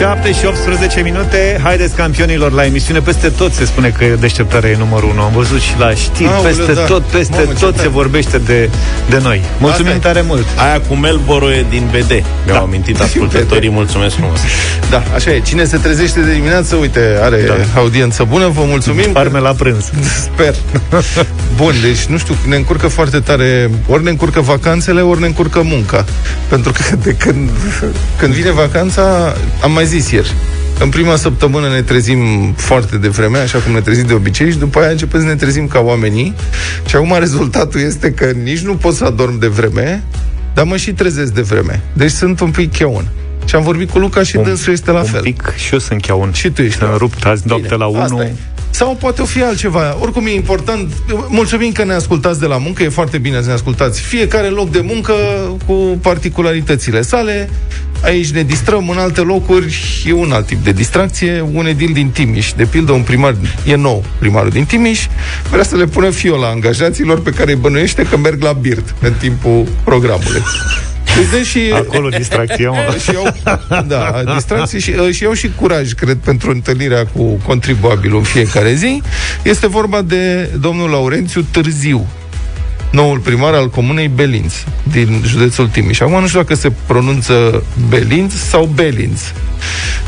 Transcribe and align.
7 0.00 0.32
și 0.32 0.46
18 0.46 1.00
minute 1.00 1.60
Haideți 1.62 1.94
campionilor 1.94 2.52
la 2.52 2.64
emisiune 2.64 3.00
Peste 3.00 3.28
tot 3.28 3.52
se 3.52 3.64
spune 3.64 3.88
că 3.98 4.04
deșteptarea 4.20 4.70
e 4.70 4.76
numărul 4.76 5.08
1 5.10 5.20
Am 5.22 5.32
văzut 5.34 5.60
și 5.60 5.74
la 5.78 5.94
știri 5.94 6.28
Aoleu, 6.28 6.42
Peste 6.54 6.72
da. 6.72 6.80
tot, 6.80 7.02
peste 7.02 7.36
Mamă, 7.36 7.52
ce 7.52 7.58
tot 7.64 7.70
tare. 7.74 7.82
se 7.82 7.88
vorbește 7.88 8.38
de, 8.38 8.70
de 9.10 9.18
noi 9.22 9.40
Mulțumim 9.58 9.92
Asta 9.92 10.08
e. 10.08 10.12
tare 10.12 10.24
mult 10.26 10.46
Aia 10.56 10.80
cu 10.88 10.94
Melboro 10.94 11.50
e 11.52 11.66
din 11.68 11.88
BD. 11.90 12.10
Mi-au 12.10 12.56
Da. 12.56 12.58
amintit 12.58 13.00
ascultătorii, 13.00 13.70
mulțumesc 13.70 14.14
frumos. 14.16 14.38
Da, 14.90 15.02
așa 15.14 15.30
e. 15.30 15.40
Cine 15.40 15.64
se 15.64 15.76
trezește 15.76 16.20
de 16.20 16.32
dimineață, 16.32 16.76
uite, 16.76 17.18
are 17.22 17.42
da. 17.46 17.80
audiență 17.80 18.24
bună, 18.28 18.46
vă 18.48 18.62
mulțumim. 18.66 19.10
Arme 19.12 19.38
la 19.38 19.50
prânz 19.52 19.90
Sper. 20.22 20.54
Bun, 21.60 21.74
deci 21.82 22.04
nu 22.04 22.18
știu, 22.18 22.34
ne 22.46 22.56
încurcă 22.56 22.88
foarte 22.88 23.18
tare, 23.20 23.70
ori 23.88 24.02
ne 24.04 24.10
încurcă 24.10 24.40
vacanțele, 24.40 25.00
ori 25.00 25.20
ne 25.20 25.26
încurcă 25.26 25.62
munca. 25.62 26.04
Pentru 26.48 26.72
că 26.72 26.96
de 26.96 27.14
când, 27.14 27.50
când 28.18 28.32
vine 28.32 28.50
vacanța, 28.50 29.34
am 29.62 29.72
mai 29.72 29.86
zis 29.86 30.10
ieri, 30.10 30.32
în 30.80 30.88
prima 30.88 31.16
săptămână 31.16 31.68
ne 31.68 31.82
trezim 31.82 32.52
foarte 32.56 32.96
devreme, 32.96 33.38
așa 33.38 33.58
cum 33.58 33.72
ne 33.72 33.80
trezim 33.80 34.06
de 34.06 34.12
obicei, 34.12 34.50
și 34.50 34.56
după 34.56 34.78
aia 34.80 34.90
începem 34.90 35.20
să 35.20 35.26
ne 35.26 35.34
trezim 35.34 35.66
ca 35.66 35.78
oamenii. 35.80 36.34
Și 36.86 36.96
acum 36.96 37.16
rezultatul 37.18 37.80
este 37.80 38.10
că 38.12 38.30
nici 38.42 38.60
nu 38.60 38.74
pot 38.74 38.94
să 38.94 39.04
adorm 39.04 39.38
de 39.38 39.46
vreme, 39.46 40.02
dar 40.54 40.64
mă 40.64 40.76
și 40.76 40.92
trezesc 40.92 41.32
de 41.32 41.40
vreme. 41.42 41.80
Deci 41.92 42.10
sunt 42.10 42.40
un 42.40 42.50
pic 42.50 42.72
cheon. 42.76 43.08
Și 43.44 43.54
am 43.54 43.62
vorbit 43.62 43.90
cu 43.90 43.98
Luca 43.98 44.22
și 44.22 44.36
dânsul 44.36 44.72
este 44.72 44.90
la 44.90 44.98
Un 45.00 45.04
fel. 45.06 45.20
pic 45.22 45.52
și 45.56 45.72
eu 45.72 45.78
sunt 45.78 46.00
chiaun 46.02 46.32
Și 46.32 46.50
tu 46.50 46.62
ești 46.62 46.78
Sunt 46.78 46.90
la- 46.90 46.96
rupt 46.96 47.24
azi 47.24 47.42
noapte 47.46 47.76
la 47.76 47.84
Asta 47.84 48.14
1 48.14 48.22
e. 48.22 48.32
Sau 48.70 48.96
poate 49.00 49.22
o 49.22 49.24
fi 49.24 49.42
altceva. 49.42 49.96
Oricum 50.00 50.26
e 50.26 50.30
important. 50.30 50.92
Mulțumim 51.28 51.72
că 51.72 51.84
ne 51.84 51.92
ascultați 51.92 52.40
de 52.40 52.46
la 52.46 52.58
muncă. 52.58 52.82
E 52.82 52.88
foarte 52.88 53.18
bine 53.18 53.40
să 53.40 53.46
ne 53.46 53.52
ascultați. 53.52 54.00
Fiecare 54.00 54.46
loc 54.46 54.70
de 54.70 54.80
muncă 54.80 55.12
cu 55.66 55.98
particularitățile 56.02 57.02
sale. 57.02 57.50
Aici 58.02 58.30
ne 58.30 58.42
distrăm, 58.42 58.88
în 58.88 58.98
alte 58.98 59.20
locuri 59.20 60.02
e 60.06 60.12
un 60.12 60.32
alt 60.32 60.46
tip 60.46 60.64
de 60.64 60.72
distracție. 60.72 61.44
Un 61.52 61.66
edil 61.66 61.90
din 61.92 62.10
Timiș, 62.10 62.52
de 62.52 62.64
pildă 62.64 62.92
un 62.92 63.02
primar, 63.02 63.34
e 63.64 63.74
nou 63.74 64.04
primarul 64.18 64.50
din 64.50 64.64
Timiș, 64.64 65.06
vrea 65.50 65.62
să 65.62 65.76
le 65.76 65.84
pună 65.84 66.10
fiola 66.10 66.48
angajaților 66.48 67.20
pe 67.20 67.30
care 67.30 67.50
îi 67.50 67.58
bănuiește 67.58 68.02
că 68.02 68.16
merg 68.16 68.42
la 68.42 68.52
birt 68.52 68.94
în 69.00 69.12
timpul 69.12 69.66
programului. 69.84 70.42
Deci, 71.16 71.30
dă 71.30 71.42
și 71.42 71.60
Acolo 71.74 72.08
distracție, 72.08 72.68
mă 72.68 72.96
și 73.02 73.10
iau, 73.12 73.36
da, 73.86 74.22
distracție 74.34 74.78
și, 74.78 74.92
și 75.10 75.22
iau 75.22 75.32
și 75.32 75.50
curaj, 75.56 75.92
cred, 75.92 76.16
pentru 76.16 76.50
întâlnirea 76.50 77.06
cu 77.06 77.22
contribuabilul 77.22 78.18
în 78.18 78.24
fiecare 78.24 78.74
zi. 78.74 79.02
Este 79.42 79.66
vorba 79.66 80.02
de 80.02 80.50
domnul 80.60 80.90
Laurențiu 80.90 81.46
Târziu, 81.50 82.06
noul 82.90 83.18
primar 83.18 83.54
al 83.54 83.70
comunei 83.70 84.08
Belinț, 84.08 84.54
din 84.82 85.22
județul 85.26 85.68
Timiș. 85.68 86.00
Acum 86.00 86.20
nu 86.20 86.26
știu 86.26 86.40
dacă 86.40 86.54
se 86.54 86.72
pronunță 86.86 87.64
Belinț 87.88 88.32
sau 88.34 88.70
Belinț. 88.74 89.20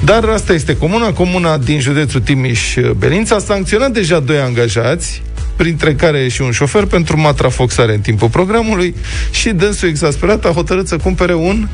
Dar 0.04 0.24
asta 0.24 0.52
este 0.52 0.76
comuna. 0.76 1.12
Comuna 1.12 1.58
din 1.58 1.80
județul 1.80 2.20
Timiș-Belinț 2.20 3.30
a 3.30 3.38
sancționat 3.38 3.90
deja 3.90 4.18
doi 4.18 4.38
angajați, 4.38 5.22
printre 5.56 5.94
care 5.94 6.28
și 6.28 6.42
un 6.42 6.50
șofer, 6.50 6.84
pentru 6.84 7.20
matrafoxare 7.20 7.94
în 7.94 8.00
timpul 8.00 8.28
programului 8.28 8.94
și 9.30 9.48
dânsul 9.48 9.88
exasperat 9.88 10.44
a 10.44 10.48
hotărât 10.48 10.88
să 10.88 10.96
cumpere 10.96 11.34
un 11.34 11.68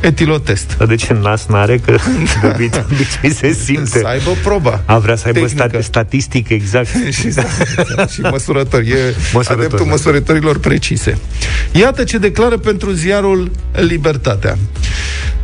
etilotest. 0.00 0.74
Dar 0.78 0.86
de 0.86 0.94
ce 0.94 1.12
nas 1.22 1.46
n-are? 1.46 1.78
Că 1.84 1.90
de 2.40 2.46
obicei- 2.46 2.68
de 2.68 2.84
obicei 2.92 3.32
se 3.32 3.52
simte 3.64 3.98
Să 3.98 4.06
aibă 4.06 4.30
proba. 4.42 4.82
A, 4.84 4.98
vrea 4.98 5.16
să 5.16 5.22
aibă 5.26 5.38
Tehnică. 5.40 5.68
stat, 5.68 5.82
statistic 5.82 6.48
exact 6.48 6.88
și, 7.18 7.30
și 8.12 8.20
măsurători. 8.20 8.88
E 8.90 8.96
Măsurători, 9.32 9.58
adeptul 9.58 9.84
da. 9.84 9.90
măsurătorilor 9.90 10.58
precise. 10.58 11.18
Iată 11.72 12.04
ce 12.04 12.18
declară 12.18 12.56
pentru 12.58 12.90
ziarul 12.90 13.50
Libertatea. 13.72 14.58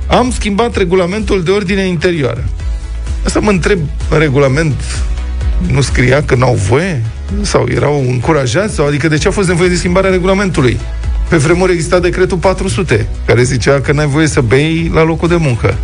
Am 0.06 0.30
schimbat 0.32 0.76
regulamentul 0.76 1.42
de 1.42 1.50
ordine 1.50 1.82
interioară. 1.86 2.44
Asta 3.24 3.40
mă 3.40 3.50
întreb, 3.50 3.78
în 4.10 4.18
regulament 4.18 4.74
nu 5.66 5.80
scria 5.80 6.22
că 6.22 6.34
n-au 6.34 6.54
voie? 6.54 7.02
Sau 7.42 7.66
erau 7.74 8.04
încurajați? 8.08 8.74
Sau, 8.74 8.86
adică 8.86 9.08
de 9.08 9.16
ce 9.16 9.28
a 9.28 9.30
fost 9.30 9.48
nevoie 9.48 9.68
de 9.68 9.74
schimbarea 9.74 10.10
regulamentului? 10.10 10.78
Pe 11.28 11.36
vremuri 11.36 11.72
exista 11.72 11.98
decretul 11.98 12.38
400, 12.38 13.06
care 13.26 13.42
zicea 13.42 13.80
că 13.80 13.92
n-ai 13.92 14.06
voie 14.06 14.26
să 14.26 14.40
bei 14.40 14.90
la 14.94 15.02
locul 15.02 15.28
de 15.28 15.36
muncă. 15.36 15.74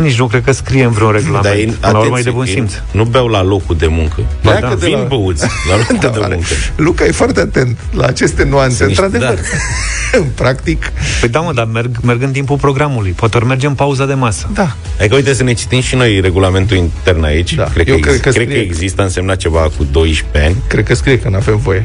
Nici 0.00 0.18
nu 0.18 0.26
cred 0.26 0.42
că 0.44 0.52
scrie 0.52 0.84
în 0.84 0.90
vreun 0.90 1.10
regulament 1.12 1.44
Dar 1.44 1.54
ei, 1.54 1.64
Până 1.66 1.92
la 1.92 1.98
urmă 1.98 2.18
e 2.18 2.22
de 2.22 2.28
atenție, 2.28 2.30
bun 2.30 2.44
ei 2.46 2.52
simț 2.52 2.72
Nu 2.90 3.04
beau 3.04 3.26
la 3.28 3.42
locul 3.42 3.76
de 3.76 3.86
muncă. 3.86 4.14
Ba 4.42 4.52
Ba 4.52 4.58
da. 4.60 4.68
da, 4.68 4.74
de 4.74 4.86
vin 4.86 4.96
la- 4.98 5.02
băuți 5.04 5.44
la 5.70 5.76
locul 5.76 5.96
Da, 6.00 6.08
de 6.18 6.18
are. 6.22 6.34
muncă. 6.34 6.48
Luca 6.76 7.04
e 7.04 7.10
foarte 7.10 7.40
atent 7.40 7.78
la 7.92 8.04
aceste 8.06 8.44
nuanțe, 8.44 8.74
Sunt 8.76 8.88
niște- 8.88 9.04
într-adevăr. 9.04 9.38
Practic, 10.34 10.92
Păi 11.20 11.28
da, 11.28 11.40
mă, 11.40 11.52
dar 11.52 11.68
merg, 11.72 11.96
merg 12.02 12.22
în 12.22 12.30
timpul 12.30 12.56
programului 12.56 13.10
Poate 13.10 13.36
ori 13.36 13.46
merge 13.46 13.66
în 13.66 13.74
pauza 13.74 14.06
de 14.06 14.14
masă 14.14 14.48
da. 14.54 14.76
Adică 14.98 15.14
uite 15.14 15.34
să 15.34 15.42
ne 15.42 15.52
citim 15.52 15.80
și 15.80 15.94
noi 15.96 16.20
regulamentul 16.20 16.76
intern 16.76 17.24
aici. 17.24 17.54
Da. 17.54 17.64
Cred, 17.64 17.88
Eu 17.88 17.94
că, 17.94 18.00
cred 18.00 18.14
ex- 18.14 18.22
că 18.24 18.30
cred 18.30 18.44
că 18.46 18.50
scrie- 18.52 18.64
există 18.64 19.02
însemna 19.02 19.34
ceva 19.34 19.60
cu 19.76 19.86
12 19.90 20.48
ani. 20.48 20.56
Cred 20.68 20.84
că 20.84 20.94
scrie 20.94 21.18
că 21.18 21.28
nu 21.28 21.36
avem 21.36 21.56
voie. 21.56 21.84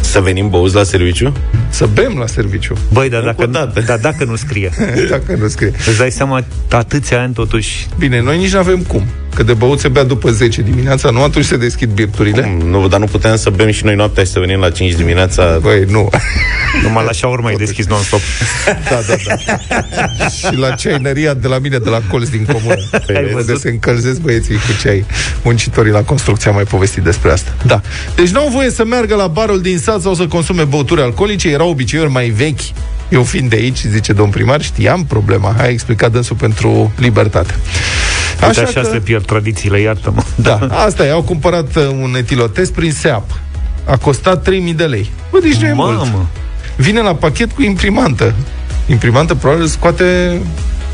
Să 0.00 0.20
venim 0.20 0.48
băuți 0.48 0.74
la 0.74 0.82
serviciu? 0.82 1.32
Să 1.76 1.86
bem 1.94 2.16
la 2.18 2.26
serviciu, 2.26 2.76
Băi, 2.92 3.08
dar 3.08 3.22
Încă 3.22 3.42
o 3.42 3.46
dacă, 3.46 3.66
dată. 3.66 3.80
dar 3.86 3.98
dacă 3.98 4.24
nu 4.24 4.36
scrie 4.36 4.70
dacă 5.10 5.36
nu 5.40 5.48
scrie. 5.48 5.72
Îți 5.86 5.98
dai 5.98 6.10
seama 6.10 6.44
atâția 6.70 7.20
ani 7.22 7.32
totuși 7.34 7.86
Bine, 7.98 8.20
noi 8.20 8.38
nici 8.38 8.52
nu 8.52 8.58
avem 8.58 8.78
cum. 8.82 9.02
Că 9.34 9.42
de 9.42 9.52
băut 9.52 9.80
se 9.80 9.88
bea 9.88 10.04
după 10.04 10.30
10 10.30 10.62
dimineața, 10.62 11.10
nu 11.10 11.22
atunci 11.22 11.44
se 11.44 11.56
deschid 11.56 11.90
birturile. 11.90 12.42
Cum? 12.42 12.68
Nu, 12.68 12.88
dar 12.88 13.00
nu 13.00 13.06
puteam 13.06 13.36
să 13.36 13.50
bem 13.50 13.70
și 13.70 13.84
noi 13.84 13.94
noaptea 13.94 14.24
și 14.24 14.30
să 14.30 14.38
venim 14.38 14.58
la 14.60 14.70
5 14.70 14.92
dimineața. 14.92 15.58
Băi, 15.60 15.84
nu. 15.88 16.10
Numai 16.82 17.04
la 17.04 17.12
șaur 17.12 17.40
mai 17.40 17.54
deschis 17.54 17.86
non-stop 17.86 18.20
da, 18.90 19.00
da, 19.08 19.14
da. 19.46 20.26
și 20.28 20.56
la 20.56 20.70
ceaineria 20.70 21.34
de 21.34 21.48
la 21.48 21.58
mine, 21.58 21.78
de 21.78 21.88
la 21.90 22.00
colț 22.10 22.28
din 22.28 22.44
comună. 22.52 22.74
Ai 23.08 23.16
Unde 23.22 23.30
văzut? 23.32 23.60
se 23.60 23.68
încălzesc 23.68 24.20
băieții 24.20 24.54
cu 24.54 24.80
ceai. 24.82 25.04
Muncitorii 25.42 25.92
la 25.92 26.02
construcție 26.02 26.48
am 26.50 26.54
mai 26.54 26.64
povestit 26.64 27.02
despre 27.02 27.30
asta. 27.30 27.54
Da. 27.66 27.80
Deci 28.14 28.28
nu 28.28 28.40
au 28.40 28.48
voie 28.48 28.70
să 28.70 28.84
meargă 28.84 29.14
la 29.14 29.26
barul 29.26 29.60
din 29.60 29.78
sat 29.78 30.00
sau 30.00 30.14
să 30.14 30.26
consume 30.26 30.64
băuturi 30.64 31.00
alcoolice. 31.00 31.48
Erau 31.48 31.65
obiceiuri 31.68 32.10
mai 32.10 32.28
vechi. 32.28 32.60
Eu 33.08 33.22
fiind 33.22 33.50
de 33.50 33.56
aici, 33.56 33.78
zice 33.90 34.12
domn 34.12 34.30
primar, 34.30 34.62
știam 34.62 35.04
problema. 35.04 35.54
Hai 35.56 35.70
explicat 35.72 36.12
dânsul 36.12 36.36
pentru 36.36 36.92
libertate. 36.98 37.54
Uite 38.46 38.60
așa, 38.60 38.82
se 38.82 38.98
pierd 38.98 39.24
tradițiile, 39.26 39.80
iartă-mă 39.80 40.22
Da, 40.34 40.58
asta 40.70 41.06
e, 41.06 41.10
au 41.10 41.22
cumpărat 41.22 41.76
uh, 41.76 41.88
un 42.02 42.14
etilotest 42.16 42.72
prin 42.72 42.92
SEAP. 42.92 43.30
A 43.84 43.96
costat 43.96 44.42
3000 44.42 44.74
de 44.74 44.84
lei. 44.84 45.10
Bă, 45.30 45.38
deci 45.42 45.54
nu 45.54 45.66
e 45.66 45.72
mult. 45.72 45.96
Mamă, 45.96 46.26
Vine 46.76 47.00
la 47.00 47.14
pachet 47.14 47.52
cu 47.52 47.62
imprimantă. 47.62 48.34
Imprimantă 48.86 49.34
probabil 49.34 49.66
scoate 49.66 50.38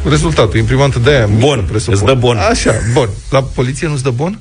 rezultatul. 0.08 0.58
Imprimantă 0.58 0.98
de 0.98 1.10
aia. 1.10 1.26
mică, 1.26 1.46
Bun, 1.46 1.64
presupun. 1.70 1.94
îți 1.94 2.04
dă 2.04 2.14
bon. 2.14 2.36
Așa, 2.36 2.72
bun. 2.92 3.08
La 3.30 3.42
poliție 3.42 3.88
nu-ți 3.88 4.02
dă 4.02 4.10
bon? 4.10 4.38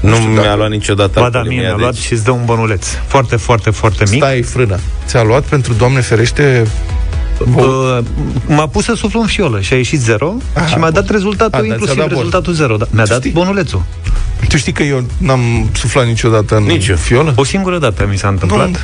Nu 0.00 0.14
știu 0.14 0.28
mi-a 0.28 0.42
dacă- 0.42 0.56
luat 0.56 0.70
niciodată 0.70 1.10
ba 1.20 1.20
da, 1.20 1.24
alcoolemia, 1.38 1.58
mie 1.60 1.68
mi-a 1.68 1.76
luat 1.78 1.92
deci- 1.94 2.02
și 2.02 2.12
îți 2.12 2.24
dă 2.24 2.30
un 2.30 2.44
bănuleț 2.44 2.86
Foarte, 3.06 3.36
foarte, 3.36 3.70
foarte 3.70 4.04
mic 4.10 4.22
Stai 4.22 4.42
frână. 4.42 4.78
Ți-a 5.06 5.22
luat 5.22 5.42
pentru 5.42 5.72
Doamne 5.72 6.00
ferește 6.00 6.66
Bă, 7.52 8.02
M-a 8.46 8.66
pus 8.66 8.84
să 8.84 8.94
suflu 8.94 9.20
în 9.20 9.26
fiolă 9.26 9.60
și 9.60 9.72
a 9.72 9.76
ieșit 9.76 10.00
zero 10.00 10.34
Aha, 10.54 10.66
Și 10.66 10.74
mi-a 10.78 10.90
dat 10.90 11.10
rezultatul, 11.10 11.54
A, 11.54 11.56
dar 11.56 11.60
ți-a 11.62 11.72
inclusiv 11.72 11.96
dat 11.96 12.06
bon. 12.08 12.16
rezultatul 12.16 12.52
zero 12.52 12.76
da. 12.76 12.86
Mi-a 12.90 13.06
dat 13.06 13.18
Știi? 13.18 13.30
bonulețul 13.30 13.82
Tu 14.48 14.56
știi 14.56 14.72
că 14.72 14.82
eu 14.82 15.04
n-am 15.18 15.70
suflat 15.72 16.06
niciodată 16.06 16.56
în 16.56 16.62
Nici 16.62 16.86
eu. 16.88 16.96
fiolă? 16.96 17.32
O 17.36 17.44
singură 17.44 17.78
dată 17.78 18.06
mi 18.10 18.18
s-a 18.18 18.28
întâmplat 18.28 18.68
Nu, 18.68 18.76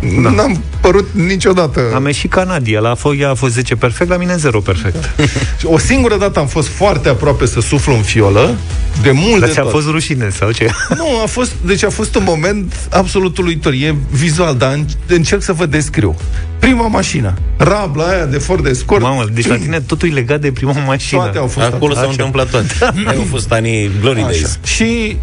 N-am 0.00 0.62
părut 0.80 1.08
niciodată. 1.12 1.80
Am 1.94 2.06
ieșit 2.06 2.30
ca 2.30 2.44
Nadia, 2.44 2.80
la 2.80 2.94
fo- 2.96 3.18
ea 3.20 3.30
a 3.30 3.34
fost 3.34 3.52
10 3.52 3.74
perfect, 3.76 4.10
la 4.10 4.16
mine 4.16 4.36
0 4.36 4.60
perfect. 4.60 5.10
O 5.64 5.78
singură 5.78 6.16
dată 6.16 6.38
am 6.38 6.46
fost 6.46 6.68
foarte 6.68 7.08
aproape 7.08 7.46
să 7.46 7.60
suflu 7.60 7.94
în 7.94 8.02
fiolă, 8.02 8.54
de 9.02 9.10
mult 9.10 9.38
Dar 9.40 9.48
de 9.48 9.54
ți-a 9.54 9.62
tot. 9.62 9.70
fost 9.70 9.86
rușine 9.88 10.28
sau 10.30 10.50
ce? 10.50 10.70
Nu, 10.96 11.06
a 11.22 11.26
fost, 11.26 11.52
deci 11.64 11.84
a 11.84 11.90
fost 11.90 12.14
un 12.14 12.22
moment 12.26 12.74
absolut 12.90 13.38
uluitor. 13.38 13.72
E 13.72 13.94
vizual, 14.10 14.54
dar 14.56 14.72
în- 14.72 14.86
încerc 15.06 15.42
să 15.42 15.52
vă 15.52 15.66
descriu. 15.66 16.16
Prima 16.58 16.86
mașină, 16.86 17.34
rabla 17.56 18.04
aia 18.04 18.24
de 18.24 18.38
Ford 18.38 18.66
Escort. 18.66 19.02
Mamă, 19.02 19.24
deci 19.32 19.46
la 19.46 19.56
tine 19.64 19.80
totul 19.80 20.08
e 20.08 20.12
legat 20.12 20.40
de 20.40 20.52
prima 20.52 20.72
mașină. 20.86 21.20
toate 21.20 21.38
au 21.38 21.46
fost 21.46 21.66
Acolo 21.66 21.92
s-au 21.92 22.02
Așa. 22.02 22.10
întâmplat 22.10 22.50
toate. 22.50 22.66
Au 23.16 23.24
fost 23.30 23.52
anii 23.52 23.90
Glory 24.00 24.18
Așa. 24.20 24.26
Days. 24.28 24.58
Și 24.64 25.16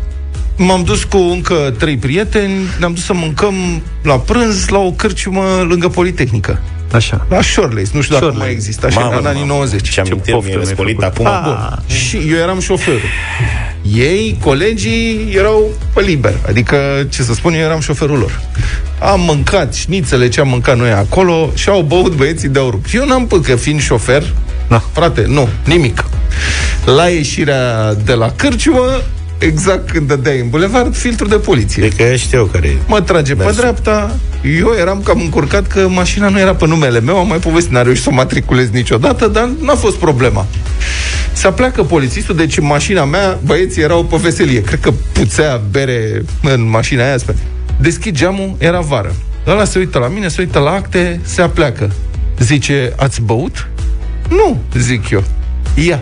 m-am 0.58 0.84
dus 0.84 1.04
cu 1.04 1.18
încă 1.18 1.74
trei 1.78 1.98
prieteni, 1.98 2.54
ne-am 2.80 2.94
dus 2.94 3.04
să 3.04 3.14
mâncăm 3.14 3.56
la 4.04 4.16
prânz 4.20 4.68
la 4.68 4.78
o 4.80 4.92
cârciumă 4.92 5.66
lângă 5.68 5.88
Politehnică. 5.88 6.60
Așa. 6.94 7.26
La 7.30 7.42
Shorelace, 7.42 7.90
nu 7.94 8.02
știu 8.02 8.14
dacă 8.16 8.26
Shorelace. 8.26 8.38
mai 8.44 8.52
există 8.52 8.86
așa, 8.86 9.00
Mamă, 9.00 9.18
în 9.20 9.26
anii 9.26 9.40
mamă. 9.42 9.54
90. 9.54 9.90
Ce 9.90 10.00
amintiri 10.00 10.32
poftă 10.32 10.48
mi-e 10.48 10.56
mi-ai 10.56 10.66
răscolit 10.68 10.96
făcut. 11.00 11.14
acum. 11.14 11.26
Ah. 11.26 11.42
Bun. 11.44 11.96
Și 11.96 12.18
eu 12.30 12.38
eram 12.38 12.60
șoferul. 12.60 13.00
Ei, 13.96 14.38
colegii, 14.42 15.34
erau 15.36 15.70
pe 15.94 16.02
liber. 16.02 16.34
Adică, 16.48 17.08
ce 17.10 17.24
să 17.24 17.34
spun, 17.34 17.54
eu 17.54 17.60
eram 17.60 17.80
șoferul 17.80 18.18
lor. 18.18 18.42
Am 19.00 19.20
mâncat 19.22 19.74
șnițele 19.74 20.30
ce 20.30 20.40
am 20.40 20.48
mâncat 20.48 20.78
noi 20.78 20.92
acolo 20.92 21.52
și 21.56 21.70
au 21.70 21.82
băut 21.82 22.14
băieții 22.16 22.50
de 22.50 22.60
rupt. 22.60 22.94
Eu 22.94 23.06
n-am 23.06 23.28
pus 23.28 23.46
că 23.46 23.56
fiind 23.56 23.82
șofer, 23.82 24.34
Da. 24.68 24.84
frate, 24.92 25.26
nu, 25.28 25.50
nimic. 25.66 26.04
La 26.86 27.08
ieșirea 27.08 27.94
de 27.94 28.14
la 28.14 28.32
cârciumă, 28.36 29.02
exact 29.44 29.90
când 29.92 30.08
dădeai 30.08 30.40
în 30.40 30.50
bulevard, 30.50 30.96
filtrul 30.96 31.30
de 31.30 31.36
poliție. 31.36 31.82
Deci 31.82 31.96
că 31.96 32.04
ea 32.04 32.16
știu 32.16 32.50
care 32.52 32.68
e. 32.68 32.76
Mă 32.88 33.02
trage 33.02 33.36
pe 33.36 33.44
Mersi. 33.44 33.58
dreapta, 33.58 34.16
Eu 34.60 34.74
eram 34.80 35.02
cam 35.04 35.20
încurcat 35.20 35.68
că 35.68 35.88
mașina 35.90 36.30
nu 36.30 36.40
era 36.40 36.56
pe 36.56 36.68
numele 36.68 37.00
meu, 37.00 37.18
am 37.18 37.28
mai 37.28 37.38
povestit, 37.38 37.72
n-a 37.72 37.82
reușit 37.82 38.04
să 38.04 38.10
o 38.12 38.14
matriculez 38.14 38.70
niciodată, 38.70 39.28
dar 39.28 39.50
n-a 39.62 39.76
fost 39.76 39.96
problema. 39.96 40.46
Se 41.34 41.48
pleacă 41.48 41.84
polițistul, 41.84 42.36
deci 42.36 42.58
în 42.58 42.66
mașina 42.66 43.06
mea 43.06 43.40
băieții 43.46 43.82
erau 43.82 44.04
pe 44.04 44.16
veselie. 44.22 44.62
Cred 44.62 44.80
că 44.80 44.92
puțea 45.12 45.62
bere 45.72 46.24
în 46.42 46.70
mașina 46.70 47.04
aia. 47.04 47.16
Deschid 47.80 48.16
geamul, 48.16 48.56
era 48.58 48.80
vară. 48.80 49.16
Ăla 49.48 49.64
se 49.64 49.80
uită 49.80 50.00
la 50.00 50.08
mine, 50.08 50.28
se 50.28 50.42
uită 50.42 50.60
la 50.60 50.72
acte, 50.72 51.20
se 51.24 51.42
apleacă. 51.42 51.92
Zice, 52.40 52.94
ați 52.98 53.22
băut? 53.22 53.68
Nu, 54.30 54.62
zic 54.78 55.10
eu. 55.10 55.24
Ia. 55.76 56.02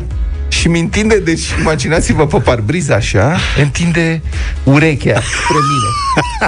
Și 0.52 0.68
mi 0.68 0.80
întinde, 0.80 1.20
deci 1.20 1.44
imaginați-vă 1.60 2.28
pe 2.28 2.38
parbriza 2.38 2.96
așa, 2.96 3.38
întinde 3.62 4.22
urechea 4.64 5.22
spre 5.22 5.58
mine, 5.70 5.90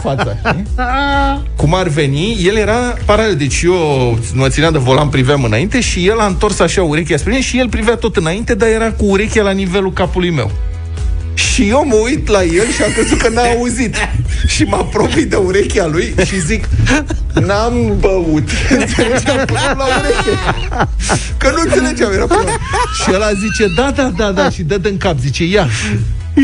fața, 0.01 0.37
știi? 0.49 0.65
Cum 1.55 1.75
ar 1.75 1.87
veni, 1.87 2.37
el 2.45 2.55
era 2.55 2.97
paralel, 3.05 3.35
deci 3.35 3.61
eu 3.61 4.19
mă 4.33 4.47
țineam 4.47 4.71
de 4.71 4.77
volan, 4.77 5.09
priveam 5.09 5.43
înainte 5.43 5.81
și 5.81 6.07
el 6.07 6.19
a 6.19 6.25
întors 6.25 6.59
așa 6.59 6.83
urechea 6.83 7.17
spre 7.17 7.31
mine 7.31 7.43
și 7.43 7.59
el 7.59 7.69
privea 7.69 7.95
tot 7.95 8.15
înainte, 8.15 8.55
dar 8.55 8.69
era 8.69 8.91
cu 8.91 9.05
urechea 9.05 9.43
la 9.43 9.51
nivelul 9.51 9.93
capului 9.93 10.29
meu. 10.29 10.51
Și 11.33 11.69
eu 11.69 11.85
mă 11.87 11.95
uit 11.95 12.27
la 12.27 12.43
el 12.43 12.71
și 12.71 12.83
am 12.83 12.91
crezut 12.91 13.21
că 13.21 13.29
n-a 13.29 13.41
auzit. 13.41 13.95
Și 14.47 14.63
mă 14.63 14.75
apropii 14.75 15.25
de 15.25 15.35
urechea 15.35 15.87
lui 15.87 16.15
și 16.25 16.39
zic, 16.39 16.69
n-am 17.33 17.97
băut. 17.99 18.49
Înțelegeam 18.79 19.45
până 19.45 19.75
la 19.77 19.85
ureche. 19.85 20.37
Că 21.37 21.49
nu 21.49 21.61
înțelegeam, 21.63 22.11
era 22.11 22.25
până 22.25 22.51
Și 23.03 23.11
ăla 23.13 23.33
zice, 23.33 23.73
da, 23.75 23.91
da, 23.91 24.13
da, 24.17 24.31
da, 24.31 24.49
și 24.49 24.63
dă 24.63 24.79
în 24.83 24.97
cap, 24.97 25.19
zice, 25.19 25.43
ia. 25.43 25.67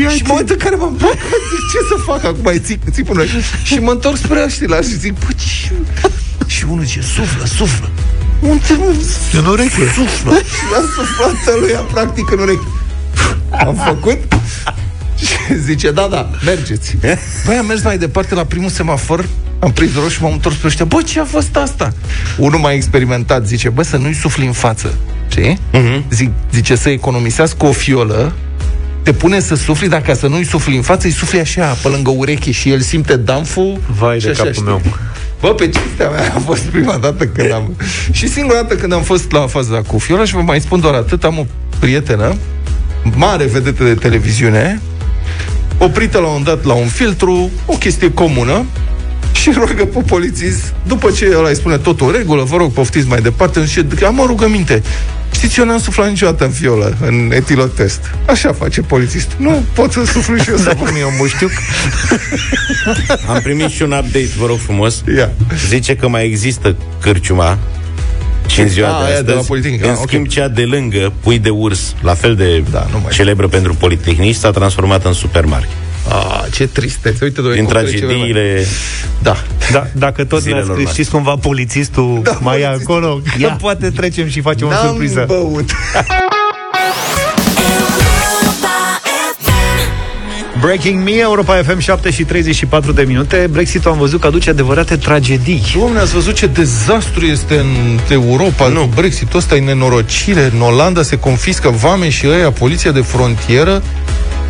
Ia 0.02 0.08
și 0.08 0.20
în 0.20 0.26
momentul 0.28 0.56
în 0.58 0.64
care 0.64 0.76
m-am 0.76 0.96
băgat, 0.98 1.16
zic, 1.50 1.62
ce 1.72 1.78
să 1.88 2.02
fac 2.06 2.24
acum? 2.24 2.40
Mai 2.42 2.58
țip, 2.58 2.82
țip 2.90 3.06
până 3.06 3.24
Și 3.62 3.78
mă 3.78 3.90
întorc 3.90 4.16
spre 4.16 4.42
ăștia 4.44 4.80
și 4.80 4.98
zic, 4.98 5.12
bă, 5.12 5.26
ce... 5.36 5.72
Și 6.46 6.64
unul 6.70 6.84
zice, 6.84 7.00
suflă, 7.00 7.44
suflă. 7.44 7.90
Unde 8.40 8.78
În 9.32 9.44
ureche. 9.44 9.92
Suflă. 9.94 10.32
Și 10.32 10.64
a 10.74 10.80
suflat 10.94 11.58
lui, 11.60 11.86
practic, 11.92 12.30
în 12.30 12.38
ureche. 12.38 12.79
Am 13.66 13.74
făcut 13.74 14.18
și 15.16 15.58
zice, 15.58 15.90
da, 15.90 16.08
da, 16.10 16.30
mergeți. 16.44 16.96
Băi, 17.46 17.56
am 17.56 17.66
mers 17.66 17.82
mai 17.82 17.98
departe 17.98 18.34
la 18.34 18.44
primul 18.44 18.70
semafor, 18.70 19.28
am 19.58 19.72
prins 19.72 19.94
roșu 19.94 20.08
și 20.08 20.22
m-am 20.22 20.32
întors 20.32 20.54
pe 20.54 20.66
ăștia. 20.66 20.84
Bă, 20.84 21.02
ce 21.02 21.20
a 21.20 21.24
fost 21.24 21.56
asta? 21.56 21.92
Unul 22.36 22.58
mai 22.58 22.74
experimentat 22.74 23.46
zice, 23.46 23.68
bă, 23.68 23.82
să 23.82 23.96
nu-i 23.96 24.14
sufli 24.14 24.46
în 24.46 24.52
față. 24.52 24.94
Ce? 25.28 25.54
Uh-huh. 25.54 26.02
Zic, 26.10 26.30
zice, 26.52 26.74
să 26.74 26.88
economisească 26.88 27.66
o 27.66 27.72
fiolă, 27.72 28.32
te 29.02 29.12
pune 29.12 29.40
să 29.40 29.54
sufli, 29.54 29.88
dacă 29.88 30.14
să 30.14 30.26
nu-i 30.26 30.44
sufli 30.44 30.76
în 30.76 30.82
față, 30.82 31.06
îi 31.06 31.12
sufli 31.12 31.38
așa, 31.38 31.76
pe 31.82 31.88
lângă 31.88 32.10
ureche 32.16 32.50
și 32.50 32.70
el 32.70 32.80
simte 32.80 33.16
danful. 33.16 33.80
Vai 33.98 34.18
de 34.18 34.28
așa, 34.28 34.36
capul 34.36 34.52
știi? 34.52 34.64
meu. 34.64 34.80
Bă, 35.40 35.48
pe 35.48 35.68
cinstea 35.68 36.08
mea 36.08 36.32
a 36.36 36.38
fost 36.38 36.62
prima 36.62 36.96
dată 36.96 37.26
când 37.26 37.52
am... 37.52 37.76
și 38.18 38.28
singura 38.28 38.60
dată 38.60 38.74
când 38.74 38.92
am 38.92 39.02
fost 39.02 39.32
la 39.32 39.46
faza 39.46 39.82
cu 39.86 39.98
Fiola 39.98 40.24
și 40.24 40.34
vă 40.34 40.40
mai 40.40 40.60
spun 40.60 40.80
doar 40.80 40.94
atât, 40.94 41.24
am 41.24 41.38
o 41.38 41.46
prietenă, 41.78 42.36
mare 43.16 43.44
vedetă 43.44 43.84
de 43.84 43.94
televiziune, 43.94 44.80
oprită 45.78 46.18
la 46.18 46.26
un 46.26 46.42
dat 46.42 46.64
la 46.64 46.72
un 46.72 46.86
filtru, 46.86 47.50
o 47.66 47.72
chestie 47.72 48.12
comună, 48.12 48.64
și 49.32 49.52
roagă 49.56 49.84
pe 49.84 50.00
polițist, 50.06 50.74
după 50.86 51.10
ce 51.10 51.34
ăla 51.36 51.48
îi 51.48 51.54
spune 51.54 51.76
tot 51.76 52.00
o 52.00 52.10
regulă, 52.10 52.42
vă 52.42 52.56
rog, 52.56 52.72
poftiți 52.72 53.08
mai 53.08 53.20
departe, 53.20 53.66
și 53.66 53.84
am 54.06 54.18
o 54.18 54.26
rugăminte. 54.26 54.82
Știți, 55.34 55.58
eu 55.58 55.64
n-am 55.64 55.78
suflat 55.78 56.08
niciodată 56.08 56.44
în 56.44 56.50
fiolă, 56.50 56.96
în 57.00 57.30
etilotest. 57.34 58.00
Așa 58.26 58.52
face 58.52 58.80
polițist. 58.80 59.30
Nu 59.36 59.62
pot 59.74 59.92
să 59.92 60.04
suflu 60.04 60.36
și 60.36 60.50
eu 60.50 60.56
să 60.56 60.74
pun 60.78 60.94
eu 60.98 61.10
muștiuc. 61.18 61.50
Am 63.28 63.40
primit 63.42 63.68
și 63.68 63.82
un 63.82 63.90
update, 63.90 64.30
vă 64.38 64.46
rog 64.46 64.58
frumos. 64.58 65.02
Ia. 65.16 65.30
Zice 65.68 65.96
că 65.96 66.08
mai 66.08 66.24
există 66.24 66.76
cârciuma 67.00 67.58
și 68.52 68.60
în 68.60 68.68
ziua 68.68 68.88
Ah, 68.88 68.92
de 68.98 69.04
aia 69.04 69.08
astăzi, 69.10 69.24
de 69.26 69.32
la 69.32 69.40
Politehnică. 69.40 69.84
în 69.86 69.90
Ah, 69.92 69.98
ok. 70.00 70.06
schimb 70.08 70.26
cea 70.26 70.48
de 70.48 70.62
lângă, 70.62 71.12
pui 71.20 71.38
de 71.38 71.48
urs, 71.50 71.94
la 72.02 72.14
fel 72.14 72.34
de 72.34 72.62
Da, 72.70 72.86
nu 72.92 72.98
mai- 73.02 73.12
celebră 73.12 73.48
pentru 73.48 73.74
politehniști, 73.74 74.40
s-a 74.40 74.50
transformat 74.50 75.04
în 75.04 75.12
supermarket. 75.12 75.70
Ah, 76.08 76.44
ce 76.52 76.66
tristețe. 76.66 77.24
Uite, 77.24 77.40
doi 77.40 77.54
Din 77.54 77.64
copii, 77.64 77.90
ce 77.90 77.98
tragediile... 77.98 78.64
Da. 79.22 79.36
Da, 79.72 79.86
dacă 79.92 80.24
tot 80.24 80.30
ne-a 80.30 80.38
Zilelor 80.40 80.62
scris, 80.64 80.76
noastre. 80.82 80.92
știți 81.02 81.10
cumva 81.10 81.34
polițistul 81.36 82.20
Da, 82.22 82.38
mai 82.40 82.60
e 82.60 82.64
polițistul. 82.64 82.94
acolo, 82.94 83.14
că 83.16 83.30
Ia. 83.40 83.48
poate 83.60 83.90
trecem 83.90 84.28
și 84.28 84.40
facem 84.40 84.66
o 84.66 84.70
N-am 84.70 84.86
surpriză. 84.86 85.24
băut. 85.26 85.70
Breaking 90.60 91.02
Me, 91.04 91.12
Europa 91.20 91.62
FM 91.62 91.78
7 91.78 92.10
și 92.10 92.24
34 92.24 92.92
de 92.92 93.02
minute. 93.02 93.48
Brexitul 93.50 93.90
am 93.90 93.98
văzut 93.98 94.20
că 94.20 94.26
aduce 94.26 94.50
adevărate 94.50 94.96
tragedii. 94.96 95.62
Doamne, 95.76 95.98
ați 95.98 96.12
văzut 96.12 96.34
ce 96.34 96.46
dezastru 96.46 97.24
este 97.24 97.54
în 97.58 97.98
Europa 98.08 98.68
nu. 98.68 98.90
Brexitul 98.94 99.38
ăsta 99.38 99.56
e 99.56 99.60
nenorocire. 99.60 100.50
În 100.54 100.60
Olanda 100.60 101.02
se 101.02 101.18
confiscă 101.18 101.68
vame 101.68 102.08
și 102.08 102.26
ăia, 102.26 102.50
poliția 102.50 102.90
de 102.90 103.00
frontieră 103.00 103.82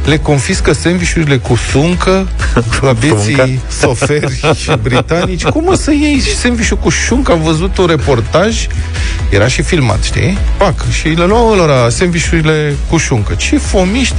le 0.05 0.19
confiscă 0.19 0.73
sandvișurile 0.73 1.37
cu 1.37 1.57
suncă 1.71 2.29
la 2.87 2.93
bieții 2.93 3.35
Suncă. 3.35 3.49
soferi 3.69 4.41
și 4.57 4.71
britanici. 4.83 5.45
Cum 5.45 5.67
o 5.67 5.75
să 5.75 5.91
iei 5.91 6.21
sandvișul 6.21 6.77
cu 6.77 6.89
șuncă? 6.89 7.33
Am 7.33 7.43
văzut 7.43 7.77
un 7.79 7.87
reportaj, 7.87 8.67
era 9.29 9.47
și 9.49 9.63
filmat, 9.63 10.03
știi? 10.03 10.39
Pac, 10.57 10.91
și 10.91 11.07
le 11.09 11.25
luau 11.25 11.55
lor 11.55 11.91
sandvișurile 11.91 12.75
cu 12.91 12.97
șuncă. 12.97 13.35
Ce 13.35 13.59
fomiști! 13.59 14.15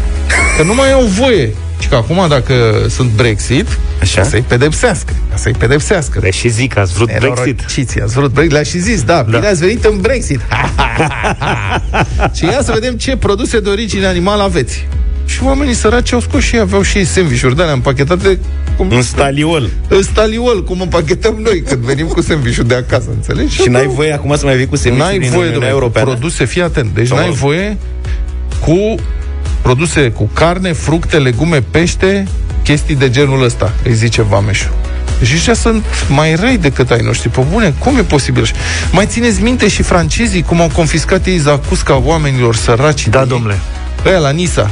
Că 0.58 0.64
nu 0.64 0.74
mai 0.74 0.92
au 0.92 1.02
voie. 1.02 1.50
Și 1.82 1.88
că 1.88 1.96
acum, 1.96 2.26
dacă 2.30 2.86
sunt 2.90 3.10
Brexit, 3.12 3.68
Așa. 4.02 4.24
să-i 4.24 4.42
pedepsească. 4.48 5.14
Ca 5.30 5.36
să-i 5.36 5.52
pedepsească. 5.58 6.20
Le 6.22 6.32
și 6.32 6.50
zic 6.50 6.74
că 6.74 6.80
ați 6.80 6.94
vrut 6.94 7.08
Brexit. 7.08 7.36
Nenorociți, 7.36 8.00
ați 8.02 8.14
vrut 8.14 8.32
Brexit. 8.32 8.52
Le-a 8.54 8.64
și 8.64 8.80
zis, 8.80 9.04
da, 9.04 9.22
bine 9.22 9.48
ați 9.48 9.60
venit 9.60 9.84
în 9.86 9.98
Brexit. 10.02 10.40
și 12.34 12.44
ia 12.46 12.62
să 12.64 12.72
vedem 12.74 12.94
ce 12.98 13.16
produse 13.18 13.60
de 13.60 13.70
origine 13.70 14.06
animală 14.06 14.44
aveți. 14.44 14.88
Și 15.26 15.44
oamenii 15.44 15.74
săraci 15.74 16.12
au 16.14 16.20
scos 16.20 16.44
și 16.44 16.56
ei, 16.56 16.62
aveau 16.62 16.82
și 16.82 16.98
ei 16.98 17.06
sandvișuri 17.06 17.56
de 17.56 17.62
alea 17.62 17.74
împachetate 17.74 18.40
cum, 18.78 18.92
Un 18.92 19.02
staliol. 19.02 19.70
în 19.88 20.02
staliol, 20.04 20.64
cum 20.64 20.82
împachetăm 20.82 21.36
noi 21.44 21.62
când 21.62 21.82
venim 21.84 22.08
cu 22.08 22.22
sandvișul 22.22 22.64
de 22.64 22.76
acasă, 22.76 23.08
înțelegi? 23.16 23.62
Și 23.62 23.70
n-ai 23.70 23.88
voie 23.88 24.14
acum 24.14 24.36
să 24.38 24.46
mai 24.46 24.56
vii 24.56 24.66
cu 24.68 24.76
servicii 24.76 25.06
N-ai 25.06 25.20
din 25.20 25.30
voie 25.30 25.42
de 25.44 25.48
Uniunea 25.48 25.70
Europeană? 25.70 26.10
produse, 26.10 26.46
fii 26.46 26.62
atent. 26.62 26.94
Deci 26.94 27.08
Sau- 27.08 27.18
n-ai 27.18 27.30
voie 27.32 27.78
cu 28.66 28.96
produse 29.62 30.12
cu 30.12 30.30
carne, 30.34 30.74
fructe, 30.74 31.18
legume, 31.18 31.62
pește, 31.72 32.28
chestii 32.64 32.96
de 32.96 33.10
genul 33.10 33.44
ăsta, 33.44 33.74
îi 33.84 33.94
zice 33.94 34.22
Vameșul. 34.22 34.72
Deci 35.20 35.34
ăștia 35.34 35.54
sunt 35.54 35.86
mai 36.10 36.36
răi 36.36 36.58
decât 36.58 36.92
ai 36.92 37.02
noștri. 37.04 37.30
Pe 37.30 37.42
bune, 37.52 37.74
cum 37.80 37.98
e 37.98 38.02
posibil? 38.02 38.42
așa? 38.42 38.54
Mai 38.92 39.06
țineți 39.06 39.42
minte 39.42 39.68
și 39.68 39.82
francezii 39.82 40.42
cum 40.42 40.62
au 40.62 40.70
confiscat 40.74 41.26
ei 41.26 41.38
zacusca 41.38 42.02
oamenilor 42.06 42.56
săraci? 42.56 43.08
Da, 43.08 43.18
de 43.18 43.24
ei? 43.24 43.30
domnule. 43.30 43.60
Ăia 44.06 44.18
la 44.18 44.30
Nisa. 44.30 44.72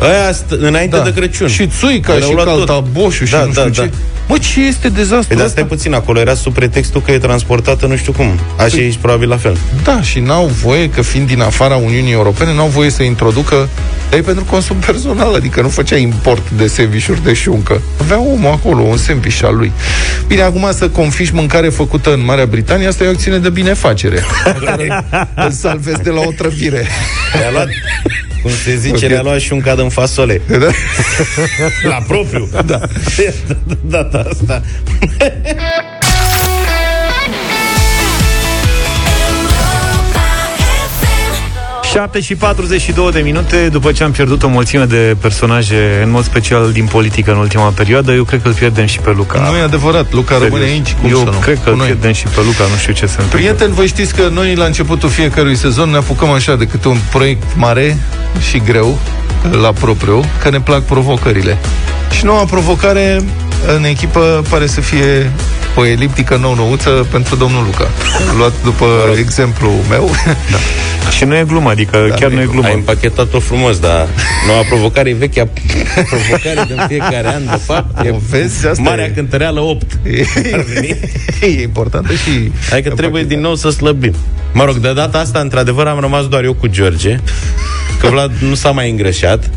Aia 0.00 0.32
st- 0.32 0.58
înainte 0.58 1.00
de 1.04 1.12
Crăciun. 1.12 1.48
Și 1.48 1.66
țuica 1.78 2.12
Le-au 2.14 2.28
și 2.28 2.34
luat 2.34 2.46
tot. 2.46 2.56
caltaboșul 2.66 3.26
și 3.26 3.32
Da, 3.32 3.44
nu 3.44 3.52
da, 3.52 3.60
știu 3.60 3.82
da. 3.82 3.88
ce. 3.88 3.92
Mă, 4.28 4.38
ce 4.38 4.60
este 4.60 4.88
dezastru 4.88 5.26
Păi, 5.28 5.36
dar 5.36 5.44
ăsta? 5.46 5.58
stai 5.60 5.64
puțin, 5.68 5.94
acolo 5.94 6.20
era 6.20 6.34
sub 6.34 6.54
pretextul 6.54 7.02
că 7.02 7.10
e 7.10 7.18
transportată 7.18 7.86
nu 7.86 7.96
știu 7.96 8.12
cum. 8.12 8.38
Așa 8.56 8.76
Păi- 8.76 8.80
ești 8.86 8.98
probabil 9.00 9.28
la 9.28 9.36
fel. 9.36 9.56
Da, 9.84 10.02
și 10.02 10.18
n-au 10.20 10.46
voie, 10.46 10.90
că 10.90 11.02
fiind 11.02 11.26
din 11.26 11.40
afara 11.40 11.76
Uniunii 11.76 12.12
Europene, 12.12 12.54
n-au 12.54 12.66
voie 12.66 12.90
să 12.90 13.02
introducă 13.02 13.68
dar 14.10 14.18
e 14.18 14.22
pentru 14.22 14.44
consum 14.44 14.76
personal, 14.76 15.34
adică 15.34 15.60
nu 15.60 15.68
făcea 15.68 15.96
import 15.96 16.50
de 16.50 16.66
sandvișuri 16.66 17.22
de 17.24 17.32
șuncă. 17.32 17.80
Avea 18.00 18.20
omul 18.20 18.50
acolo 18.50 18.82
un 18.82 18.96
sandviș 18.96 19.42
al 19.42 19.56
lui. 19.56 19.72
Bine, 20.26 20.42
acum 20.42 20.68
să 20.72 20.88
confiși 20.88 21.34
mâncare 21.34 21.68
făcută 21.68 22.12
în 22.12 22.24
Marea 22.24 22.46
Britanie, 22.46 22.86
asta 22.86 23.04
e 23.04 23.06
o 23.06 23.10
acțiune 23.10 23.38
de 23.38 23.48
binefacere. 23.50 24.22
care 24.64 25.04
îl 25.44 25.50
salvezi 25.50 26.02
de 26.02 26.10
la 26.10 26.20
o 26.20 26.30
trăvire. 26.36 26.86
Le-a 27.38 27.50
luat, 27.52 27.68
cum 28.42 28.50
se 28.64 28.76
zice, 28.76 29.06
le-a 29.06 29.22
luat 29.22 29.40
și 29.40 29.52
un 29.52 29.60
cad 29.60 29.78
în 29.78 29.88
fasole. 29.88 30.40
Da? 30.48 30.56
La 31.90 32.04
propriu. 32.06 32.48
Da. 32.66 32.80
Data 33.90 34.26
asta. 34.30 34.62
7 41.92 42.20
și 42.20 42.34
42 42.34 43.10
de 43.12 43.20
minute 43.20 43.68
după 43.68 43.92
ce 43.92 44.04
am 44.04 44.10
pierdut 44.10 44.42
o 44.42 44.48
mulțime 44.48 44.84
de 44.84 45.16
personaje, 45.20 46.00
în 46.04 46.10
mod 46.10 46.24
special 46.24 46.72
din 46.72 46.84
politică 46.86 47.30
în 47.32 47.36
ultima 47.38 47.68
perioadă, 47.68 48.12
eu 48.12 48.24
cred 48.24 48.42
că 48.42 48.48
îl 48.48 48.54
pierdem 48.54 48.86
și 48.86 48.98
pe 48.98 49.12
Luca. 49.16 49.38
Nu 49.50 49.56
e 49.56 49.60
adevărat, 49.62 50.12
Luca 50.12 50.38
rămâne 50.38 50.64
Serios. 50.64 50.70
aici, 50.86 50.96
cum 51.00 51.10
eu 51.10 51.18
să 51.18 51.24
nu? 51.24 51.38
cred 51.38 51.54
că 51.54 51.60
Cu 51.64 51.70
îl 51.70 51.76
noi. 51.76 51.86
pierdem 51.86 52.12
și 52.12 52.24
pe 52.24 52.40
Luca, 52.44 52.64
nu 52.70 52.76
știu 52.78 52.92
ce 52.92 53.06
se 53.06 53.14
întâmplă. 53.18 53.38
Prieteni, 53.38 53.72
voi 53.74 53.86
știți 53.86 54.14
că 54.14 54.28
noi 54.32 54.54
la 54.54 54.64
începutul 54.64 55.08
fiecărui 55.08 55.56
sezon 55.56 55.90
ne 55.90 55.96
apucăm 55.96 56.30
așa 56.30 56.56
de 56.56 56.64
câte 56.64 56.88
un 56.88 56.98
proiect 57.10 57.42
mare 57.56 57.96
și 58.50 58.58
greu 58.58 58.98
la 59.62 59.72
propriu, 59.72 60.24
că 60.42 60.50
ne 60.50 60.60
plac 60.60 60.82
provocările. 60.82 61.58
Și 62.10 62.24
noua 62.24 62.44
provocare 62.44 63.20
în 63.76 63.84
echipă 63.84 64.42
pare 64.48 64.66
să 64.66 64.80
fie 64.80 65.30
o 65.74 65.86
eliptică 65.86 66.36
nou-nouță 66.40 66.90
pentru 67.10 67.36
domnul 67.36 67.64
Luca. 67.64 67.88
Luat 68.36 68.52
după 68.64 68.86
exemplu 69.18 69.70
meu. 69.88 70.10
Da. 70.50 70.56
Și 71.10 71.24
nu 71.24 71.36
e 71.36 71.44
glumă, 71.46 71.72
adică 71.80 72.06
da, 72.08 72.14
chiar 72.14 72.30
nu 72.30 72.40
e 72.40 72.46
glumă. 72.46 72.66
Ai 72.66 72.74
împachetat-o 72.74 73.38
frumos, 73.38 73.78
dar 73.78 74.08
noua 74.46 74.62
provocare 74.68 75.08
e 75.08 75.14
vechea 75.14 75.48
provocare 75.94 76.64
din 76.66 76.84
fiecare 76.88 77.34
an, 77.34 77.44
de 77.44 77.60
fapt. 77.64 78.06
E 78.06 78.14
vezi, 78.30 78.66
asta 78.66 78.82
Marea 78.82 79.04
e. 79.04 79.08
cântăreală 79.08 79.60
8. 79.60 79.98
Ar 80.52 80.60
veni. 80.60 80.98
e 81.58 81.62
importantă 81.62 82.12
și... 82.12 82.52
Adică 82.72 82.90
trebuie 82.90 83.24
din 83.24 83.40
nou 83.40 83.54
să 83.54 83.70
slăbim. 83.70 84.14
Mă 84.52 84.64
rog, 84.64 84.76
de 84.76 84.92
data 84.92 85.18
asta, 85.18 85.38
într-adevăr, 85.38 85.86
am 85.86 86.00
rămas 86.00 86.28
doar 86.28 86.44
eu 86.44 86.52
cu 86.52 86.66
George, 86.66 87.18
că 88.00 88.06
Vlad 88.06 88.32
nu 88.48 88.54
s-a 88.54 88.70
mai 88.70 88.90
îngrășat. 88.90 89.50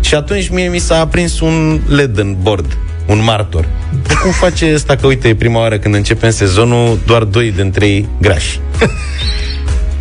Și 0.00 0.14
atunci 0.14 0.48
mie 0.48 0.68
mi 0.68 0.78
s-a 0.78 1.00
aprins 1.00 1.40
un 1.40 1.80
LED 1.88 2.18
în 2.18 2.36
bord, 2.42 2.76
un 3.06 3.22
martor. 3.24 3.68
De 4.06 4.14
cum 4.22 4.30
face 4.30 4.72
ăsta 4.74 4.96
că, 4.96 5.06
uite, 5.06 5.28
e 5.28 5.34
prima 5.34 5.60
oară 5.60 5.78
când 5.78 5.94
începem 5.94 6.30
sezonul, 6.30 6.98
doar 7.06 7.22
doi 7.22 7.50
dintre 7.50 7.86
ei 7.86 8.08
grași. 8.20 8.60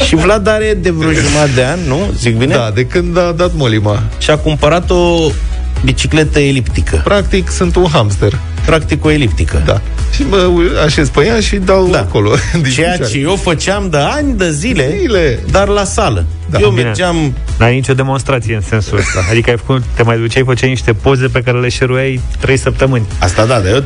și 0.10 0.16
Vlad 0.16 0.48
are 0.48 0.78
de 0.82 0.90
vreo 0.90 1.12
jumătate 1.28 1.52
de 1.56 1.64
an, 1.64 1.80
nu? 1.88 2.00
Zic 2.18 2.36
bine? 2.38 2.56
Da, 2.56 2.72
de 2.74 2.86
când 2.86 3.18
a 3.18 3.32
dat 3.38 3.52
molima. 3.56 4.04
Și 4.18 4.30
a 4.30 4.38
cumpărat 4.38 4.90
o 4.90 5.30
bicicletă 5.84 6.40
eliptică. 6.40 7.02
Practic 7.04 7.50
sunt 7.50 7.76
un 7.76 7.86
hamster. 7.92 8.40
Practic 8.66 9.06
o 9.06 9.12
eliptică. 9.12 9.62
Da. 9.66 9.82
Și 10.16 10.24
mă 10.30 10.38
așez 10.86 11.10
pe 11.10 11.26
ea 11.26 11.40
și 11.40 11.56
dau 11.56 11.88
Da. 11.92 12.00
acolo. 12.00 12.30
din 12.62 12.72
Ceea 12.72 12.92
picioare. 12.92 13.12
ce 13.12 13.20
eu 13.20 13.36
făceam 13.36 13.88
de 13.90 13.98
ani 13.98 14.38
de 14.38 14.52
zile, 14.52 14.96
Zile. 15.00 15.40
dar 15.52 15.68
la 15.68 15.84
sală. 15.84 16.26
Da. 16.50 16.60
eu 16.60 16.70
Bine. 16.70 16.82
mergeam 16.84 17.34
N-ai 17.60 17.74
nicio 17.74 17.94
demonstrație 17.94 18.56
în 18.56 18.62
sensul 18.62 18.98
ăsta. 18.98 19.20
Adică 19.30 19.50
ai 19.50 19.58
făcut, 19.58 19.84
te 19.94 20.04
mai 20.04 20.18
duceai, 20.18 20.44
făceai 20.46 20.70
niște 20.70 20.94
poze 20.94 21.28
pe 21.28 21.42
care 21.42 21.60
le 21.60 21.70
șeruiai 21.70 22.22
3 22.40 22.58
săptămâni. 22.58 23.06
Asta 23.20 23.46
da, 23.46 23.60
dar 23.60 23.72
eu 23.74 23.84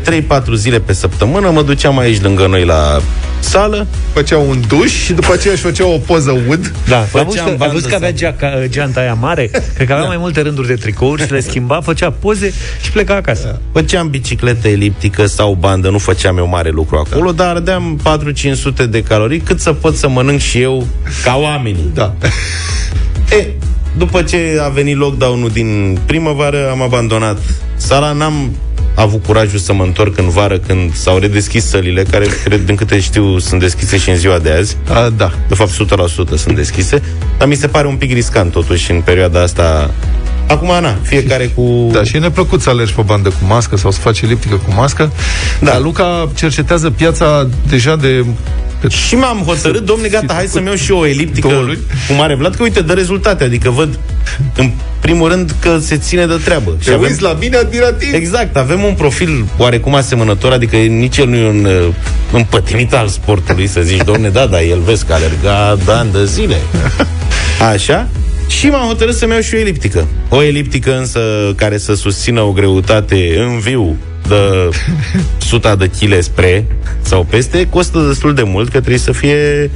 3-4 0.52 0.54
zile 0.56 0.80
pe 0.80 0.94
săptămână 0.94 1.50
mă 1.50 1.62
duceam 1.62 1.98
aici 1.98 2.22
lângă 2.22 2.48
noi 2.48 2.66
la 2.66 3.02
sală. 3.40 3.88
Făcea 4.14 4.38
un 4.38 4.62
duș 4.68 4.92
și 5.04 5.14
după 5.14 5.34
aceea 5.34 5.54
își 5.54 5.62
făcea 5.64 5.86
o 5.88 5.98
poză 5.98 6.32
wood. 6.48 6.74
Da, 6.88 6.98
ai 6.98 7.06
Făceam 7.06 7.26
văzut 7.26 7.42
că, 7.44 7.50
ai 7.50 7.56
bandă 7.56 7.74
văzut 7.74 7.90
că 7.90 7.96
avea 7.96 8.08
sau- 8.08 8.18
geaca, 8.18 8.66
geanta 8.68 9.00
aia 9.00 9.14
mare? 9.14 9.46
Cred 9.76 9.88
că 9.88 9.94
avea 9.94 10.06
mai 10.06 10.18
multe 10.18 10.42
rânduri 10.42 10.68
de 10.68 10.74
tricouri 10.74 11.22
și 11.26 11.32
le 11.32 11.40
schimba, 11.40 11.82
făcea 11.82 12.12
poze 12.12 12.54
și 12.82 12.92
pleca 12.92 13.16
acasă. 13.16 13.60
Făceam 13.72 14.10
bicicletă 14.10 14.68
eliptică 14.68 15.26
sau 15.26 15.58
bandă, 15.60 15.90
nu 15.90 15.98
făceam 15.98 16.38
eu 16.38 16.48
mare 16.48 16.70
lucru 16.70 17.06
acolo, 17.08 17.32
dar 17.32 17.48
ardeam 17.48 18.00
4-500 18.04 18.86
de 18.90 19.04
calorii 19.04 19.40
cât 19.40 19.60
să 19.60 19.74
pot 19.74 19.96
să 19.96 20.10
mănânc 20.10 20.40
și 20.40 20.62
eu 20.62 20.88
ca 21.24 21.36
oamenii. 21.36 21.92
Da. 21.94 22.14
E, 23.32 23.48
după 23.98 24.22
ce 24.22 24.38
a 24.62 24.68
venit 24.68 24.98
lockdown-ul 24.98 25.50
din 25.50 26.00
primăvară, 26.06 26.70
am 26.72 26.82
abandonat 26.82 27.38
sala, 27.76 28.12
n-am 28.12 28.56
avut 28.96 29.26
curajul 29.26 29.60
să 29.60 29.74
mă 29.74 29.84
întorc 29.84 30.18
în 30.18 30.30
vară 30.30 30.58
când 30.58 30.96
s-au 30.96 31.18
redeschis 31.18 31.66
sălile, 31.66 32.04
care, 32.04 32.26
cred, 32.44 32.66
din 32.66 32.76
câte 32.76 33.00
știu, 33.00 33.38
sunt 33.40 33.60
deschise 33.60 33.98
și 33.98 34.10
în 34.10 34.16
ziua 34.16 34.40
de 34.40 34.52
azi. 34.52 34.78
A, 34.90 35.10
da. 35.18 35.32
De 35.48 35.56
fapt, 35.56 35.72
100% 35.72 36.36
sunt 36.36 36.56
deschise, 36.56 37.02
dar 37.38 37.48
mi 37.48 37.56
se 37.56 37.68
pare 37.68 37.88
un 37.88 37.96
pic 37.96 38.12
riscant, 38.12 38.52
totuși, 38.52 38.92
în 38.92 39.02
perioada 39.02 39.42
asta. 39.42 39.92
Acum, 40.48 40.72
Ana, 40.72 40.96
fiecare 41.02 41.46
cu... 41.56 41.90
Da, 41.92 42.04
și 42.04 42.16
e 42.16 42.20
neplăcut 42.20 42.62
să 42.62 42.70
alergi 42.70 42.94
pe 42.94 43.02
bandă 43.02 43.30
cu 43.30 43.46
mască 43.48 43.78
sau 43.78 43.92
să 43.92 44.00
faci 44.00 44.22
eliptică 44.22 44.56
cu 44.56 44.74
mască. 44.76 45.12
Da. 45.60 45.72
Dar 45.72 45.82
Luca 45.82 46.30
cercetează 46.36 46.90
piața 46.90 47.48
deja 47.68 47.96
de... 47.96 48.26
Și 48.88 49.16
m-am 49.16 49.44
hotărât, 49.46 49.86
domnule, 49.86 50.10
gata, 50.10 50.34
hai 50.34 50.46
să-mi 50.48 50.66
iau 50.66 50.76
și 50.76 50.92
eu 50.92 50.98
o 50.98 51.06
eliptică 51.06 51.48
Două 51.48 51.62
luni. 51.62 51.80
cu 52.08 52.14
mare 52.14 52.36
Vlad, 52.36 52.56
că 52.56 52.64
uite, 52.64 52.82
dă 52.82 52.94
rezultate, 52.94 53.44
adică 53.44 53.70
văd, 53.70 54.00
în 54.56 54.72
primul 55.00 55.30
rând, 55.30 55.56
că 55.60 55.78
se 55.82 55.98
ține 55.98 56.26
de 56.26 56.40
treabă. 56.44 56.78
Te 56.84 56.94
uiți 56.94 57.22
la 57.22 57.38
mine 57.40 57.58
admirativ. 57.58 58.14
Exact, 58.14 58.56
avem 58.58 58.84
un 58.84 58.94
profil 58.94 59.46
oarecum 59.58 59.96
asemănător, 59.96 60.52
adică 60.52 60.76
nici 60.76 61.18
el 61.18 61.28
nu 61.28 61.36
e 61.36 61.48
un 61.48 61.66
uh, 61.66 61.88
împătimit 62.32 62.94
al 62.94 63.08
sportului, 63.08 63.68
să 63.68 63.82
zici, 63.82 64.04
domne, 64.04 64.30
da, 64.30 64.46
da, 64.46 64.62
el 64.62 64.80
vezi 64.80 65.06
că 65.06 65.14
alerga 65.14 65.78
de 65.86 65.92
ani 65.92 66.12
de 66.12 66.26
zile. 66.26 66.56
Așa? 67.74 68.08
Și 68.48 68.68
m-am 68.68 68.88
hotărât 68.88 69.16
să-mi 69.16 69.32
iau 69.32 69.42
și 69.42 69.56
o 69.56 69.58
eliptică. 69.58 70.08
O 70.30 70.44
eliptică 70.44 70.98
însă 70.98 71.20
care 71.56 71.78
să 71.78 71.94
susțină 71.94 72.42
o 72.42 72.52
greutate 72.52 73.34
în 73.38 73.60
viu 73.60 73.98
de 74.28 74.70
suta 75.38 75.76
de 75.76 75.90
chile 75.90 76.22
spre 76.22 76.66
sau 77.02 77.24
peste, 77.30 77.68
costă 77.70 78.00
destul 78.08 78.34
de 78.34 78.44
mult, 78.44 78.66
că 78.66 78.78
trebuie 78.78 78.98
să 78.98 79.12
fie 79.12 79.72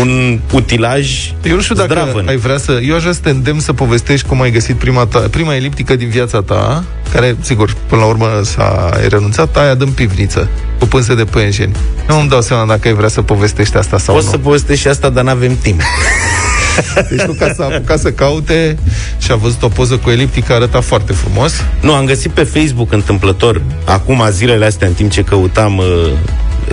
un 0.00 0.40
utilaj 0.52 1.32
Eu 1.42 1.54
nu 1.54 1.60
știu 1.60 1.74
dacă 1.74 1.88
zdravăn. 1.92 2.28
ai 2.28 2.36
vrea 2.36 2.58
să... 2.58 2.80
Eu 2.86 2.94
aș 2.94 3.00
vrea 3.00 3.12
să 3.12 3.20
te 3.22 3.30
îndemn 3.30 3.60
să 3.60 3.72
povestești 3.72 4.26
cum 4.26 4.40
ai 4.40 4.50
găsit 4.50 4.76
prima, 4.76 5.06
ta, 5.06 5.18
prima 5.18 5.54
eliptică 5.54 5.96
din 5.96 6.08
viața 6.08 6.40
ta, 6.40 6.84
care, 7.12 7.36
sigur, 7.40 7.74
până 7.86 8.00
la 8.00 8.06
urmă 8.06 8.40
s-a 8.44 8.90
ai 8.94 9.08
renunțat, 9.08 9.56
aia 9.56 9.74
dăm 9.74 9.92
pivniță, 9.92 10.48
cu 10.78 10.86
pânze 10.86 11.14
de 11.14 11.24
pânjeni. 11.24 11.76
Nu 12.08 12.18
îmi 12.20 12.28
dau 12.28 12.40
seama 12.40 12.64
dacă 12.66 12.88
ai 12.88 12.94
vrea 12.94 13.08
să 13.08 13.22
povestești 13.22 13.76
asta 13.76 13.98
sau 13.98 14.14
Pot 14.14 14.24
nu. 14.24 14.30
să 14.30 14.38
povestesc 14.38 14.80
și 14.80 14.88
asta, 14.88 15.08
dar 15.08 15.24
n-avem 15.24 15.56
timp. 15.62 15.80
Deci 17.10 17.26
Luca 17.26 17.52
s-a 17.56 17.64
apucat 17.64 17.98
să 17.98 18.10
caute 18.12 18.76
și 19.18 19.32
a 19.32 19.34
văzut 19.34 19.62
o 19.62 19.68
poză 19.68 19.96
cu 19.96 20.10
eliptică, 20.10 20.52
arăta 20.52 20.80
foarte 20.80 21.12
frumos. 21.12 21.52
Nu, 21.80 21.92
am 21.94 22.04
găsit 22.04 22.30
pe 22.30 22.42
Facebook 22.42 22.92
întâmplător, 22.92 23.62
acum 23.84 24.22
zilele 24.30 24.64
astea, 24.64 24.86
în 24.88 24.92
timp 24.94 25.10
ce 25.10 25.22
căutam 25.22 25.76
uh, 25.78 25.84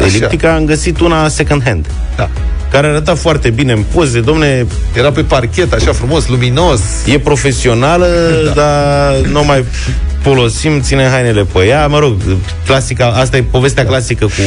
eliptica, 0.06 0.54
am 0.54 0.66
găsit 0.66 1.00
una 1.00 1.28
second 1.28 1.64
hand, 1.64 1.86
Da. 2.16 2.30
care 2.72 2.88
arăta 2.88 3.16
foarte 3.16 3.50
bine 3.50 3.72
în 3.74 3.84
poze. 3.94 4.20
Domne, 4.20 4.66
Era 4.96 5.12
pe 5.12 5.22
parchet, 5.22 5.74
așa 5.74 5.92
frumos, 5.92 6.28
luminos. 6.28 6.80
e 7.06 7.20
profesională, 7.20 8.08
da. 8.46 8.52
dar 8.62 9.16
nu 9.32 9.40
o 9.40 9.44
mai 9.44 9.66
folosim, 10.22 10.82
ține 10.82 11.08
hainele 11.12 11.44
pe 11.54 11.66
ea. 11.66 11.88
Mă 11.88 12.00
rog, 12.00 12.16
clasica, 12.66 13.08
asta 13.08 13.38
e 13.38 13.44
povestea 13.52 13.84
da. 13.84 13.90
clasică 13.90 14.26
cu 14.26 14.42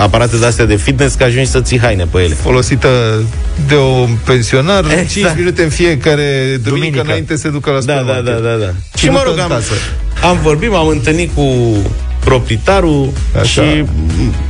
aparate 0.00 0.36
de 0.36 0.46
astea 0.46 0.64
de 0.64 0.76
fitness, 0.76 1.14
că 1.14 1.24
ajungi 1.24 1.50
să 1.50 1.60
ții 1.60 1.78
haine 1.78 2.04
pe 2.10 2.18
ele. 2.18 2.34
folosită 2.34 2.88
de 3.66 3.74
o 3.74 4.06
pensionar, 4.24 4.84
Exact. 4.84 5.08
5 5.08 5.26
minute 5.36 5.62
în 5.62 5.68
fiecare 5.68 6.22
duminică, 6.46 6.68
Duminică. 6.68 7.00
înainte 7.04 7.36
se 7.36 7.48
ducă 7.48 7.70
la 7.70 7.80
Da, 7.80 7.92
da, 7.92 7.98
supermarket. 7.98 8.42
da, 8.42 8.48
da, 8.48 8.56
da. 8.56 8.70
Și 8.98 9.04
Ținută 9.04 9.18
mă 9.18 9.24
rog, 9.26 9.34
în 9.36 9.40
am, 9.42 9.48
casă. 9.48 9.72
am 10.22 10.38
vorbit, 10.42 10.70
m-am 10.70 10.86
întâlnit 10.88 11.30
cu 11.34 11.76
proprietarul 12.24 13.12
Așa. 13.40 13.62
și 13.62 13.84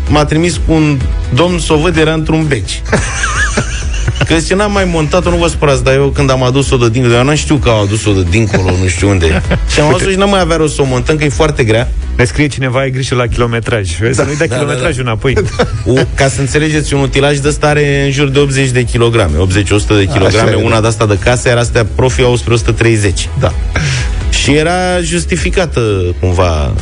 m-a 0.09 0.25
trimis 0.25 0.61
cu 0.67 0.73
un 0.73 0.99
domn 1.35 1.59
să 1.59 1.73
o 1.73 1.77
văd, 1.77 1.97
era 1.97 2.13
într-un 2.13 2.47
beci. 2.47 2.83
Că 4.27 4.35
zice, 4.35 4.55
n-am 4.55 4.73
mai 4.73 4.85
montat-o, 4.85 5.31
nu 5.31 5.37
vă 5.37 5.47
spărați, 5.47 5.85
dar 5.85 5.95
eu 5.95 6.09
când 6.09 6.31
am 6.31 6.43
adus-o 6.43 6.77
de 6.77 6.89
dincolo, 6.89 7.15
eu 7.15 7.25
nu 7.25 7.37
știu 7.37 7.57
că 7.57 7.69
au 7.69 7.83
adus-o 7.83 8.13
de 8.13 8.23
dincolo, 8.31 8.71
nu 8.83 8.87
știu 8.87 9.09
unde. 9.09 9.43
Și 9.73 9.81
am 9.81 9.95
adus 9.95 10.11
și 10.11 10.17
n-am 10.17 10.31
mai 10.31 10.41
avea 10.41 10.57
rost 10.57 10.75
să 10.75 10.83
o 10.83 10.85
montăm, 10.85 11.17
că 11.17 11.25
e 11.25 11.29
foarte 11.29 11.65
grea. 11.65 11.89
Ne 12.17 12.25
scrie 12.25 12.47
cineva, 12.47 12.79
ai 12.79 12.91
grijă 12.91 13.15
la 13.15 13.27
kilometraj. 13.27 13.99
Vezi, 13.99 14.17
să 14.17 14.23
nu-i 14.23 14.37
dai 14.37 14.47
da, 14.47 14.55
kilometrajul 14.55 15.03
înapoi. 15.03 15.35
O, 15.87 15.93
ca 16.15 16.29
să 16.29 16.41
înțelegeți, 16.41 16.95
un 16.95 17.01
utilaj 17.01 17.39
de 17.39 17.49
ăsta 17.49 17.67
are 17.67 18.03
în 18.05 18.11
jur 18.11 18.29
de 18.29 18.39
80 18.39 18.69
de 18.69 18.83
kilograme, 18.83 19.37
80-100 19.37 19.47
de 19.87 20.09
kilograme, 20.13 20.51
e, 20.51 20.55
una 20.55 20.75
da. 20.75 20.81
de 20.81 20.87
asta 20.87 21.07
de 21.07 21.19
casă, 21.19 21.49
era 21.49 21.61
astea 21.61 21.87
profi 21.95 22.23
au 22.23 22.37
spre 22.37 22.53
130. 22.53 23.29
Da. 23.41 23.53
Și 24.31 24.55
era 24.55 25.01
justificată 25.01 25.81
cumva. 26.21 26.73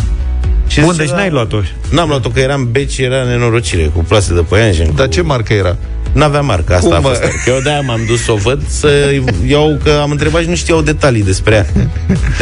Și 0.66 0.80
Bun, 0.80 0.92
zice, 0.92 1.02
deci 1.02 1.12
da, 1.12 1.16
n-ai 1.16 1.30
luat-o. 1.30 1.56
N-am 1.90 2.09
luat-o, 2.09 2.28
că 2.28 2.40
eram 2.40 2.68
beci, 2.70 2.99
era 2.99 3.23
nenorocire, 3.25 3.82
cu 3.94 4.04
plase 4.09 4.35
de 4.35 4.40
păianjen. 4.40 4.90
Dar 4.94 5.06
cu... 5.06 5.12
ce 5.12 5.20
marcă 5.20 5.52
era? 5.52 5.76
N-avea 6.12 6.40
marcă, 6.40 6.74
asta 6.74 6.86
Cum, 6.86 6.96
a 6.96 6.98
mă? 6.98 7.08
fost. 7.08 7.20
Că 7.20 7.50
eu 7.50 7.60
de-aia 7.62 7.80
m-am 7.80 8.00
dus 8.06 8.22
să 8.24 8.32
o 8.32 8.36
văd, 8.36 8.60
să 8.68 9.10
iau, 9.46 9.78
că 9.84 9.98
am 10.02 10.10
întrebat 10.10 10.42
și 10.42 10.48
nu 10.48 10.54
știau 10.54 10.80
detalii 10.82 11.22
despre 11.22 11.54
ea. 11.54 11.66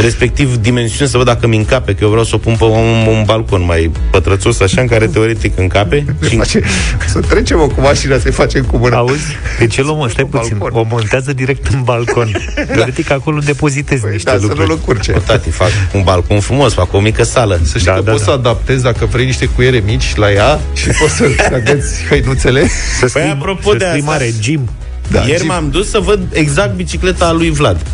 Respectiv 0.00 0.56
dimensiuni, 0.56 1.10
să 1.10 1.16
văd 1.16 1.26
dacă 1.26 1.46
mi 1.46 1.56
încape, 1.56 1.92
că 1.94 2.04
eu 2.04 2.08
vreau 2.10 2.25
să 2.25 2.34
o 2.34 2.38
pun 2.38 2.54
pe 2.58 2.64
un, 2.64 3.06
un 3.06 3.22
balcon 3.25 3.64
mai 3.64 3.90
pătrățos, 4.10 4.60
așa, 4.60 4.80
în 4.80 4.87
care 4.87 5.06
teoretic 5.06 5.58
încape. 5.58 6.04
Se 6.20 6.28
Și 6.28 6.37
face, 6.37 6.60
să 7.06 7.20
trecem 7.20 7.58
cu 7.58 7.80
mașina, 7.80 8.18
să-i 8.18 8.30
facem 8.32 8.64
cu 8.64 8.76
mâna. 8.76 8.96
Auzi? 8.96 9.22
De 9.58 9.66
ce 9.66 9.82
luăm, 9.82 9.96
mă, 9.96 10.08
stai 10.08 10.25
Pe 10.30 10.37
puțin. 10.38 10.56
balcon. 10.58 10.80
O 10.80 10.87
montează 10.90 11.32
direct 11.32 11.66
în 11.66 11.82
balcon. 11.82 12.30
Teoretic 12.75 13.10
acolo 13.10 13.38
depozitezi 13.44 14.00
Păi, 14.02 14.10
niște 14.12 14.30
da, 14.30 14.37
să 14.37 14.42
nu 14.42 14.46
lucruri. 14.48 14.68
lăcurce. 14.68 15.12
Cu 15.12 15.22
tati 15.26 15.50
fac 15.50 15.70
un 15.92 16.02
balcon 16.02 16.40
frumos, 16.40 16.72
fac 16.72 16.92
o 16.92 17.00
mică 17.00 17.22
sală. 17.22 17.60
Să 17.62 17.78
știi 17.78 17.90
Da, 17.90 17.92
că 17.96 18.00
da, 18.00 18.10
poți 18.10 18.25
da. 18.25 18.30
să 18.30 18.37
adaptezi 18.38 18.82
dacă 18.82 19.04
vrei 19.06 19.25
niște 19.25 19.46
cuiere 19.46 19.82
mici 19.87 20.14
la 20.14 20.32
ea 20.32 20.60
și 20.75 20.87
poți 20.88 21.14
să 21.14 21.25
agați 21.54 22.02
hăinuțele. 22.08 22.68
Să 22.98 23.06
scrii, 23.06 23.22
Păi, 23.25 23.37
apropo 23.59 23.71
să 23.71 23.77
de 23.77 23.85
scrii 23.85 24.00
asta- 24.00 24.12
mare, 24.12 24.33
gym. 24.41 24.69
Da, 25.11 25.21
Ieri 25.27 25.41
zi- 25.41 25.47
m-am 25.47 25.69
dus 25.71 25.91
să 25.91 25.99
văd 25.99 26.21
exact 26.33 26.75
bicicleta 26.75 27.27
a 27.27 27.33
lui 27.33 27.50
Vlad. 27.50 27.87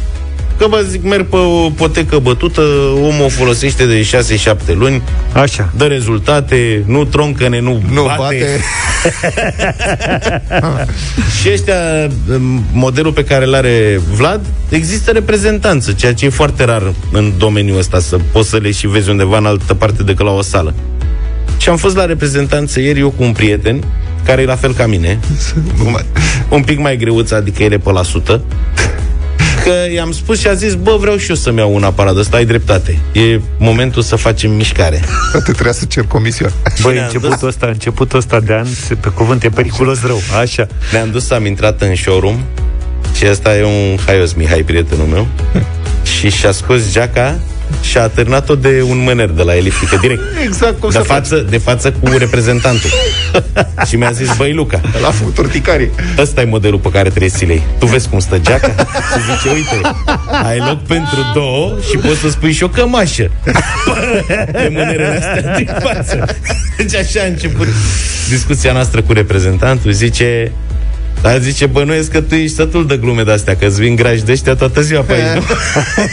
Că 0.58 0.66
bă, 0.68 0.84
zic, 0.90 1.02
merg 1.02 1.26
pe 1.26 1.36
o 1.36 1.70
potecă 1.70 2.18
bătută, 2.18 2.60
omul 2.96 3.24
o 3.24 3.28
folosește 3.28 3.86
de 3.86 4.02
6-7 4.02 4.72
luni, 4.74 5.02
Așa. 5.32 5.72
dă 5.76 5.84
rezultate, 5.84 6.82
nu 6.86 7.04
troncăne, 7.04 7.60
nu, 7.60 7.82
Nu 7.92 8.02
bate. 8.02 8.16
bate. 8.18 8.60
Și 11.40 11.48
ăștia, 11.52 11.74
m, 12.38 12.64
modelul 12.72 13.12
pe 13.12 13.24
care 13.24 13.44
îl 13.44 13.54
are 13.54 14.00
Vlad, 14.16 14.40
există 14.68 15.10
reprezentanță, 15.10 15.92
ceea 15.92 16.14
ce 16.14 16.24
e 16.24 16.28
foarte 16.28 16.64
rar 16.64 16.92
în 17.12 17.32
domeniul 17.38 17.78
ăsta, 17.78 17.98
să 18.00 18.16
poți 18.32 18.48
să 18.48 18.56
le 18.56 18.70
și 18.70 18.86
vezi 18.86 19.10
undeva 19.10 19.38
în 19.38 19.46
altă 19.46 19.74
parte 19.74 20.02
decât 20.02 20.24
la 20.24 20.32
o 20.32 20.42
sală. 20.42 20.74
Și 21.58 21.68
am 21.68 21.76
fost 21.76 21.96
la 21.96 22.04
reprezentanță 22.04 22.80
ieri 22.80 22.98
eu 22.98 23.10
cu 23.10 23.22
un 23.22 23.32
prieten, 23.32 23.84
care 24.24 24.42
e 24.42 24.44
la 24.44 24.56
fel 24.56 24.74
ca 24.74 24.86
mine, 24.86 25.18
un 26.48 26.62
pic 26.62 26.78
mai 26.78 26.96
greuț, 26.96 27.30
adică 27.30 27.62
el 27.62 27.72
e 27.72 27.78
pe 27.78 27.90
la 27.90 28.02
sută, 28.02 28.42
că 29.64 29.92
i-am 29.94 30.12
spus 30.12 30.40
și 30.40 30.48
a 30.48 30.54
zis, 30.54 30.74
bă, 30.74 30.96
vreau 31.00 31.16
și 31.16 31.30
eu 31.30 31.36
să-mi 31.36 31.58
iau 31.58 31.74
un 31.74 31.82
aparat 31.82 32.16
ăsta, 32.16 32.36
ai 32.36 32.44
dreptate. 32.44 32.98
E 33.12 33.40
momentul 33.58 34.02
să 34.02 34.16
facem 34.16 34.50
mișcare. 34.50 35.00
Te 35.44 35.52
trebuia 35.52 35.72
să 35.72 35.84
cer 35.84 36.04
comisia. 36.04 36.52
Băi, 36.82 36.98
începutul 36.98 37.48
ăsta, 37.48 37.66
începutul 37.66 38.18
ăsta 38.18 38.40
de 38.40 38.54
an, 38.54 38.66
pe 39.00 39.08
cuvânt, 39.08 39.42
e 39.42 39.48
periculos 39.48 40.02
rău. 40.02 40.20
Așa. 40.40 40.66
Ne-am 40.92 41.10
dus, 41.10 41.30
am 41.30 41.46
intrat 41.46 41.82
în 41.82 41.94
showroom 41.94 42.36
și 43.16 43.26
ăsta 43.30 43.56
e 43.56 43.64
un 43.64 43.98
haios 44.06 44.32
Mihai, 44.32 44.62
prietenul 44.62 45.06
meu. 45.06 45.26
și 46.18 46.30
și-a 46.30 46.52
scos 46.52 46.92
geaca 46.92 47.38
și 47.82 47.98
a 47.98 48.02
atârnat-o 48.02 48.54
de 48.54 48.84
un 48.88 48.98
mâner 48.98 49.28
de 49.28 49.42
la 49.42 49.56
eliptică, 49.56 49.96
direct. 50.00 50.22
Exact 50.44 50.80
cum 50.80 50.90
de, 50.90 50.98
față, 50.98 51.46
de 51.50 51.58
față 51.58 51.92
cu 51.92 52.10
reprezentantul. 52.18 52.90
și 53.88 53.96
mi-a 53.96 54.10
zis, 54.10 54.36
băi, 54.36 54.52
Luca, 54.52 54.80
la 55.02 55.10
făcut 55.10 55.38
urticarii. 55.38 55.90
ăsta 56.18 56.40
e 56.40 56.44
modelul 56.44 56.78
pe 56.78 56.90
care 56.90 57.08
trebuie 57.08 57.30
să-l 57.30 57.48
iei. 57.48 57.62
Tu 57.78 57.86
vezi 57.86 58.08
cum 58.08 58.18
stă 58.18 58.38
geaca? 58.38 58.68
Și 58.68 59.36
zice, 59.36 59.54
uite, 59.54 59.80
ai 60.44 60.58
loc 60.58 60.82
pentru 60.82 61.18
două 61.34 61.76
și 61.90 61.96
poți 61.96 62.18
să 62.18 62.28
spui 62.28 62.52
și 62.52 62.62
o 62.62 62.68
cămașă. 62.68 63.30
de 64.52 64.68
mânerele 64.70 65.16
astea 65.16 65.56
din 65.56 65.70
față. 65.82 66.24
Deci 66.76 66.94
așa 66.94 67.20
a 67.22 67.26
început 67.26 67.66
discuția 68.28 68.72
noastră 68.72 69.02
cu 69.02 69.12
reprezentantul. 69.12 69.92
Zice, 69.92 70.52
dar 71.24 71.40
zice, 71.40 71.66
bănuiesc 71.66 72.10
că 72.10 72.20
tu 72.20 72.34
ești 72.34 72.54
sătul 72.54 72.86
de 72.86 72.96
glume 72.96 73.22
de-astea, 73.22 73.56
că 73.56 73.64
îți 73.66 73.80
vin 73.80 73.96
grași 73.96 74.24
de 74.24 74.32
ăștia 74.32 74.54
toată 74.54 74.80
ziua 74.80 75.00
pe 75.00 75.12
aici, 75.12 75.34
nu? 75.34 75.42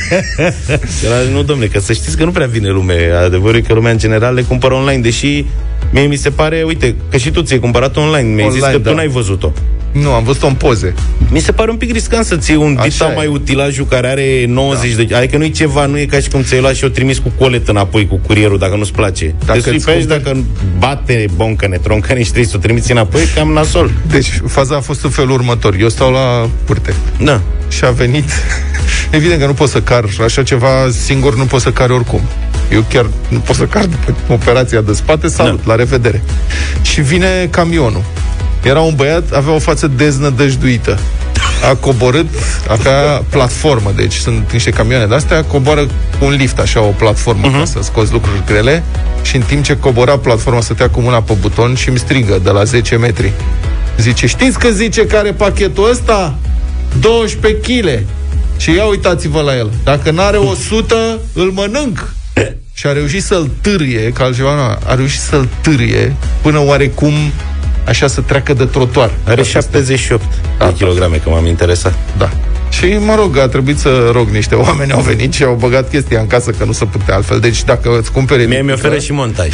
Era, 1.06 1.16
nu, 1.32 1.44
domne, 1.44 1.66
că 1.66 1.80
să 1.80 1.94
știți 1.94 2.18
că 2.18 2.24
nu 2.24 2.32
prea 2.32 2.48
vine 2.48 2.70
lume. 2.70 3.12
Adevărul 3.26 3.56
e 3.56 3.62
că 3.62 3.74
lumea 3.74 3.92
în 3.92 3.98
general 3.98 4.34
le 4.34 4.42
cumpără 4.42 4.74
online, 4.74 5.02
deși 5.02 5.46
mie 5.92 6.06
mi 6.06 6.16
se 6.16 6.30
pare, 6.30 6.64
uite, 6.64 6.96
că 7.10 7.18
și 7.18 7.32
tu 7.32 7.42
ți-ai 7.42 7.60
cumpărat 7.60 7.98
online. 7.98 8.34
Mi-ai 8.34 8.48
Online, 8.48 8.66
zis 8.66 8.72
că 8.72 8.78
da. 8.78 8.90
tu 8.90 8.96
n-ai 8.96 9.08
văzut-o. 9.08 9.52
Nu, 9.92 10.12
am 10.14 10.24
văzut-o 10.24 10.48
în 10.48 10.54
poze. 10.54 10.94
Mi 11.30 11.40
se 11.40 11.52
pare 11.52 11.72
un 11.72 11.78
pic 11.78 11.92
riscant 11.92 12.26
să 12.26 12.36
ții 12.38 12.56
un 12.56 12.76
Așa 12.80 12.88
dita 12.88 13.12
e. 13.12 13.16
mai 13.16 13.28
utilajul 13.28 13.86
care 13.86 14.08
are 14.08 14.46
90 14.48 14.92
da. 14.96 15.04
de... 15.04 15.16
Adică 15.16 15.38
nu 15.38 15.44
e 15.44 15.50
ceva, 15.50 15.86
nu 15.86 15.98
e 16.00 16.06
ca 16.06 16.20
și 16.20 16.30
cum 16.30 16.42
ți-ai 16.44 16.60
luat 16.62 16.76
și 16.76 16.84
o 16.84 16.88
trimis 16.88 17.18
cu 17.18 17.32
colet 17.38 17.68
înapoi 17.68 18.08
cu 18.08 18.16
curierul 18.28 18.58
dacă 18.58 18.76
nu-ți 18.76 18.92
place. 18.92 19.36
Dacă 19.46 19.60
Dacă 19.60 19.70
îți 19.76 19.86
pe 19.86 19.92
aici, 19.92 20.04
cumperi- 20.04 20.08
dacă 20.24 20.38
bate 20.78 21.26
boncăne, 21.36 21.78
troncăne 21.78 22.20
și 22.20 22.26
trebuie 22.26 22.50
să 22.50 22.58
o 22.58 22.60
trimiți 22.60 22.92
înapoi, 22.92 23.22
cam 23.36 23.52
nasol. 23.52 23.92
Deci, 24.08 24.42
faza 24.48 24.76
a 24.76 24.80
fost 24.80 25.04
în 25.04 25.10
felul 25.10 25.32
următor. 25.32 25.76
Eu 25.80 25.90
stau 25.90 26.12
la 26.12 26.50
curte 26.68 26.94
Da. 27.24 27.42
și 27.70 27.86
a 27.86 27.90
venit... 27.90 28.30
Evident 29.12 29.40
că 29.40 29.46
nu 29.46 29.54
pot 29.54 29.70
să 29.70 29.82
car 29.82 30.06
așa 30.24 30.44
ceva 30.44 30.70
singur, 31.06 31.36
nu 31.36 31.44
pot 31.46 31.62
să 31.62 31.72
car 31.72 31.90
oricum. 31.90 32.22
Eu 32.72 32.86
chiar 32.90 33.06
nu 33.28 33.40
pot 33.40 33.56
să 33.56 33.64
car 33.64 33.86
după 33.86 34.16
operația 34.34 34.82
de 34.82 34.94
spate, 34.94 35.28
salut, 35.28 35.58
Da. 35.58 35.62
la 35.66 35.76
revedere. 35.76 36.24
Și 36.82 37.02
vine 37.02 37.48
camionul. 37.50 38.04
Era 38.64 38.80
un 38.80 38.96
băiat, 38.96 39.32
avea 39.32 39.54
o 39.54 39.60
față 39.60 39.88
deznădăjduită. 39.88 41.00
A 41.72 41.76
coborât, 41.76 42.28
avea 42.68 43.24
platformă, 43.30 43.92
deci 43.96 44.14
sunt 44.14 44.52
niște 44.52 44.70
camioane 44.70 45.06
de-astea, 45.06 45.44
coboară 45.44 45.86
cu 46.20 46.26
un 46.26 46.32
lift, 46.32 46.60
așa, 46.60 46.82
o 46.82 46.94
platformă, 46.98 47.50
uh-huh. 47.50 47.60
ca 47.60 47.66
să 47.66 47.80
scoți 47.82 48.12
lucruri 48.12 48.44
grele, 48.46 48.84
și 49.22 49.36
în 49.36 49.42
timp 49.42 49.64
ce 49.64 49.78
cobora 49.78 50.18
platforma, 50.18 50.62
stătea 50.62 50.90
cu 50.90 51.02
mâna 51.02 51.22
pe 51.22 51.34
buton 51.40 51.76
și 51.76 51.90
îmi 51.90 52.00
strigă 52.00 52.40
de 52.44 52.50
la 52.50 52.64
10 52.64 52.96
metri. 52.96 53.32
Zice, 53.98 54.28
știți 54.28 54.60
că 54.60 54.70
zice 54.70 55.06
că 55.06 55.18
are 55.18 55.32
pachetul 55.32 55.90
ăsta? 55.90 56.36
12 57.00 57.60
kg. 57.60 58.04
Și 58.58 58.76
ia 58.76 58.86
uitați-vă 58.86 59.42
la 59.42 59.58
el. 59.58 59.72
Dacă 59.84 60.12
n-are 60.12 60.38
100, 60.38 61.20
îl 61.34 61.52
mănânc. 61.52 62.14
Și 62.74 62.88
a 62.88 62.92
reușit 62.92 63.24
să-l 63.24 63.50
târie, 63.62 64.12
că 64.12 64.24
altceva 64.24 64.56
nu, 64.56 64.62
a 64.62 64.96
reușit 64.96 65.20
să-l 65.20 65.48
târie 65.62 66.16
până 66.42 66.60
oarecum 66.60 67.14
așa 67.88 68.08
să 68.08 68.22
treacă 68.22 68.54
de 68.54 68.66
trotuar. 68.66 69.12
Are 69.24 69.42
Asta 69.42 69.60
78 69.60 70.24
Da, 70.58 70.66
de 70.66 70.74
kilograme, 70.74 71.18
că 71.18 71.30
m-am 71.30 71.46
interesat. 71.46 71.94
Da. 72.18 72.30
Și, 72.70 72.98
mă 73.06 73.16
rog, 73.16 73.38
a 73.38 73.48
trebuit 73.48 73.78
să 73.78 74.10
rog 74.14 74.30
niște 74.30 74.56
oameni, 74.56 74.92
au 74.92 75.02
venit 75.02 75.34
și 75.34 75.44
au 75.44 75.58
băgat 75.60 75.90
chestia 75.90 76.20
în 76.20 76.28
casă, 76.28 76.52
că 76.52 76.64
nu 76.64 76.72
se 76.72 76.86
putea 76.86 77.16
altfel. 77.16 77.40
Deci, 77.40 77.64
dacă 77.64 77.98
îți 78.00 78.12
cumpere... 78.12 78.44
Mie 78.44 78.48
mi 78.48 78.54
eliptică, 78.54 78.88
oferă 78.88 79.02
și 79.02 79.12
montaj. 79.12 79.50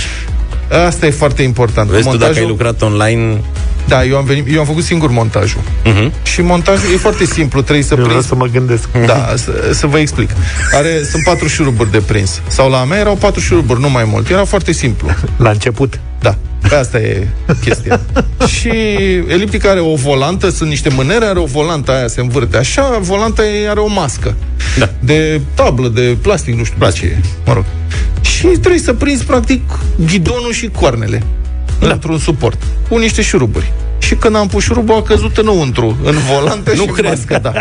Asta 0.85 1.05
e 1.05 1.11
foarte 1.11 1.41
important. 1.41 1.89
Vezi 1.89 2.03
tu 2.03 2.09
Montajul, 2.09 2.33
dacă 2.33 2.45
ai 2.45 2.51
lucrat 2.51 2.81
online... 2.81 3.41
Da, 3.87 4.03
eu 4.03 4.17
am, 4.17 4.25
venit, 4.25 4.53
eu 4.53 4.59
am 4.59 4.65
făcut 4.65 4.83
singur 4.83 5.11
montajul. 5.11 5.61
Uh-huh. 5.61 6.23
Și 6.23 6.41
montajul 6.41 6.93
e 6.93 6.97
foarte 6.97 7.25
simplu, 7.25 7.61
trebuie 7.61 7.83
să 7.83 7.93
Eu 7.93 8.03
vreau 8.03 8.09
prinzi 8.09 8.27
să 8.27 8.35
mă 8.35 8.45
gândesc. 8.45 8.89
Da, 9.05 9.33
să, 9.35 9.69
să 9.73 9.87
vă 9.87 9.97
explic. 9.97 10.29
Are, 10.73 11.03
sunt 11.09 11.23
patru 11.23 11.47
șuruburi 11.47 11.91
de 11.91 11.97
prins. 11.97 12.41
Sau 12.47 12.69
la 12.69 12.83
mea 12.83 12.99
erau 12.99 13.15
patru 13.15 13.39
șuruburi, 13.39 13.79
nu 13.79 13.89
mai 13.89 14.03
mult. 14.03 14.29
Era 14.29 14.45
foarte 14.45 14.71
simplu. 14.71 15.09
La 15.37 15.49
început. 15.49 15.99
Da, 16.19 16.29
pe 16.56 16.56
asta 16.75 16.99
e 16.99 17.27
chestia. 17.61 17.99
și 18.57 18.69
eliptica 19.27 19.69
are 19.69 19.79
o 19.79 19.95
volantă, 19.95 20.49
sunt 20.49 20.69
niște 20.69 20.89
mânere, 20.89 21.25
are 21.25 21.39
o 21.39 21.45
volantă 21.45 21.91
aia, 21.91 22.07
se 22.07 22.21
învârte 22.21 22.57
așa, 22.57 22.97
volanta 23.01 23.45
ei 23.45 23.67
are 23.67 23.79
o 23.79 23.87
mască. 23.87 24.35
Da. 24.79 24.89
De 24.99 25.41
tablă, 25.53 25.87
de 25.87 26.17
plastic, 26.21 26.55
nu 26.55 26.63
știu 26.63 26.91
ce 26.91 27.05
e. 27.05 27.17
Mă 27.45 27.53
rog. 27.53 27.65
Și 28.21 28.47
trebuie 28.47 28.81
să 28.81 28.93
prinzi, 28.93 29.25
practic, 29.25 29.61
ghidonul 30.05 30.51
și 30.51 30.67
coarnele. 30.67 31.23
Da. 31.79 31.91
Într-un 31.91 32.17
suport. 32.17 32.61
Cu 32.89 32.97
niște 32.97 33.21
șuruburi. 33.21 33.71
Și 33.97 34.15
când 34.15 34.35
am 34.35 34.47
pus 34.47 34.63
șurubul, 34.63 34.95
a 34.95 35.01
căzut 35.01 35.37
înăuntru, 35.37 35.97
în 36.03 36.15
volantă 36.17 36.71
Nu 36.75 36.81
și 36.81 36.87
în 36.87 36.93
cred. 36.93 37.09
mască, 37.09 37.39
da. 37.41 37.53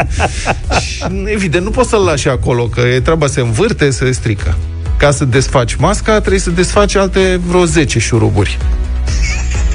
și, 0.81 1.05
evident, 1.25 1.65
nu 1.65 1.71
poți 1.71 1.89
să-l 1.89 2.01
lași 2.01 2.29
acolo, 2.29 2.65
că 2.65 2.81
e 2.81 3.01
treaba 3.01 3.27
se 3.27 3.41
învârte, 3.41 3.91
se 3.91 4.11
strică. 4.11 4.57
Ca 4.97 5.11
să 5.11 5.25
desfaci 5.25 5.75
masca, 5.75 6.19
trebuie 6.19 6.41
să 6.41 6.51
desfaci 6.51 6.95
alte 6.95 7.41
vreo 7.47 7.65
10 7.65 7.99
șuruburi. 7.99 8.59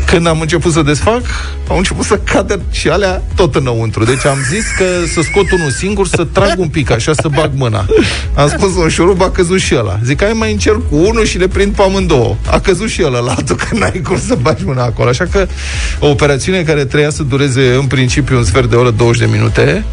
Când 0.05 0.27
am 0.27 0.41
început 0.41 0.71
să 0.71 0.81
desfac, 0.81 1.21
au 1.67 1.77
început 1.77 2.05
să 2.05 2.17
cadă 2.17 2.61
și 2.71 2.89
alea 2.89 3.21
tot 3.35 3.55
înăuntru. 3.55 4.03
Deci 4.03 4.25
am 4.25 4.37
zis 4.49 4.65
că 4.77 4.83
să 5.13 5.21
scot 5.21 5.51
unul 5.51 5.69
singur, 5.69 6.07
să 6.07 6.27
trag 6.31 6.59
un 6.59 6.67
pic, 6.67 6.91
așa 6.91 7.13
să 7.13 7.27
bag 7.27 7.51
mâna. 7.55 7.85
Am 8.35 8.47
spus 8.47 8.75
un 8.75 8.89
șurub, 8.89 9.21
a 9.21 9.29
căzut 9.29 9.59
și 9.59 9.75
ăla. 9.75 9.99
Zic, 10.03 10.23
hai 10.23 10.33
mai 10.33 10.51
încerc 10.51 10.89
cu 10.89 10.95
unul 10.95 11.25
și 11.25 11.37
le 11.37 11.47
prind 11.47 11.75
pe 11.75 11.81
amândouă. 11.81 12.35
A 12.49 12.59
căzut 12.59 12.89
și 12.89 13.03
ăla 13.05 13.19
la 13.19 13.31
altul, 13.31 13.55
că 13.55 13.77
n-ai 13.77 14.01
cum 14.03 14.19
să 14.19 14.37
bagi 14.41 14.63
mâna 14.65 14.83
acolo. 14.83 15.09
Așa 15.09 15.25
că 15.31 15.47
o 15.99 16.07
operațiune 16.07 16.63
care 16.63 16.85
treia 16.85 17.09
să 17.09 17.23
dureze 17.23 17.73
în 17.73 17.85
principiu 17.85 18.37
un 18.37 18.43
sfert 18.43 18.69
de 18.69 18.75
oră, 18.75 18.89
20 18.89 19.19
de 19.19 19.27
minute, 19.31 19.85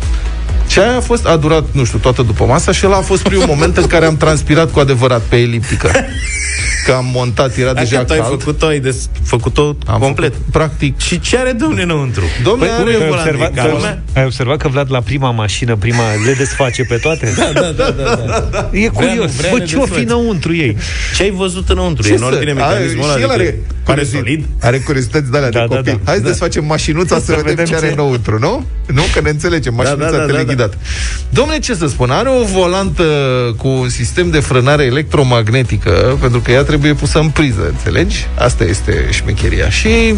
și 0.69 0.79
aia 0.79 0.97
a 0.97 1.01
fost, 1.01 1.27
a 1.27 1.37
durat, 1.37 1.65
nu 1.73 1.85
știu, 1.85 1.99
toată 1.99 2.23
după 2.23 2.45
masa 2.45 2.73
și 2.73 2.87
ăla 2.87 2.97
a 2.97 3.01
fost 3.01 3.23
primul 3.23 3.47
moment 3.47 3.77
în 3.77 3.87
care 3.87 4.05
am 4.07 4.17
transpirat 4.17 4.71
cu 4.71 4.79
adevărat 4.79 5.21
pe 5.21 5.37
eliptică. 5.37 5.91
Că 6.87 6.93
am 6.93 7.11
montat, 7.13 7.57
era 7.57 7.73
Dacă 7.73 7.87
deja 7.89 8.05
tu 8.05 8.13
ai 8.13 8.19
cald. 8.19 8.31
făcut-o, 8.39 8.67
ai 8.67 8.79
des- 8.81 9.09
făcut-o 9.23 9.77
Am 9.87 9.99
complet. 10.01 10.33
Făcut, 10.33 10.53
practic, 10.53 10.99
Și 11.01 11.21
ce 11.21 11.39
are 11.39 11.53
domne 11.53 11.83
înăuntru? 11.83 12.23
Domne, 12.43 12.67
Păi, 12.67 12.75
are 12.75 12.83
cum 12.83 12.93
e 12.93 12.97
un 12.97 13.03
Ai 13.03 13.09
volan? 13.09 13.25
observat, 13.25 13.51
E 13.51 13.55
ca 13.55 13.63
că, 13.63 13.69
lumea? 13.71 14.03
ai 14.15 14.25
observat 14.25 14.57
că 14.57 14.69
Vlad 14.69 14.91
la 14.93 15.01
prima 15.01 15.31
mașină, 15.31 15.77
prima 15.77 16.03
le 16.27 16.33
desface 16.33 16.83
pe 16.85 16.97
toate? 16.97 17.33
Da, 17.37 17.61
da, 17.61 17.71
da. 17.71 17.91
da, 17.91 18.49
da. 18.51 18.69
E 18.73 18.91
Vrea, 18.91 18.91
curios. 18.91 19.27
nu 19.27 19.33
vrea, 19.39 19.51
Bă, 19.51 19.57
le 19.57 19.65
ce-o 19.65 19.81
fi 19.81 19.89
desface. 19.89 20.03
înăuntru 20.05 20.55
ei? 20.55 20.77
Ce 21.17 21.23
ai 21.23 21.31
văzut 21.31 21.69
înăuntru? 21.69 22.03
Ce 22.03 22.09
e 22.09 22.13
în 22.13 22.19
să- 22.19 22.25
ordine 22.25 22.53
mecanismul 22.53 23.11
are- 23.11 23.13
ăla? 23.13 23.17
și 23.17 23.23
el 23.23 23.31
Adică 23.31 23.43
are 23.43 23.61
pare 23.93 24.01
curiozi- 24.03 24.11
solid? 24.17 24.45
Are 24.61 24.79
curiozități 24.79 25.31
de 25.31 25.37
alea 25.37 25.51
Da, 25.51 25.59
de 25.61 25.67
da, 25.69 25.77
copil. 25.77 25.93
da. 25.93 26.01
Hai 26.05 26.15
să 26.15 26.23
Da. 26.23 26.29
desfacem 26.29 26.65
mașinuța 26.65 27.17
să, 27.19 27.25
Să 27.25 27.31
vedem 27.33 27.45
vedem 27.47 27.65
ce 27.65 27.75
are 27.75 27.87
ce- 27.87 27.93
înăuntru, 27.93 28.39
nu? 28.39 28.65
Nu? 28.87 29.03
Că 29.15 29.21
ne 29.21 29.31
înțelegem, 29.31 29.75
mașinuța 29.75 30.11
da, 30.11 30.17
da, 30.17 30.25
teleghidat. 30.25 30.79
Domne, 31.31 31.59
ce 31.59 31.75
să 31.75 31.87
spun, 31.87 32.11
are 32.11 32.29
o 32.29 32.45
volantă 32.45 33.03
cu 33.57 33.69
un 33.69 33.89
sistem 33.89 34.31
de 34.31 34.39
frânare 34.41 34.85
electromagnetică, 34.85 36.17
pentru 36.21 36.41
că 36.41 36.51
ea 36.51 36.63
trebuie 36.63 36.95
pusă 36.95 37.19
în 37.19 37.29
priză, 37.29 37.67
înțelegi? 37.69 38.27
Asta 38.39 38.65
este 38.65 39.07
șmecheria. 39.11 39.71
Și 39.71 40.15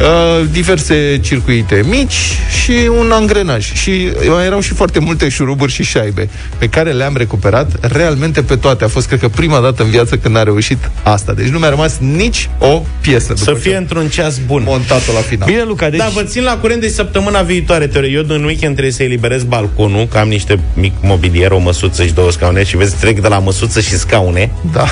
uh, 0.00 0.46
diverse 0.50 1.18
circuite 1.22 1.82
mici 1.88 2.38
și 2.62 2.90
un 2.98 3.10
angrenaj. 3.12 3.72
Și 3.72 4.08
mai 4.28 4.44
erau 4.46 4.60
și 4.60 4.72
foarte 4.74 4.98
multe 4.98 5.28
șuruburi 5.28 5.72
și 5.72 5.82
șaibe 5.82 6.28
pe 6.58 6.68
care 6.68 6.90
le-am 6.92 7.16
recuperat 7.16 7.92
realmente 7.92 8.42
pe 8.42 8.56
toate. 8.56 8.84
A 8.84 8.88
fost, 8.88 9.06
cred 9.06 9.18
că, 9.20 9.28
prima 9.28 9.60
dată 9.60 9.82
în 9.82 9.90
viață 9.90 10.16
când 10.16 10.36
a 10.36 10.42
reușit 10.42 10.78
asta. 11.02 11.32
Deci 11.32 11.48
nu 11.48 11.58
mi-a 11.58 11.68
rămas 11.68 11.98
nici 11.98 12.50
o 12.58 12.82
piesă. 13.00 13.32
Să 13.36 13.44
după 13.44 13.52
ce 13.58 13.58
fie 13.62 13.74
am 13.76 13.80
într-un 13.80 14.08
ceas 14.08 14.38
bun. 14.46 14.62
montat-o 14.66 15.12
la 15.12 15.20
final. 15.20 15.48
Bine, 15.48 15.62
Luca, 15.62 15.90
deci... 15.90 15.98
Da, 15.98 16.08
vă 16.14 16.22
țin 16.22 16.42
la 16.42 16.56
curent 16.56 16.80
de 16.80 16.88
săptămâna 16.88 17.42
viitoare, 17.42 17.86
teorie. 17.86 18.10
Eu 18.10 18.22
în 18.28 18.44
weekend 18.44 18.72
trebuie 18.72 18.92
să 18.92 19.02
eliberez 19.02 19.42
balconul, 19.42 20.06
că 20.06 20.18
am 20.18 20.28
niște 20.28 20.58
mic 20.74 20.92
mobilier, 21.00 21.50
o 21.50 21.58
măsuță 21.58 22.04
și 22.04 22.12
două 22.12 22.30
scaune 22.30 22.64
și 22.64 22.76
vezi, 22.76 22.96
trec 22.96 23.20
de 23.20 23.28
la 23.28 23.38
măsuță 23.38 23.80
și 23.80 23.98
scaune 23.98 24.50
Da. 24.72 24.84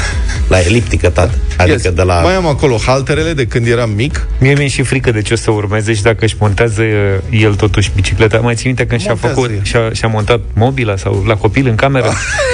la 0.48 0.60
eliptică, 0.60 1.08
tată. 1.08 1.34
Adică 1.56 1.80
Yes. 1.84 1.92
de 1.94 2.02
la... 2.02 2.20
Mai 2.20 2.34
am 2.34 2.46
acolo 2.46 2.76
halterele 2.86 3.32
de 3.32 3.46
când 3.46 3.66
eram 3.66 3.90
mic. 3.90 4.26
Mie 4.40 4.54
mi-e 4.54 4.68
și 4.68 4.82
frică 4.82 5.10
de 5.10 5.22
ce 5.22 5.32
o 5.32 5.36
să 5.36 5.50
urmeze 5.50 5.94
și 5.94 6.02
dacă 6.02 6.24
își 6.24 6.34
montează 6.38 6.82
uh, 6.82 7.40
el 7.40 7.54
totuși 7.54 7.90
bicicleta. 7.94 8.38
Mai 8.38 8.54
țin 8.54 8.62
minte 8.66 8.86
când 8.86 9.00
și-a 9.00 9.10
Montează 9.10 9.34
făcut, 9.34 9.50
el. 9.50 9.60
și-a, 9.64 9.90
și-a 9.92 10.08
montat 10.08 10.40
mobila 10.54 10.96
sau 10.96 11.24
la 11.26 11.34
copil 11.36 11.66
în 11.68 11.74
cameră. 11.74 12.12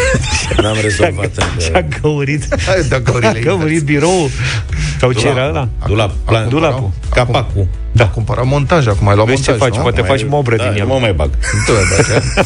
N-am 0.63 0.77
rezolvat. 0.83 1.31
și-a 1.61 1.85
găurit, 2.01 2.47
Hai, 2.67 2.83
da, 2.89 2.97
a 2.97 2.99
găurile. 2.99 3.41
găurit 3.45 3.83
birou 3.83 4.31
sau 5.01 5.13
ce 5.13 5.29
era 5.39 5.49
ăla? 5.49 5.69
Dulap, 5.87 6.11
plan, 6.25 6.49
Dulapul. 6.49 6.91
capacul. 7.11 7.67
Da. 7.93 8.05
A 8.05 8.09
cumpărat 8.09 8.45
montaj, 8.47 8.87
acum 8.87 9.09
ai 9.09 9.15
luat 9.15 9.27
Vezi 9.29 9.43
ce 9.43 9.51
montaj, 9.51 9.69
faci, 9.69 9.77
nu? 9.77 9.83
poate 9.83 10.01
faci 10.01 10.25
mobră 10.29 10.57
da, 10.57 10.63
din 10.65 10.81
el. 10.81 10.87
Nu 10.87 10.93
mă 10.93 10.99
mai 11.01 11.13
bag. 11.13 11.31
Tu 11.67 11.73
ai 11.73 11.97
dat, 11.97 12.07
ce? 12.07 12.43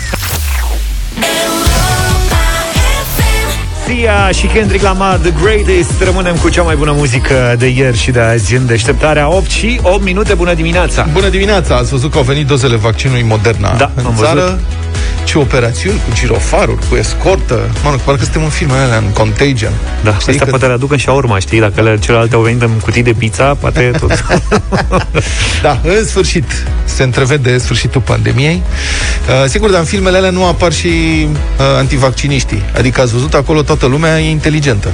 Sia 3.86 4.30
și 4.30 4.46
Kendrick 4.46 4.82
Lamar, 4.84 5.16
The 5.16 5.32
Greatest 5.42 6.02
Rămânem 6.04 6.36
cu 6.36 6.48
cea 6.48 6.62
mai 6.62 6.76
bună 6.76 6.92
muzică 6.96 7.54
de 7.58 7.66
ieri 7.66 7.96
și 7.98 8.10
de 8.10 8.20
azi 8.20 8.54
În 8.54 8.66
deșteptarea 8.66 9.28
8 9.30 9.50
și 9.50 9.80
8 9.82 10.02
minute 10.04 10.34
Bună 10.34 10.54
dimineața 10.54 11.06
Bună 11.12 11.28
dimineața! 11.28 11.76
Ați 11.76 11.90
văzut 11.90 12.10
că 12.10 12.18
au 12.18 12.24
venit 12.24 12.46
dozele 12.46 12.76
vaccinului 12.76 13.22
Moderna 13.22 13.74
Da, 13.76 13.90
în 13.94 14.04
am 14.06 14.14
țară. 14.16 14.40
văzut. 14.40 14.58
Ce 15.24 15.38
operațiuni 15.38 15.96
cu 15.96 16.14
girofaruri, 16.14 16.88
cu 16.88 16.96
escortă. 16.96 17.70
Mă 17.82 17.90
rog, 17.90 18.00
parcă 18.00 18.22
suntem 18.22 18.42
în 18.42 18.48
filmele 18.48 18.80
alea, 18.80 18.96
în 18.96 19.10
Contagion. 19.12 19.72
Da, 20.04 20.18
știi 20.18 20.32
asta 20.32 20.44
că... 20.44 20.50
poate 20.50 20.66
le 20.66 20.72
aduc 20.72 20.92
în 20.92 21.14
urma, 21.14 21.38
știi? 21.38 21.60
Dacă 21.60 21.96
celelalte 22.00 22.34
au 22.34 22.40
venit 22.40 22.62
în 22.62 22.70
cutii 22.82 23.02
de 23.02 23.12
pizza, 23.12 23.54
poate 23.54 23.90
tot. 24.00 24.24
da, 25.62 25.80
în 25.82 26.04
sfârșit, 26.06 26.66
se 26.84 27.02
întrevede 27.02 27.58
sfârșitul 27.58 28.00
pandemiei. 28.00 28.62
Uh, 29.28 29.48
sigur, 29.48 29.70
dar 29.70 29.78
în 29.78 29.86
filmele 29.86 30.16
alea 30.16 30.30
nu 30.30 30.46
apar 30.46 30.72
și 30.72 30.88
uh, 30.88 31.64
antivacciniștii. 31.78 32.62
Adică 32.76 33.00
ați 33.00 33.12
văzut 33.12 33.34
acolo 33.34 33.62
toată 33.62 33.86
lumea 33.86 34.20
e 34.20 34.30
inteligentă. 34.30 34.92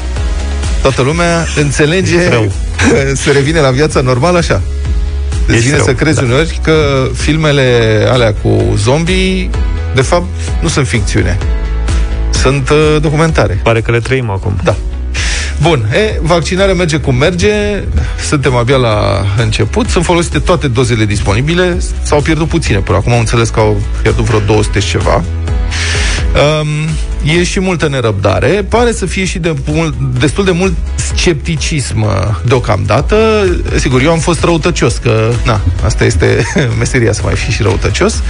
Toată 0.83 1.03
lumea 1.03 1.47
înțelege 1.57 2.29
că 2.29 2.43
se 3.14 3.31
revine 3.31 3.61
la 3.61 3.71
viața 3.71 4.01
normală 4.01 4.38
așa. 4.38 4.62
Îți 5.47 5.59
vine 5.59 5.77
rău, 5.77 5.85
să 5.85 5.93
crezi 5.93 6.17
da. 6.17 6.23
uneori 6.23 6.61
că 6.62 7.07
filmele 7.14 8.07
alea 8.11 8.35
cu 8.43 8.75
zombie, 8.77 9.51
de 9.99 10.05
fapt, 10.05 10.27
nu 10.61 10.69
sunt 10.69 10.87
ficțiune. 10.87 11.39
Sunt 12.31 12.69
uh, 12.69 12.97
documentare. 13.01 13.61
Pare 13.63 13.81
că 13.81 13.91
le 13.91 14.01
trăim 14.01 14.31
acum. 14.31 14.57
Da. 14.63 14.77
Bun, 15.63 15.87
e, 15.93 16.19
vaccinarea 16.23 16.75
merge 16.75 16.97
cum 16.97 17.15
merge, 17.15 17.83
suntem 18.29 18.55
abia 18.55 18.77
la 18.77 19.25
început, 19.39 19.89
sunt 19.89 20.05
folosite 20.05 20.39
toate 20.39 20.69
dozele 20.69 21.05
disponibile, 21.05 21.77
s-au 22.03 22.21
pierdut 22.21 22.49
puține 22.49 22.79
până 22.79 22.99
acum, 22.99 23.13
am 23.13 23.19
înțeles 23.19 23.49
că 23.49 23.61
au 23.61 23.81
pierdut 24.03 24.25
vreo 24.25 24.39
200 24.39 24.79
și 24.81 24.89
ceva. 24.89 25.15
Um, 25.15 26.69
e 27.23 27.45
și 27.45 27.61
multă 27.61 27.89
nerăbdare. 27.89 28.67
Pare 28.69 28.93
să 28.93 29.07
fie 29.07 29.25
și 29.25 29.39
de 29.39 29.55
mult, 29.67 29.95
destul 30.19 30.45
de 30.45 30.51
mult 30.51 30.73
scepticism 30.95 32.03
uh, 32.03 32.09
deocamdată. 32.45 33.47
Sigur, 33.77 34.03
eu 34.03 34.11
am 34.11 34.19
fost 34.19 34.45
răutăcios, 34.45 34.97
că, 34.97 35.31
na, 35.45 35.61
asta 35.85 36.05
este 36.05 36.47
meseria 36.79 37.13
să 37.13 37.21
mai 37.25 37.35
fi 37.35 37.51
și 37.51 37.63
răutăcios. 37.63 38.23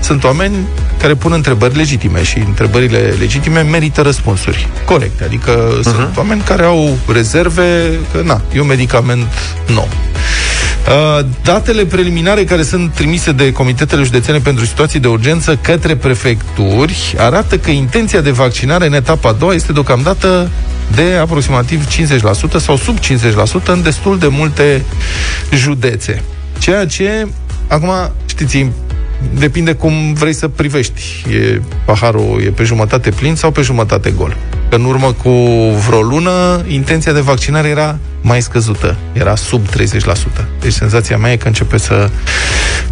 Sunt 0.00 0.24
oameni 0.24 0.54
care 0.98 1.14
pun 1.14 1.32
întrebări 1.32 1.76
legitime 1.76 2.22
și 2.22 2.38
întrebările 2.38 3.14
legitime 3.18 3.60
merită 3.60 4.00
răspunsuri 4.02 4.68
corecte. 4.84 5.24
Adică 5.24 5.78
uh-huh. 5.78 5.82
sunt 5.82 6.16
oameni 6.16 6.40
care 6.40 6.64
au 6.64 6.98
rezerve 7.12 7.98
că, 8.12 8.20
na, 8.24 8.40
e 8.54 8.60
un 8.60 8.66
medicament 8.66 9.26
nou. 9.66 9.88
Uh, 10.88 11.24
datele 11.42 11.84
preliminare 11.84 12.44
care 12.44 12.62
sunt 12.62 12.92
trimise 12.94 13.32
de 13.32 13.52
Comitetele 13.52 14.02
Județene 14.02 14.38
pentru 14.38 14.64
Situații 14.64 15.00
de 15.00 15.08
Urgență 15.08 15.56
către 15.56 15.96
prefecturi 15.96 17.14
arată 17.18 17.58
că 17.58 17.70
intenția 17.70 18.20
de 18.20 18.30
vaccinare 18.30 18.86
în 18.86 18.92
etapa 18.92 19.28
a 19.28 19.32
doua 19.32 19.54
este 19.54 19.72
deocamdată 19.72 20.50
de 20.94 21.16
aproximativ 21.20 21.86
50% 21.86 21.90
sau 22.56 22.76
sub 22.76 22.98
50% 22.98 23.64
în 23.66 23.82
destul 23.82 24.18
de 24.18 24.26
multe 24.26 24.84
județe. 25.54 26.22
Ceea 26.58 26.86
ce, 26.86 27.26
acum, 27.68 27.90
știți, 28.26 28.66
depinde 29.38 29.72
cum 29.74 30.12
vrei 30.12 30.32
să 30.32 30.48
privești. 30.48 31.02
E, 31.30 31.60
paharul 31.84 32.42
e 32.44 32.48
pe 32.48 32.64
jumătate 32.64 33.10
plin 33.10 33.34
sau 33.34 33.50
pe 33.50 33.62
jumătate 33.62 34.10
gol. 34.10 34.36
În 34.70 34.84
urmă 34.84 35.12
cu 35.22 35.30
vreo 35.86 36.00
lună, 36.00 36.64
intenția 36.68 37.12
de 37.12 37.20
vaccinare 37.20 37.68
era 37.68 37.98
mai 38.22 38.42
scăzută, 38.42 38.96
era 39.12 39.34
sub 39.34 39.66
30%. 39.68 39.72
Deci 40.60 40.72
senzația 40.72 41.16
mea 41.16 41.32
e 41.32 41.36
că 41.36 41.46
începe 41.46 41.78
să 41.78 42.10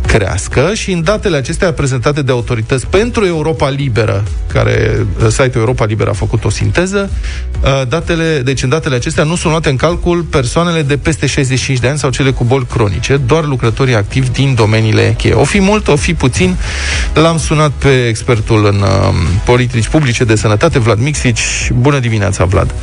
crească 0.06 0.70
și 0.74 0.92
în 0.92 1.02
datele 1.02 1.36
acestea 1.36 1.72
prezentate 1.72 2.22
de 2.22 2.32
autorități 2.32 2.86
pentru 2.86 3.26
Europa 3.26 3.68
Liberă, 3.68 4.24
care 4.52 5.06
site-ul 5.28 5.50
Europa 5.54 5.84
Liberă 5.84 6.10
a 6.10 6.12
făcut 6.12 6.44
o 6.44 6.50
sinteză, 6.50 7.10
uh, 7.60 7.82
datele, 7.88 8.40
deci 8.44 8.62
în 8.62 8.68
datele 8.68 8.94
acestea 8.94 9.24
nu 9.24 9.36
sunt 9.36 9.50
luate 9.52 9.68
în 9.68 9.76
calcul 9.76 10.22
persoanele 10.22 10.82
de 10.82 10.96
peste 10.96 11.26
65 11.26 11.78
de 11.78 11.88
ani 11.88 11.98
sau 11.98 12.10
cele 12.10 12.30
cu 12.30 12.44
boli 12.44 12.66
cronice, 12.66 13.16
doar 13.16 13.44
lucrătorii 13.44 13.94
activi 13.94 14.28
din 14.28 14.54
domeniile 14.54 15.14
cheie. 15.18 15.34
O 15.34 15.44
fi 15.44 15.60
mult, 15.60 15.88
o 15.88 15.96
fi 15.96 16.14
puțin. 16.14 16.56
L-am 17.14 17.38
sunat 17.38 17.70
pe 17.70 18.06
expertul 18.08 18.66
în 18.66 18.80
uh, 18.80 19.14
politici 19.44 19.88
publice 19.88 20.24
de 20.24 20.36
sănătate, 20.36 20.78
Vlad 20.78 20.98
Mixici. 20.98 21.70
Bună 21.74 21.98
dimineața, 21.98 22.44
Vlad! 22.44 22.74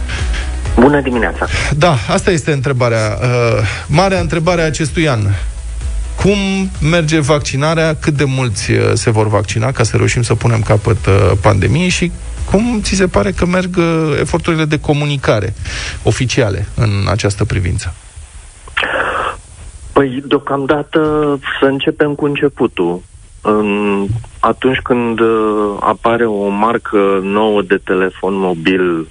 Bună 0.80 1.02
dimineața! 1.02 1.48
Da, 1.78 1.96
asta 2.10 2.32
este 2.32 2.52
întrebarea. 2.52 3.18
Uh, 3.22 3.64
marea 3.88 4.20
întrebare 4.20 4.62
a 4.62 4.66
acestui 4.66 5.10
an. 5.10 5.20
Cum 6.22 6.38
merge 6.90 7.20
vaccinarea? 7.20 7.96
Cât 7.96 8.14
de 8.14 8.24
mulți 8.24 8.72
uh, 8.72 8.80
se 8.94 9.12
vor 9.12 9.28
vaccina 9.28 9.72
ca 9.72 9.84
să 9.84 9.98
reușim 9.98 10.22
să 10.22 10.36
punem 10.36 10.62
capăt 10.62 11.06
uh, 11.06 11.32
pandemiei 11.42 11.90
și 11.90 12.12
cum 12.52 12.80
ți 12.82 12.96
se 12.96 13.08
pare 13.08 13.32
că 13.32 13.46
merg 13.46 13.78
uh, 13.78 14.18
eforturile 14.20 14.66
de 14.66 14.80
comunicare 14.80 15.54
oficiale 16.04 16.68
în 16.76 16.90
această 17.10 17.46
privință? 17.46 17.94
Păi, 19.94 20.24
deocamdată 20.28 21.00
să 21.60 21.66
începem 21.66 22.16
cu 22.16 22.26
începutul. 22.26 23.02
Atunci 24.40 24.78
când 24.78 25.20
apare 25.80 26.26
o 26.26 26.48
marcă 26.48 27.20
nouă 27.22 27.62
de 27.62 27.78
telefon 27.84 28.34
mobil 28.36 29.08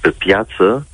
pe 0.00 0.10
piață, 0.18 0.86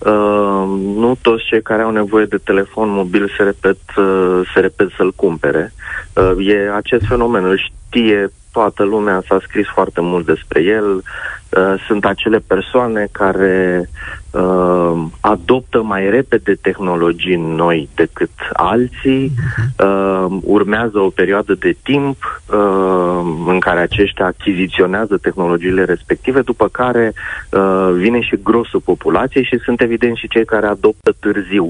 Uh, 0.00 0.64
nu 0.94 1.18
toți 1.22 1.44
cei 1.44 1.62
care 1.62 1.82
au 1.82 1.90
nevoie 1.90 2.24
de 2.24 2.36
telefon 2.36 2.88
mobil 2.88 3.32
se 3.36 3.42
repet, 3.42 3.78
uh, 3.96 4.40
se 4.54 4.60
repet 4.60 4.88
să-l 4.96 5.12
cumpere. 5.12 5.72
Uh, 6.14 6.46
e 6.46 6.72
acest 6.74 7.04
fenomen, 7.06 7.44
îl 7.44 7.58
știe 7.58 8.32
toată 8.52 8.84
lumea, 8.84 9.22
s-a 9.28 9.38
scris 9.42 9.66
foarte 9.66 10.00
mult 10.00 10.26
despre 10.26 10.62
el. 10.62 11.02
Uh, 11.50 11.74
sunt 11.86 12.04
acele 12.04 12.42
persoane 12.46 13.08
care 13.12 13.88
uh, 14.30 15.02
adoptă 15.20 15.82
mai 15.82 16.10
repede 16.10 16.54
tehnologii 16.60 17.36
noi 17.36 17.88
decât 17.94 18.30
alții, 18.52 19.32
uh, 19.78 20.26
urmează 20.42 20.98
o 20.98 21.08
perioadă 21.08 21.54
de 21.54 21.76
timp 21.82 22.42
uh, 22.52 23.20
în 23.46 23.58
care 23.60 23.80
aceștia 23.80 24.26
achiziționează 24.26 25.16
tehnologiile 25.16 25.84
respective, 25.84 26.40
după 26.40 26.68
care 26.68 27.12
uh, 27.50 27.90
vine 27.96 28.20
și 28.20 28.38
grosul 28.42 28.80
populației 28.80 29.44
și 29.44 29.58
sunt 29.58 29.80
evident 29.80 30.16
și 30.16 30.28
cei 30.28 30.44
care 30.44 30.66
adoptă 30.66 31.14
târziu 31.20 31.64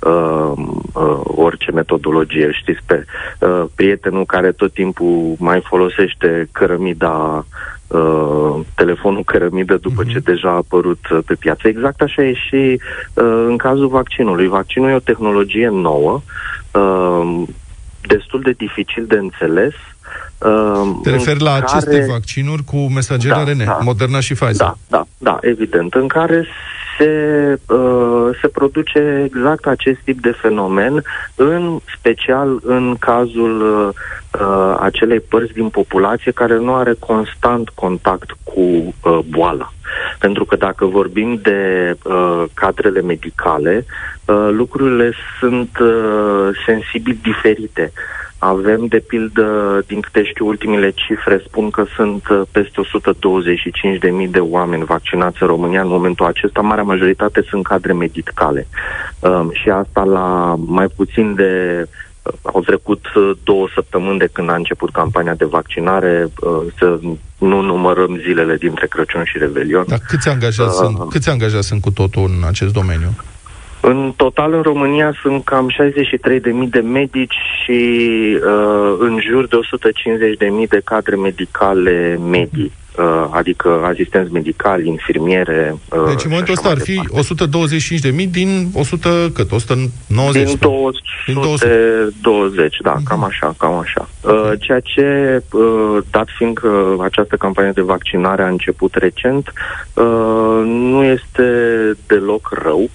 uh, 0.00 0.52
uh, 0.92 1.20
orice 1.22 1.70
metodologie. 1.70 2.50
Știți, 2.52 2.80
pe 2.86 3.04
uh, 3.40 3.64
prietenul 3.74 4.24
care 4.24 4.52
tot 4.52 4.72
timpul 4.72 5.34
mai 5.38 5.62
folosește 5.64 6.48
cărămida 6.52 7.44
uh, 7.86 8.60
telefonul 8.74 9.24
cărămidă 9.24 9.76
după 9.76 10.04
uh-huh. 10.04 10.12
ce 10.12 10.18
deja 10.18 10.48
a 10.48 10.56
apărut 10.56 11.08
uh, 11.10 11.18
pe 11.26 11.34
piață. 11.34 11.68
Exact 11.68 12.00
așa 12.00 12.22
e 12.22 12.32
și 12.32 12.80
uh, 13.14 13.44
în 13.48 13.56
cazul 13.56 13.88
vaccinului. 13.88 14.46
Vaccinul 14.46 14.90
e 14.90 14.94
o 14.94 14.98
tehnologie 14.98 15.68
nouă, 15.68 16.22
uh, 16.72 17.42
destul 18.00 18.40
de 18.40 18.50
dificil 18.50 19.04
de 19.06 19.16
înțeles. 19.16 19.72
Uh, 20.38 20.90
Te 21.02 21.10
referi 21.10 21.42
la 21.42 21.50
care... 21.50 21.64
aceste 21.64 22.06
vaccinuri 22.08 22.64
cu 22.64 22.76
mesager 22.76 23.32
da, 23.32 23.44
RNA, 23.44 23.64
da, 23.64 23.78
Moderna 23.82 24.20
și 24.20 24.34
Pfizer? 24.34 24.56
Da, 24.56 24.76
da, 24.88 25.06
da, 25.18 25.38
evident, 25.40 25.94
în 25.94 26.08
care 26.08 26.46
se, 26.98 27.58
uh, 27.68 28.28
se 28.40 28.48
produce 28.48 29.22
exact 29.24 29.66
acest 29.66 29.98
tip 30.04 30.20
de 30.20 30.30
fenomen, 30.40 31.02
în 31.34 31.78
special 31.98 32.60
în 32.62 32.96
cazul 32.98 33.60
uh, 33.60 34.76
acelei 34.80 35.20
părți 35.20 35.52
din 35.52 35.68
populație 35.68 36.32
care 36.32 36.58
nu 36.58 36.74
are 36.74 36.94
constant 36.98 37.68
contact 37.68 38.30
cu 38.42 38.60
uh, 38.60 39.18
boala. 39.28 39.72
Pentru 40.18 40.44
că 40.44 40.56
dacă 40.56 40.84
vorbim 40.84 41.38
de 41.42 41.94
uh, 42.04 42.44
cadrele 42.54 43.00
medicale, 43.00 43.84
uh, 44.24 44.48
lucrurile 44.50 45.12
sunt 45.40 45.78
uh, 45.78 46.48
sensibil 46.66 47.18
diferite. 47.22 47.92
Avem, 48.46 48.86
de 48.86 48.98
pildă, 48.98 49.46
din 49.86 50.00
câte 50.00 50.24
știu, 50.24 50.46
ultimile 50.46 50.90
cifre 50.90 51.42
spun 51.46 51.70
că 51.70 51.84
sunt 51.96 52.28
uh, 52.28 52.42
peste 52.50 52.80
125.000 54.24 54.30
de 54.30 54.38
oameni 54.38 54.84
vaccinați 54.84 55.42
în 55.42 55.48
România 55.48 55.80
în 55.80 55.88
momentul 55.88 56.26
acesta. 56.26 56.60
Marea 56.60 56.82
majoritate 56.82 57.44
sunt 57.48 57.64
cadre 57.64 57.92
medicale. 57.92 58.66
Um, 59.20 59.50
și 59.52 59.68
asta 59.68 60.02
la 60.02 60.54
mai 60.58 60.86
puțin 60.96 61.34
de 61.34 61.82
uh, 61.82 62.32
au 62.42 62.60
trecut 62.60 63.04
uh, 63.14 63.30
două 63.44 63.68
săptămâni 63.74 64.18
de 64.18 64.28
când 64.32 64.50
a 64.50 64.54
început 64.54 64.90
campania 64.90 65.34
de 65.34 65.44
vaccinare, 65.44 66.28
să 66.78 67.00
nu 67.38 67.60
numărăm 67.60 68.20
zilele 68.26 68.56
dintre 68.56 68.86
Crăciun 68.86 69.24
și 69.24 69.38
Revelion. 69.38 69.84
Dar 69.88 70.00
câți 70.08 70.28
angajați, 70.28 70.82
uh, 70.82 70.88
sunt, 70.96 71.10
câți 71.10 71.30
angajați 71.30 71.66
sunt 71.66 71.80
cu 71.80 71.90
totul 71.90 72.30
în 72.36 72.42
acest 72.46 72.72
domeniu? 72.72 73.08
În 73.86 74.12
total, 74.16 74.52
în 74.52 74.62
România 74.62 75.12
sunt 75.22 75.44
cam 75.44 75.70
63.000 75.70 76.68
de 76.70 76.80
medici 76.80 77.36
și 77.62 77.80
uh, 78.34 78.96
în 78.98 79.18
jur 79.20 79.46
de 79.46 79.56
150.000 80.62 80.68
de 80.68 80.80
cadre 80.84 81.16
medicale 81.16 82.18
medii. 82.30 82.72
Uh, 82.98 83.26
adică 83.30 83.80
asistenți 83.84 84.32
medicali, 84.32 84.88
infirmiere. 84.88 85.76
Uh, 85.90 86.04
deci 86.06 86.24
în 86.24 86.30
momentul 86.30 86.54
ăsta 86.54 86.68
ar 86.68 86.78
fi 86.78 87.00
125.000 88.24 88.30
din 88.30 88.68
100, 88.74 89.30
cât? 89.34 89.52
190? 89.52 90.44
Din 90.46 90.58
200, 90.60 90.98
din 91.26 91.34
220, 91.34 92.76
da, 92.82 92.94
uh-huh. 92.94 93.02
cam 93.04 93.24
așa, 93.24 93.54
cam 93.58 93.72
așa. 93.72 94.08
Uh, 94.20 94.52
ceea 94.60 94.80
ce, 94.80 95.42
uh, 95.52 95.98
dat 96.10 96.26
fiind 96.36 96.56
că 96.56 96.96
această 97.00 97.36
campanie 97.36 97.70
de 97.74 97.80
vaccinare 97.80 98.42
a 98.42 98.48
început 98.48 98.94
recent, 98.94 99.52
uh, 99.94 100.62
nu 100.64 101.02
este 101.02 101.46
deloc 102.06 102.48
rău. 102.62 102.90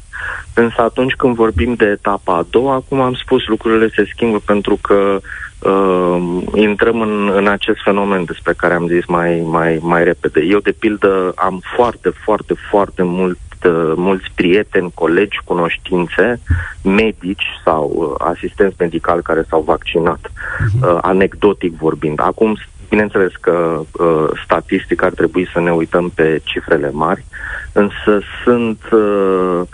Însă 0.53 0.81
atunci 0.81 1.13
când 1.13 1.35
vorbim 1.35 1.73
de 1.73 1.85
etapa 1.85 2.35
a 2.35 2.45
doua, 2.49 2.83
cum 2.89 3.01
am 3.01 3.13
spus, 3.13 3.47
lucrurile 3.47 3.89
se 3.95 4.09
schimbă 4.13 4.39
pentru 4.45 4.77
că 4.81 5.19
uh, 5.59 6.17
intrăm 6.55 7.01
în, 7.01 7.31
în 7.33 7.47
acest 7.47 7.79
fenomen 7.83 8.23
despre 8.23 8.53
care 8.53 8.73
am 8.73 8.87
zis 8.87 9.05
mai, 9.05 9.43
mai, 9.45 9.79
mai 9.81 10.03
repede. 10.03 10.41
Eu, 10.41 10.59
de 10.59 10.71
pildă, 10.71 11.31
am 11.35 11.61
foarte, 11.75 12.11
foarte, 12.23 12.53
foarte 12.69 13.03
mult 13.03 13.37
uh, 13.65 13.93
mulți 13.95 14.31
prieteni, 14.35 14.91
colegi, 14.93 15.39
cunoștințe, 15.43 16.39
medici 16.83 17.45
sau 17.63 17.91
uh, 17.95 18.27
asistenți 18.27 18.75
medicali 18.79 19.21
care 19.21 19.45
s-au 19.49 19.61
vaccinat, 19.61 20.19
uh-huh. 20.19 20.81
uh, 20.81 20.97
anecdotic 21.01 21.77
vorbind. 21.77 22.19
Acum, 22.21 22.57
bineînțeles 22.89 23.31
că 23.41 23.81
uh, 23.91 24.25
statistic 24.43 25.03
ar 25.03 25.11
trebui 25.11 25.49
să 25.53 25.59
ne 25.59 25.71
uităm 25.71 26.09
pe 26.15 26.41
cifrele 26.43 26.89
mari, 26.91 27.25
însă 27.73 28.21
sunt 28.43 28.79
uh, 28.91 29.61
Uh, 29.61 29.67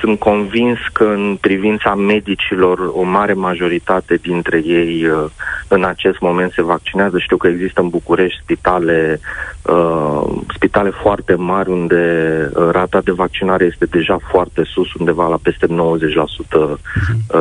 sunt 0.00 0.18
convins 0.18 0.78
că 0.92 1.04
în 1.04 1.38
privința 1.40 1.94
medicilor 1.94 2.78
o 2.92 3.02
mare 3.02 3.32
majoritate 3.32 4.14
dintre 4.14 4.62
ei 4.64 5.06
uh, 5.06 5.24
în 5.68 5.84
acest 5.84 6.20
moment 6.20 6.52
se 6.52 6.62
vaccinează. 6.62 7.18
Știu 7.18 7.36
că 7.36 7.46
există 7.46 7.80
în 7.80 7.88
București 7.88 8.40
spitale, 8.42 9.20
uh, 9.62 10.22
spitale 10.54 10.90
foarte 10.90 11.34
mari 11.34 11.70
unde 11.70 12.02
uh, 12.54 12.68
rata 12.70 13.00
de 13.00 13.12
vaccinare 13.12 13.64
este 13.64 13.84
deja 13.84 14.18
foarte 14.30 14.62
sus, 14.64 14.94
undeva 14.94 15.28
la 15.28 15.38
peste 15.42 15.66
90% 15.66 15.70
uh, 15.70 16.74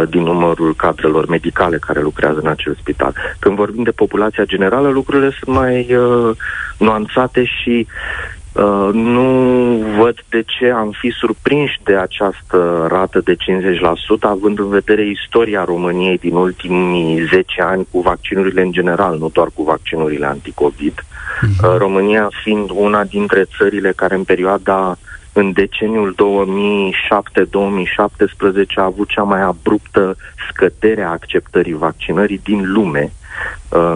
din 0.10 0.22
numărul 0.22 0.76
cadrelor 0.76 1.28
medicale 1.28 1.78
care 1.78 2.02
lucrează 2.02 2.40
în 2.44 2.48
acel 2.50 2.78
spital. 2.80 3.14
Când 3.40 3.56
vorbim 3.56 3.84
de 3.84 3.92
populația 3.92 4.44
generală, 4.44 4.90
lucrurile 4.90 5.32
sunt 5.40 5.56
mai 5.56 5.96
uh, 5.96 6.36
nuanțate 6.78 7.44
și 7.44 7.88
Uh, 8.58 8.90
nu 8.94 9.24
văd 9.98 10.24
de 10.30 10.44
ce 10.46 10.70
am 10.70 10.92
fi 11.00 11.10
surprinși 11.10 11.80
de 11.84 11.96
această 11.96 12.88
rată 12.90 13.20
de 13.20 13.36
50%, 13.36 13.38
având 14.20 14.60
în 14.60 14.70
vedere 14.70 15.06
istoria 15.06 15.64
României 15.64 16.18
din 16.18 16.36
ultimii 16.36 17.28
10 17.34 17.62
ani 17.62 17.88
cu 17.92 18.00
vaccinurile 18.00 18.62
în 18.62 18.72
general, 18.72 19.18
nu 19.18 19.30
doar 19.30 19.48
cu 19.54 19.64
vaccinurile 19.64 20.26
anticovid. 20.26 20.94
Uh-huh. 20.94 21.64
Uh, 21.64 21.76
România 21.78 22.30
fiind 22.44 22.70
una 22.74 23.04
dintre 23.04 23.46
țările 23.58 23.92
care 23.96 24.16
în 24.16 24.24
perioada 24.24 24.98
în 25.34 25.52
deceniul 25.52 26.16
2007-2017 26.16 26.16
a 28.76 28.84
avut 28.84 29.08
cea 29.08 29.24
mai 29.24 29.42
abruptă 29.42 30.16
scădere 30.50 31.02
a 31.02 31.10
acceptării 31.10 31.74
vaccinării 31.74 32.42
din 32.44 32.72
lume. 32.72 33.04
Uh, 33.04 33.27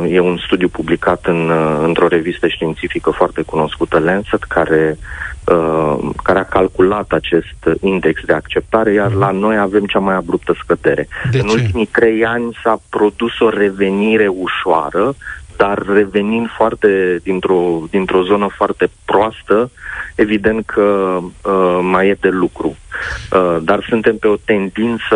e 0.07 0.19
un 0.19 0.37
studiu 0.37 0.67
publicat 0.67 1.25
în, 1.25 1.49
uh, 1.49 1.81
într-o 1.83 2.07
revistă 2.07 2.47
științifică 2.47 3.09
foarte 3.09 3.41
cunoscută, 3.41 3.99
Lancet, 3.99 4.43
care, 4.43 4.97
uh, 5.45 6.09
care 6.23 6.39
a 6.39 6.43
calculat 6.43 7.11
acest 7.11 7.79
index 7.81 8.21
de 8.25 8.33
acceptare, 8.33 8.93
iar 8.93 9.11
la 9.11 9.31
noi 9.31 9.57
avem 9.57 9.85
cea 9.85 9.99
mai 9.99 10.15
abruptă 10.15 10.55
scădere. 10.63 11.07
De 11.31 11.39
în 11.39 11.47
ce? 11.47 11.53
ultimii 11.53 11.85
trei 11.85 12.25
ani 12.25 12.57
s-a 12.63 12.81
produs 12.89 13.39
o 13.39 13.49
revenire 13.49 14.27
ușoară, 14.27 15.15
dar 15.63 15.83
revenind 15.93 16.47
foarte 16.57 17.19
dintr-o, 17.23 17.83
dintr-o 17.89 18.23
zonă 18.23 18.47
foarte 18.55 18.89
proastă, 19.05 19.71
evident 20.15 20.65
că 20.65 21.17
uh, 21.21 21.79
mai 21.81 22.07
e 22.07 22.17
de 22.19 22.29
lucru. 22.29 22.75
Uh, 23.31 23.57
dar 23.61 23.85
suntem 23.89 24.15
pe 24.17 24.27
o 24.27 24.35
tendință 24.35 25.15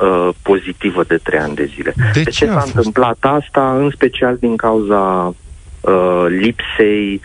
uh, 0.00 0.28
pozitivă 0.42 1.04
de 1.04 1.16
trei 1.16 1.38
ani 1.38 1.54
de 1.54 1.64
zile. 1.64 1.92
De 1.96 2.22
de 2.22 2.30
ce 2.30 2.44
ce 2.44 2.50
a 2.50 2.52
s-a 2.52 2.60
fost? 2.60 2.74
întâmplat 2.74 3.18
asta? 3.20 3.76
În 3.78 3.90
special 3.90 4.36
din 4.36 4.56
cauza 4.56 5.34
uh, 5.80 6.24
lipsei 6.28 7.20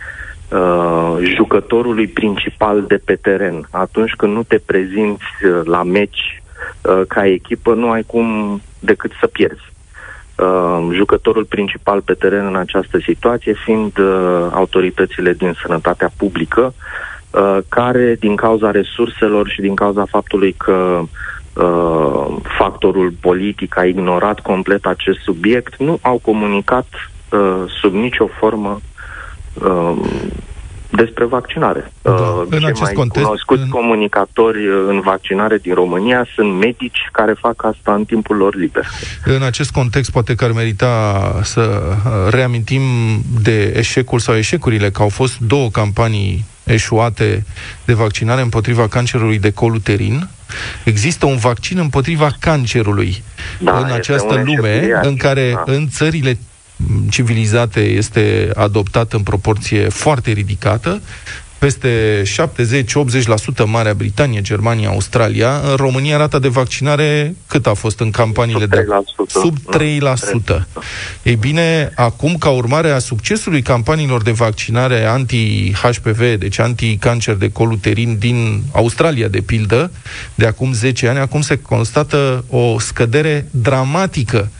uh, 0.48 1.16
jucătorului 1.36 2.06
principal 2.06 2.84
de 2.88 3.00
pe 3.04 3.14
teren. 3.14 3.68
Atunci 3.70 4.12
când 4.12 4.32
nu 4.34 4.42
te 4.42 4.58
prezinți 4.66 5.24
uh, 5.44 5.60
la 5.64 5.82
meci 5.82 6.42
uh, 6.82 7.00
ca 7.08 7.26
echipă, 7.26 7.74
nu 7.74 7.90
ai 7.90 8.02
cum 8.02 8.60
decât 8.78 9.12
să 9.20 9.26
pierzi. 9.26 9.71
Uh, 10.42 10.88
jucătorul 10.92 11.44
principal 11.44 12.00
pe 12.00 12.14
teren 12.14 12.46
în 12.46 12.56
această 12.56 12.98
situație 12.98 13.52
fiind 13.64 13.98
uh, 13.98 14.46
autoritățile 14.52 15.32
din 15.32 15.54
sănătatea 15.62 16.10
publică, 16.16 16.74
uh, 17.30 17.58
care 17.68 18.16
din 18.20 18.36
cauza 18.36 18.70
resurselor 18.70 19.48
și 19.48 19.60
din 19.60 19.74
cauza 19.74 20.04
faptului 20.04 20.52
că 20.52 21.00
uh, 21.54 22.36
factorul 22.58 23.12
politic 23.20 23.78
a 23.78 23.84
ignorat 23.84 24.40
complet 24.40 24.86
acest 24.86 25.18
subiect, 25.18 25.76
nu 25.76 25.98
au 26.02 26.18
comunicat 26.18 26.86
uh, 27.30 27.62
sub 27.80 27.94
nicio 27.94 28.26
formă 28.26 28.80
uh, 29.54 29.96
despre 30.96 31.24
vaccinare. 31.24 31.92
Da. 32.02 32.10
Uh, 32.10 32.42
În 32.50 32.58
cei 32.58 32.66
acest 32.68 32.80
mai 32.82 32.92
context, 32.92 33.24
cunoscuți 33.26 33.62
în- 33.62 33.68
comunicatori 33.68 34.66
uh, 34.68 34.84
în 34.88 35.00
vaccinare 35.00 35.58
din 35.58 35.74
România 35.74 36.26
sunt 36.34 36.52
medici 36.58 37.08
care 37.12 37.32
fac 37.40 37.64
asta 37.64 37.94
în 37.94 38.04
timpul 38.04 38.36
lor 38.36 38.54
liber. 38.56 38.86
În 39.24 39.42
acest 39.42 39.70
context, 39.70 40.10
poate 40.10 40.34
că 40.34 40.44
ar 40.44 40.52
merita 40.52 41.22
să 41.42 41.60
uh, 41.60 42.32
reamintim 42.32 42.82
de 43.42 43.72
eșecul 43.76 44.18
sau 44.18 44.34
eșecurile, 44.34 44.90
că 44.90 45.02
au 45.02 45.08
fost 45.08 45.38
două 45.38 45.68
campanii 45.70 46.44
eșuate 46.64 47.44
de 47.84 47.92
vaccinare 47.92 48.40
împotriva 48.40 48.88
cancerului 48.88 49.38
de 49.38 49.50
col 49.52 49.74
uterin. 49.74 50.28
Există 50.84 51.26
un 51.26 51.36
vaccin 51.36 51.78
împotriva 51.78 52.30
cancerului 52.40 53.22
Da, 53.58 53.76
în 53.78 53.84
este 53.84 53.94
această 53.96 54.32
un 54.34 54.40
eșec 54.40 54.46
lume 54.56 54.80
uriaș. 54.82 55.06
în 55.06 55.16
care 55.16 55.52
Da. 55.54 55.72
în 55.72 55.88
țările 55.88 56.38
civilizate 57.10 57.80
este 57.80 58.50
adoptat 58.54 59.12
în 59.12 59.22
proporție 59.22 59.88
foarte 59.88 60.30
ridicată, 60.30 61.00
peste 61.62 62.22
70-80% 62.22 63.66
Marea 63.66 63.94
Britanie, 63.94 64.40
Germania, 64.40 64.88
Australia. 64.88 65.60
În 65.70 65.76
România 65.76 66.16
rata 66.16 66.38
de 66.38 66.48
vaccinare 66.48 67.34
cât 67.46 67.66
a 67.66 67.74
fost 67.74 68.00
în 68.00 68.10
campaniile 68.10 68.60
Sub 68.60 68.70
de 68.70 68.84
3%. 68.84 69.26
sub 69.26 69.58
3%. 70.58 70.66
Ei 71.22 71.36
bine, 71.36 71.92
acum 71.94 72.36
ca 72.36 72.50
urmare 72.50 72.90
a 72.90 72.98
succesului 72.98 73.62
campaniilor 73.62 74.22
de 74.22 74.30
vaccinare 74.30 75.04
anti-HPV, 75.04 76.38
deci 76.38 76.58
anti-cancer 76.58 77.34
de 77.34 77.50
col 77.50 77.70
uterin 77.70 78.16
din 78.18 78.62
Australia, 78.72 79.28
de 79.28 79.40
pildă, 79.40 79.90
de 80.34 80.46
acum 80.46 80.72
10 80.72 81.08
ani, 81.08 81.18
acum 81.18 81.40
se 81.40 81.58
constată 81.58 82.44
o 82.48 82.78
scădere 82.78 83.48
dramatică 83.50 84.50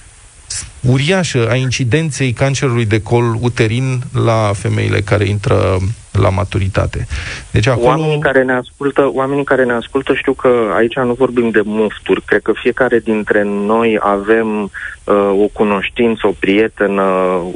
uriașă 0.83 1.49
a 1.51 1.55
incidenței 1.55 2.33
cancerului 2.33 2.85
de 2.85 3.03
col 3.03 3.37
uterin 3.41 4.01
la 4.13 4.51
femeile 4.55 5.01
care 5.01 5.29
intră 5.29 5.79
la 6.13 6.29
maturitate. 6.29 7.07
Deci 7.51 7.67
acolo... 7.67 7.87
Oamenii 7.87 8.19
care 8.19 8.43
ne 8.43 8.53
ascultă, 8.53 9.11
oamenii 9.15 9.45
care 9.45 9.65
ne 9.65 9.73
ascultă 9.73 10.15
știu 10.15 10.33
că 10.33 10.49
aici 10.77 10.97
nu 10.97 11.13
vorbim 11.13 11.51
de 11.51 11.61
mufturi. 11.65 12.23
Cred 12.23 12.43
că 12.43 12.53
fiecare 12.55 12.99
dintre 12.99 13.43
noi 13.43 13.99
avem 14.01 14.63
uh, 14.63 15.33
o 15.43 15.47
cunoștință, 15.53 16.27
o 16.27 16.35
prietenă, 16.39 17.03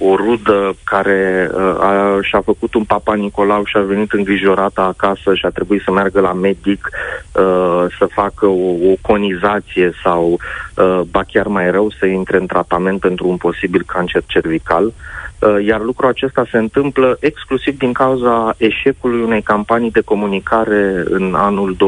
o 0.00 0.16
rudă 0.16 0.76
care 0.84 1.50
uh, 1.54 1.80
a, 1.80 2.18
și-a 2.22 2.40
făcut 2.40 2.74
un 2.74 2.84
papa 2.84 3.14
Nicolau 3.14 3.64
și 3.64 3.76
a 3.76 3.80
venit 3.80 4.12
îngrijorată 4.12 4.80
acasă 4.80 5.34
și 5.34 5.46
a 5.46 5.48
trebuit 5.48 5.82
să 5.82 5.90
meargă 5.90 6.20
la 6.20 6.32
medic 6.32 6.88
uh, 7.32 7.84
să 7.98 8.08
facă 8.10 8.46
o, 8.46 8.90
o 8.90 8.94
conizație 9.00 9.92
sau 10.04 10.38
uh, 10.76 11.00
ba 11.10 11.22
chiar 11.32 11.46
mai 11.46 11.70
rău 11.70 11.90
să 11.98 12.06
intre 12.06 12.36
în 12.36 12.46
tratament 12.46 13.04
pentru 13.16 13.28
un 13.28 13.36
posibil 13.36 13.82
cancer 13.86 14.22
cervical. 14.26 14.84
Uh, 14.86 15.66
iar 15.66 15.80
lucrul 15.80 16.08
acesta 16.08 16.46
se 16.50 16.58
întâmplă 16.58 17.16
exclusiv 17.20 17.78
din 17.78 17.92
cauza 17.92 18.54
eșecului 18.56 19.22
unei 19.22 19.42
campanii 19.42 19.90
de 19.90 20.00
comunicare 20.00 21.02
în 21.04 21.34
anul 21.34 21.76
2009-2010, 21.76 21.78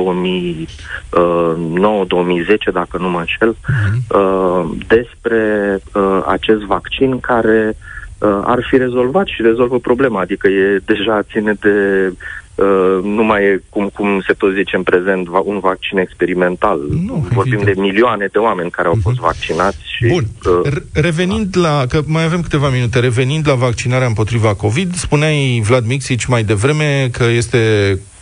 dacă 2.73 2.99
nu 2.99 3.09
mă 3.09 3.19
înșel, 3.19 3.57
uh, 3.57 4.65
despre 4.87 5.43
uh, 5.95 6.23
acest 6.27 6.61
vaccin 6.61 7.21
care 7.21 7.77
uh, 8.19 8.41
ar 8.45 8.59
fi 8.69 8.77
rezolvat 8.77 9.27
și 9.27 9.43
rezolvă 9.43 9.79
problema, 9.79 10.21
adică 10.21 10.49
e 10.49 10.81
deja 10.85 11.23
ține 11.23 11.53
de 11.61 11.77
Uh, 12.59 13.05
nu 13.05 13.25
mai 13.25 13.43
e, 13.45 13.63
cum, 13.71 13.91
cum 13.95 14.21
se 14.27 14.33
tot 14.33 14.55
zice 14.55 14.77
în 14.77 14.83
prezent, 14.83 15.27
va, 15.27 15.39
un 15.45 15.59
vaccin 15.59 15.99
experimental. 15.99 16.81
Nu, 17.07 17.27
Vorbim 17.33 17.53
evident. 17.53 17.77
de 17.77 17.81
milioane 17.81 18.29
de 18.33 18.39
oameni 18.39 18.71
care 18.71 18.89
au 18.89 18.99
fost 19.03 19.17
vaccinați 19.19 19.79
și... 19.97 20.07
Bun. 20.07 20.25
uh, 20.65 20.73
R- 20.73 20.83
Revenind 20.93 21.57
la, 21.57 21.85
că 21.89 22.01
mai 22.07 22.25
avem 22.25 22.41
câteva 22.41 22.69
minute, 22.69 22.99
revenind 23.01 23.49
la 23.49 23.55
vaccinarea 23.55 24.07
împotriva 24.07 24.55
COVID, 24.55 24.95
spuneai, 24.95 25.63
Vlad 25.65 25.87
Mixici, 25.87 26.25
mai 26.25 26.43
devreme 26.43 27.09
că 27.13 27.25
este 27.25 27.59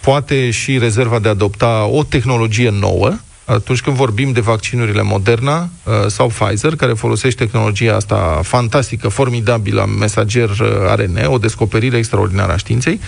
poate 0.03 0.51
și 0.51 0.79
rezerva 0.79 1.19
de 1.19 1.29
a 1.29 1.31
adopta 1.31 1.87
o 1.91 2.03
tehnologie 2.03 2.71
nouă, 2.81 3.11
atunci 3.47 3.81
când 3.81 3.97
vorbim 3.97 4.33
de 4.33 4.41
vaccinurile 4.41 5.03
Moderna 5.03 5.69
uh, 5.83 5.93
sau 6.07 6.27
Pfizer, 6.27 6.77
care 6.77 6.93
folosește 6.93 7.45
tehnologia 7.45 7.95
asta 7.95 8.41
fantastică, 8.43 9.09
formidabilă, 9.09 9.89
mesager 9.99 10.49
uh, 10.49 10.69
ARN, 10.89 11.25
o 11.27 11.39
descoperire 11.39 11.97
extraordinară 11.97 12.53
a 12.53 12.57
științei, 12.57 13.01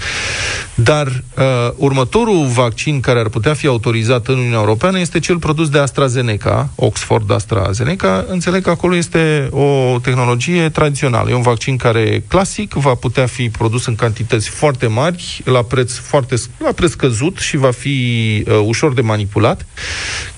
dar 0.74 1.06
uh, 1.06 1.44
următorul 1.76 2.46
vaccin 2.46 3.00
care 3.00 3.18
ar 3.18 3.28
putea 3.28 3.54
fi 3.54 3.66
autorizat 3.66 4.26
în 4.26 4.38
Uniunea 4.38 4.58
Europeană 4.58 4.98
este 4.98 5.18
cel 5.18 5.38
produs 5.38 5.68
de 5.68 5.78
AstraZeneca, 5.78 6.68
Oxford 6.74 7.30
AstraZeneca. 7.30 8.24
Înțeleg 8.28 8.62
că 8.62 8.70
acolo 8.70 8.96
este 8.96 9.48
o 9.50 9.98
tehnologie 10.02 10.68
tradițională. 10.68 11.30
E 11.30 11.34
un 11.34 11.42
vaccin 11.42 11.76
care 11.76 12.24
clasic 12.28 12.72
va 12.72 12.94
putea 12.94 13.26
fi 13.26 13.50
produs 13.50 13.86
în 13.86 13.94
cantități 13.94 14.48
foarte 14.48 14.86
mari, 14.86 15.40
la 15.44 15.62
preț 15.62 15.92
foarte 15.92 16.34
la 16.58 16.72
preț 16.72 16.92
căzut 16.92 17.38
și 17.38 17.56
va 17.56 17.70
fi 17.70 18.44
uh, 18.46 18.60
ușor 18.66 18.92
de 18.94 19.00
manipulat. 19.00 19.66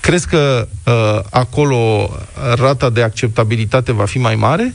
Crezi 0.01 0.27
că 0.27 0.67
uh, 0.85 1.19
acolo 1.29 2.09
rata 2.55 2.89
de 2.89 3.03
acceptabilitate 3.03 3.91
va 3.91 4.05
fi 4.05 4.17
mai 4.17 4.35
mare? 4.35 4.73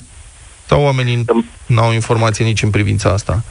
Sau 0.66 0.82
oamenii 0.82 1.24
nu 1.66 1.80
au 1.80 1.92
informație 1.92 2.44
nici 2.44 2.62
în 2.62 2.70
privința 2.70 3.10
asta? 3.10 3.42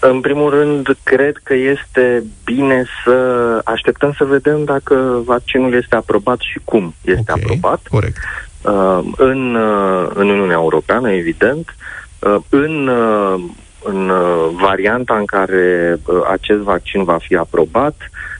În 0.00 0.20
primul 0.20 0.50
rând, 0.50 0.96
cred 1.02 1.36
că 1.42 1.54
este 1.54 2.24
bine 2.44 2.84
să 3.04 3.16
așteptăm 3.64 4.14
să 4.18 4.24
vedem 4.24 4.64
dacă 4.64 5.22
vaccinul 5.24 5.74
este 5.74 5.94
aprobat 5.94 6.38
și 6.40 6.60
cum 6.64 6.94
este 7.04 7.32
okay, 7.32 7.42
aprobat. 7.42 7.80
Corect. 7.90 8.16
Uh, 8.62 8.98
în, 9.16 9.54
uh, 9.54 10.10
în 10.14 10.28
Uniunea 10.28 10.56
Europeană, 10.56 11.10
evident. 11.10 11.74
Uh, 12.18 12.36
în, 12.48 12.88
uh, 12.88 13.44
în 13.82 14.08
uh, 14.08 14.48
varianta 14.60 15.16
în 15.16 15.24
care 15.24 15.98
uh, 16.04 16.20
acest 16.30 16.60
vaccin 16.60 17.04
va 17.04 17.18
fi 17.20 17.36
aprobat, 17.36 17.94
uh, 17.98 18.37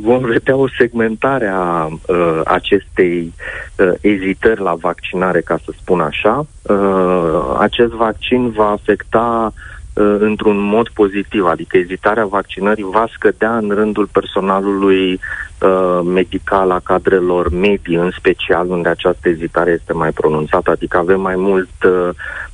vom 0.00 0.22
vedea 0.22 0.56
o 0.56 0.68
segmentare 0.78 1.46
a 1.54 1.86
uh, 1.86 2.40
acestei 2.44 3.32
uh, 3.76 3.92
ezitări 4.00 4.60
la 4.60 4.74
vaccinare, 4.74 5.40
ca 5.40 5.58
să 5.64 5.72
spun 5.80 6.00
așa. 6.00 6.46
Uh, 6.62 7.56
acest 7.58 7.92
vaccin 7.92 8.50
va 8.50 8.70
afecta 8.70 9.52
uh, 9.52 10.16
într-un 10.18 10.58
mod 10.58 10.88
pozitiv, 10.88 11.44
adică 11.44 11.76
ezitarea 11.76 12.26
vaccinării 12.26 12.86
va 12.90 13.06
scădea 13.12 13.56
în 13.56 13.70
rândul 13.74 14.08
personalului 14.12 15.20
uh, 15.60 16.00
medical, 16.04 16.70
a 16.70 16.80
cadrelor 16.84 17.50
medii, 17.50 17.96
în 17.96 18.10
special 18.18 18.70
unde 18.70 18.88
această 18.88 19.28
ezitare 19.28 19.70
este 19.70 19.92
mai 19.92 20.10
pronunțată, 20.10 20.70
adică 20.70 20.96
avem 20.96 21.20
mai 21.20 21.36
mult 21.36 21.84
uh, 21.84 22.08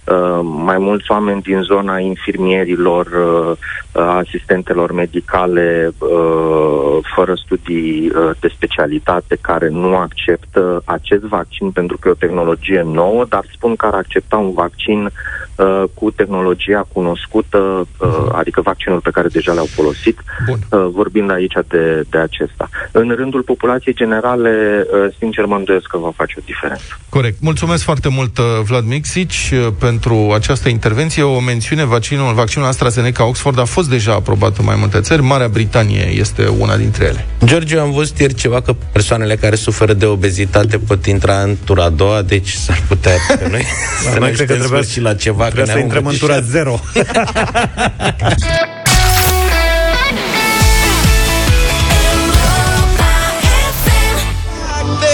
Uh, 0.07 0.41
mai 0.43 0.79
mulți 0.79 1.11
oameni 1.11 1.43
din 1.43 1.61
zona 1.61 1.99
infirmierilor, 1.99 3.07
uh, 3.07 3.57
asistentelor 3.93 4.93
medicale 4.93 5.93
uh, 5.99 6.99
fără 7.15 7.35
studii 7.35 8.09
uh, 8.09 8.31
de 8.41 8.49
specialitate 8.55 9.39
care 9.41 9.69
nu 9.69 9.97
acceptă 9.97 10.83
acest 10.85 11.23
vaccin 11.23 11.71
pentru 11.71 11.97
că 12.01 12.09
e 12.09 12.11
o 12.11 12.15
tehnologie 12.15 12.83
nouă, 12.85 13.25
dar 13.29 13.45
spun 13.53 13.77
că 13.77 13.87
ar 13.87 13.95
accepta 13.95 14.37
un 14.37 14.53
vaccin 14.53 15.11
uh, 15.57 15.83
cu 15.95 16.11
tehnologia 16.11 16.87
cunoscută, 16.93 17.87
uh, 17.99 18.27
adică 18.33 18.61
vaccinul 18.61 19.01
pe 19.01 19.11
care 19.11 19.29
deja 19.29 19.53
le-au 19.53 19.67
folosit, 19.67 20.23
Bun. 20.47 20.59
Uh, 20.71 20.89
vorbind 20.93 21.31
aici 21.31 21.55
de, 21.69 22.05
de 22.11 22.19
acesta. 22.19 22.69
În 22.93 23.15
rândul 23.17 23.43
populației 23.43 23.95
generale, 23.95 24.85
uh, 24.93 25.15
sincer 25.19 25.45
mă 25.45 25.57
îndoiesc 25.57 25.87
că 25.87 25.99
va 25.99 26.13
face 26.17 26.35
o 26.39 26.43
diferență. 26.45 26.99
Corect. 27.09 27.37
Mulțumesc 27.41 27.83
foarte 27.85 28.09
mult, 28.09 28.39
uh, 28.39 28.45
Vlad 28.65 28.85
Mixici, 28.85 29.51
uh, 29.53 29.73
pentru 29.79 30.31
această 30.35 30.69
intervenție. 30.69 31.23
O 31.23 31.41
mențiune, 31.41 31.85
vaccinul, 31.85 32.35
vaccinul 32.35 32.67
AstraZeneca 32.67 33.25
Oxford 33.27 33.59
a 33.59 33.65
fost 33.65 33.82
deja 33.88 34.12
aprobat 34.12 34.59
în 34.59 34.64
mai 34.64 34.77
multe 34.79 35.01
țări. 35.01 35.23
Marea 35.23 35.49
Britanie 35.49 36.12
este 36.14 36.47
una 36.47 36.77
dintre 36.77 37.05
ele. 37.05 37.27
George, 37.45 37.79
am 37.79 37.92
văzut 37.92 38.18
ieri 38.18 38.35
ceva 38.35 38.61
că 38.61 38.75
persoanele 38.92 39.37
care 39.37 39.57
suferă 39.57 39.92
de 39.92 40.07
obezitate 40.07 40.79
pot 40.79 41.07
intra 41.07 41.40
în 41.40 41.57
tura 41.64 41.85
a 41.85 41.88
doua, 41.88 42.23
deci 42.23 42.53
s-ar 42.53 42.83
putea 42.88 43.12
pe 43.38 43.49
noi 43.51 43.64
să 44.12 44.18
noi 44.18 44.33
cred 44.33 44.47
că 44.47 44.55
trebuie 44.55 44.83
și 44.83 45.01
la 45.01 45.14
ceva. 45.14 45.45
Trebuie 45.45 45.75
să 45.75 45.79
intrăm 45.79 46.07
în 46.07 46.16
tura 46.16 46.40
zero. 46.40 46.81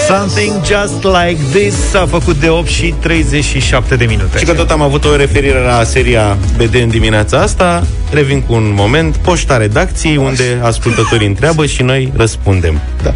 Something 0.09 0.53
Just 0.65 1.03
Like 1.03 1.41
This 1.51 1.89
s-a 1.89 2.05
făcut 2.05 2.35
de 2.35 2.49
8 2.49 2.67
și 2.67 2.93
37 2.99 3.95
de 3.95 4.05
minute. 4.05 4.37
Și 4.37 4.45
că 4.45 4.53
tot 4.53 4.69
am 4.69 4.81
avut 4.81 5.05
o 5.05 5.15
referire 5.15 5.59
la 5.59 5.83
seria 5.83 6.37
BD 6.57 6.75
în 6.75 6.89
dimineața 6.89 7.41
asta, 7.41 7.83
revin 8.11 8.41
cu 8.41 8.53
un 8.53 8.73
moment, 8.75 9.15
poșta 9.15 9.57
redacției, 9.57 10.17
unde 10.17 10.59
ascultătorii 10.61 11.27
întreabă 11.27 11.65
și 11.65 11.81
noi 11.81 12.11
răspundem. 12.15 12.79
Da. 13.03 13.13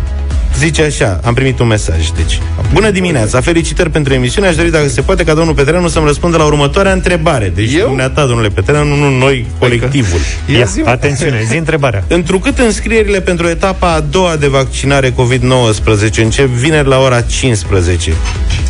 Zice 0.58 0.84
așa, 0.84 1.20
am 1.24 1.34
primit 1.34 1.60
un 1.60 1.68
mesaj, 1.68 2.10
deci. 2.16 2.42
Bună 2.74 2.90
dimineața, 2.90 3.42
felicitări 3.42 3.90
pentru 3.90 4.14
emisiune. 4.14 4.48
Aș 4.48 4.56
dori, 4.56 4.72
dacă 4.72 4.88
se 4.88 5.02
poate, 5.02 5.24
ca 5.24 5.34
domnul 5.34 5.54
Petreanu 5.54 5.88
să-mi 5.88 6.06
răspundă 6.06 6.38
la 6.38 6.44
următoarea 6.44 6.92
întrebare. 6.92 7.52
Deci, 7.56 7.74
Eu? 7.74 7.86
dumneata, 7.86 8.26
domnule 8.26 8.48
Petreanu, 8.48 8.96
nu 8.96 9.18
noi, 9.18 9.46
colectivul. 9.60 10.20
Ia, 10.46 10.68
atențiune, 10.86 11.44
zi 11.48 11.58
întrebarea. 11.58 12.04
Întrucât 12.18 12.60
înscrierile 12.60 13.22
pentru 13.22 13.48
etapa 13.48 13.94
a 13.94 14.00
doua 14.00 14.36
de 14.36 14.48
vaccinare 14.48 15.12
COVID-19 15.12 16.16
încep 16.18 16.48
vineri 16.48 16.88
la 16.88 17.00
ora 17.00 17.22
15, 17.22 18.14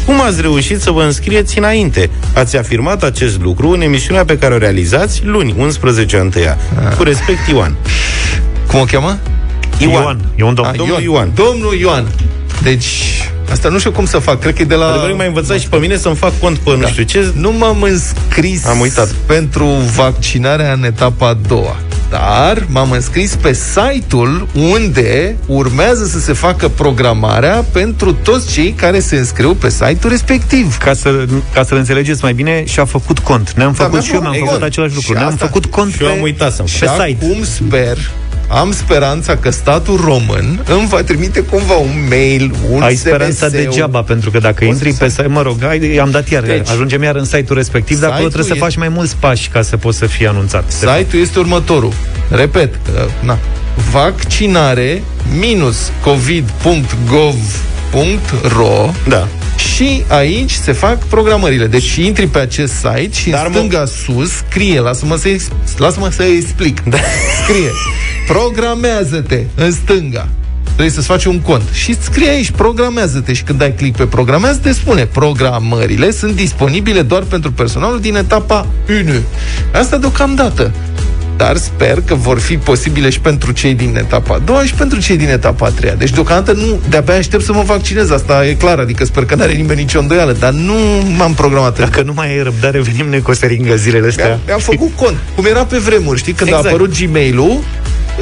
cum 0.05 0.21
ați 0.21 0.41
reușit 0.41 0.81
să 0.81 0.91
vă 0.91 1.03
înscrieți 1.03 1.57
înainte? 1.57 2.09
Ați 2.33 2.57
afirmat 2.57 3.03
acest 3.03 3.41
lucru 3.41 3.69
în 3.69 3.81
emisiunea 3.81 4.25
pe 4.25 4.37
care 4.37 4.53
o 4.53 4.57
realizați 4.57 5.21
luni, 5.25 5.55
11 5.57 6.17
întâia. 6.17 6.57
Cu 6.97 7.03
respect, 7.03 7.47
Ioan. 7.47 7.75
Cum 8.67 8.79
o 8.79 8.83
cheamă? 8.83 9.19
Ioan. 9.79 9.93
Ioan. 10.03 10.19
E 10.35 10.43
un 10.43 10.53
domn. 10.53 10.67
Ah, 10.69 10.75
Domnul 10.77 11.01
Ioan. 11.01 11.31
Domnul 11.35 11.73
Ioan. 11.79 12.05
Deci, 12.61 12.87
asta 13.51 13.69
nu 13.69 13.79
știu 13.79 13.91
cum 13.91 14.05
să 14.05 14.17
fac. 14.17 14.39
Cred 14.39 14.55
că 14.55 14.61
e 14.61 14.65
de 14.65 14.75
la... 14.75 14.87
Adevărul 14.87 15.15
m-a 15.15 15.23
învățat 15.25 15.59
și 15.59 15.67
pe 15.67 15.77
mine 15.77 15.97
să-mi 15.97 16.15
fac 16.15 16.39
cont 16.39 16.57
pe 16.57 16.69
nu 16.69 16.81
Da. 16.81 16.87
știu 16.87 17.03
ce. 17.03 17.31
Nu 17.35 17.51
m-am 17.51 17.81
înscris 17.81 18.65
Am 18.65 18.79
uitat. 18.79 19.07
pentru 19.25 19.65
vaccinarea 19.95 20.73
în 20.73 20.83
etapa 20.83 21.27
a 21.27 21.37
doua. 21.47 21.75
Dar 22.09 22.65
m-am 22.69 22.91
înscris 22.91 23.35
pe 23.35 23.53
site-ul 23.53 24.47
unde 24.53 25.35
urmează 25.45 26.05
să 26.05 26.19
se 26.19 26.33
facă 26.33 26.67
programarea 26.67 27.65
pentru 27.71 28.13
toți 28.13 28.51
cei 28.53 28.71
care 28.71 28.99
se 28.99 29.15
înscriu 29.17 29.53
pe 29.55 29.69
site-ul 29.69 30.09
respectiv. 30.09 30.77
Ca, 30.77 30.93
să, 30.93 31.25
ca 31.53 31.63
să-l 31.63 31.77
înțelegeți 31.77 32.23
mai 32.23 32.33
bine, 32.33 32.63
și-a 32.65 32.85
făcut 32.85 33.19
cont. 33.19 33.51
Ne-am 33.53 33.73
Da, 33.77 33.83
făcut 33.83 33.91
mi-am 33.91 34.03
și 34.05 34.13
eu, 34.13 34.19
mi-am 34.19 34.31
făcut 34.33 34.45
făcut 34.47 34.59
cont. 34.59 34.71
același 34.71 34.93
lucru. 34.95 35.11
Și 35.11 35.17
Ne-am 35.17 35.27
asta- 35.33 35.45
făcut 35.45 35.65
cont 35.65 35.93
Și 35.93 36.03
eu 36.03 36.09
am 36.09 36.15
pe, 36.15 36.21
uitat 36.21 36.53
să-mi 36.53 36.67
Și 36.67 36.79
pe 36.79 36.87
site. 36.87 37.17
acum 37.23 37.43
sper 37.43 37.97
am 38.53 38.71
speranța 38.71 39.37
că 39.37 39.49
statul 39.49 39.99
român 40.05 40.63
îmi 40.67 40.87
va 40.87 41.01
trimite 41.01 41.39
cumva 41.41 41.73
un 41.73 42.05
mail, 42.09 42.55
un 42.69 42.81
Ai 42.81 42.93
SMS, 42.95 42.99
speranța 42.99 43.49
degeaba, 43.49 44.01
pentru 44.01 44.31
că 44.31 44.39
dacă 44.39 44.63
O 44.63 44.67
intri 44.67 44.91
să- 44.91 44.97
pe 45.03 45.09
site, 45.09 45.27
mă 45.27 45.41
rog, 45.41 45.63
ai, 45.63 45.97
am 45.97 46.11
dat 46.11 46.29
iar, 46.29 46.43
Deci, 46.43 46.57
deci, 46.57 46.69
ajungem 46.69 47.03
iar 47.03 47.15
în 47.15 47.25
site-ul 47.25 47.57
respectiv, 47.57 47.99
dar 47.99 48.09
acolo 48.09 48.27
site-ul 48.27 48.43
trebuie 48.43 48.59
să 48.59 48.65
e- 48.65 48.69
faci 48.69 48.77
mai 48.77 48.89
mulți 48.97 49.15
pași 49.19 49.49
ca 49.49 49.61
să 49.61 49.77
poți 49.77 49.97
să 49.97 50.05
fii 50.05 50.27
anunțat. 50.27 50.79
De 50.79 50.85
fapt. 50.85 50.97
Site-ul 50.97 51.21
este 51.21 51.39
următorul. 51.39 51.93
Repet, 52.29 52.73
uh, 52.75 52.81
na. 53.19 53.37
vaccinare 53.91 55.03
minus 55.39 55.91
covid.gov.ro 56.03 58.89
Da. 59.07 59.27
Și 59.75 60.03
aici 60.07 60.51
se 60.51 60.71
fac 60.71 60.97
programările. 60.97 61.67
Deci 61.67 61.95
intri 61.95 62.27
pe 62.27 62.39
acest 62.39 62.73
site 62.73 63.09
și 63.11 63.29
Dar 63.29 63.45
în 63.45 63.51
mă- 63.51 63.57
stânga 63.57 63.85
sus 63.85 64.29
scrie, 64.31 64.79
lasă-mă 64.79 65.15
să, 65.15 65.27
lasă-mă 65.77 66.09
să 66.11 66.23
explic. 66.23 66.81
Da. 66.89 66.97
Scrie, 67.43 67.71
programează-te 68.27 69.43
în 69.55 69.71
stânga. 69.71 70.27
Trebuie 70.63 70.89
să-ți 70.89 71.07
faci 71.07 71.25
un 71.25 71.39
cont. 71.39 71.61
Și 71.73 71.95
scrie 72.01 72.29
aici, 72.29 72.51
programează-te. 72.51 73.33
Și 73.33 73.43
când 73.43 73.59
dai 73.59 73.73
click 73.73 73.97
pe 73.97 74.05
programează-te, 74.05 74.71
spune, 74.71 75.05
programările 75.05 76.11
sunt 76.11 76.35
disponibile 76.35 77.01
doar 77.01 77.21
pentru 77.23 77.51
personalul 77.51 77.99
din 77.99 78.15
etapa 78.15 78.67
1. 78.89 79.11
Asta 79.73 79.97
deocamdată. 79.97 80.71
Dar 81.37 81.57
sper 81.57 82.01
că 82.05 82.15
vor 82.15 82.39
fi 82.39 82.57
posibile 82.57 83.09
și 83.09 83.19
pentru 83.19 83.51
cei 83.51 83.73
din 83.73 83.95
etapa 83.97 84.33
a 84.35 84.37
doua 84.37 84.63
și 84.63 84.73
pentru 84.73 84.99
cei 84.99 85.17
din 85.17 85.29
etapa 85.29 85.65
a 85.65 85.69
treia. 85.69 85.93
Deci 85.93 86.09
deocamdată 86.09 86.57
nu, 86.57 86.79
de-abia 86.89 87.15
aștept 87.15 87.43
să 87.43 87.53
mă 87.53 87.63
vaccinez, 87.65 88.11
asta 88.11 88.47
e 88.47 88.53
clar, 88.53 88.79
adică 88.79 89.05
sper 89.05 89.25
că 89.25 89.35
n-are 89.35 89.53
nimeni 89.53 89.79
nicio 89.79 89.99
îndoială, 89.99 90.35
dar 90.39 90.51
nu 90.51 90.73
m-am 91.17 91.33
programat. 91.33 91.79
Dacă 91.79 92.01
nu 92.01 92.13
mai 92.15 92.27
ai 92.27 92.43
răbdare, 92.43 92.81
venim 92.81 93.09
noi 93.09 93.21
cu 93.21 93.31
o 93.31 93.33
seringă 93.33 93.75
zilele 93.75 94.07
astea. 94.07 94.25
Mi-am, 94.25 94.39
mi-am 94.45 94.59
făcut 94.59 94.91
cont. 94.95 95.17
Cum 95.35 95.45
era 95.45 95.65
pe 95.65 95.77
vremuri, 95.77 96.19
știi? 96.19 96.33
Când 96.33 96.49
Exact. 96.49 96.65
a 96.65 96.69
apărut 96.69 96.99
Gmail-ul, 96.99 97.59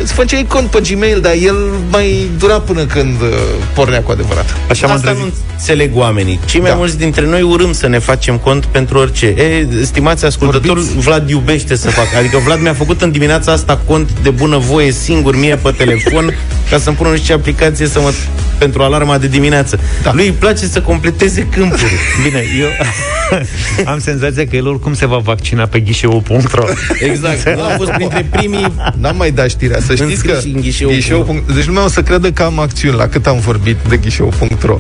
îți 0.02 0.14
făceai 0.14 0.46
cont 0.48 0.70
pe 0.70 0.80
Gmail, 0.92 1.20
dar 1.22 1.34
el 1.44 1.56
mai 1.92 2.30
dura 2.38 2.60
până 2.60 2.86
când 2.86 3.22
uh, 3.22 3.28
pornea 3.74 4.02
cu 4.02 4.12
adevărat. 4.12 4.46
Așa 4.70 4.88
m-am 4.88 4.96
Asta 4.96 5.12
trezit. 5.12 5.28
nu 5.28 5.34
înțeleg 5.58 5.92
oamenii. 5.96 6.40
Cei 6.46 6.60
mai 6.60 6.70
Da. 6.70 6.76
mulți 6.76 6.98
dintre 6.98 7.26
noi 7.26 7.42
urâm 7.42 7.74
să 7.74 7.88
ne 7.88 8.00
facem 8.00 8.38
cont 8.38 8.66
pentru 8.66 8.98
orice. 8.98 9.26
E, 9.26 9.68
stimați 9.84 10.26
ascultători, 10.26 10.80
Vorbiți? 10.80 10.98
Vlad 11.06 11.30
iubește 11.30 11.76
să 11.76 11.90
facă. 11.90 12.18
Adică 12.18 12.38
Vlad 12.38 12.62
mi-a 12.62 12.74
făcut 12.74 13.02
în 13.02 13.12
dimineața 13.12 13.52
asta 13.52 13.82
cont 13.86 14.10
de 14.24 14.30
bună 14.30 14.58
voie 14.58 14.92
singur 14.92 15.36
mie 15.38 15.56
pe 15.56 15.72
telefon 15.78 16.34
ca 16.70 16.78
să-mi 16.78 16.96
pună 16.96 17.10
niște 17.10 17.34
aplicație 17.34 17.88
să 17.88 18.00
mă, 18.00 18.12
pentru 18.58 18.82
alarma 18.82 19.18
de 19.18 19.28
dimineață. 19.28 19.80
Da. 20.04 20.12
Lui 20.14 20.26
îi 20.26 20.32
place 20.40 20.66
să 20.66 20.82
completeze 20.82 21.48
câmpuri. 21.52 21.92
Bine, 22.24 22.44
eu... 22.60 22.68
Am 23.92 24.00
senzația 24.00 24.48
că 24.48 24.56
el 24.56 24.68
oricum 24.68 24.94
se 24.94 25.06
va 25.08 25.18
vaccina 25.18 25.66
pe 25.66 25.80
ghișeu.ro 25.80 26.64
Exact. 27.00 27.50
Nu 27.56 27.62
am 27.64 27.74
fost 27.78 27.92
printre 27.92 28.28
primii 28.30 28.74
N-am 28.98 29.16
mai 29.16 29.32
dat 29.32 29.50
știrea. 29.50 29.80
Să 29.86 29.96
știți 29.96 30.24
că 30.24 30.32
Înscriși 30.32 30.56
în 30.56 30.62
ghișeu. 30.62 30.90
ghișeu. 30.90 31.44
Deci 31.56 31.66
lumea 31.66 31.84
o 31.84 31.88
să 31.88 32.02
creadă 32.02 32.32
că 32.32 32.44
am 32.44 32.60
acțiuni 32.60 32.98
la 32.98 33.08
cât 33.08 33.28
am 33.28 33.40
vorbit 33.40 33.78
de 33.90 33.98
ghișeu.ro. 33.98 34.78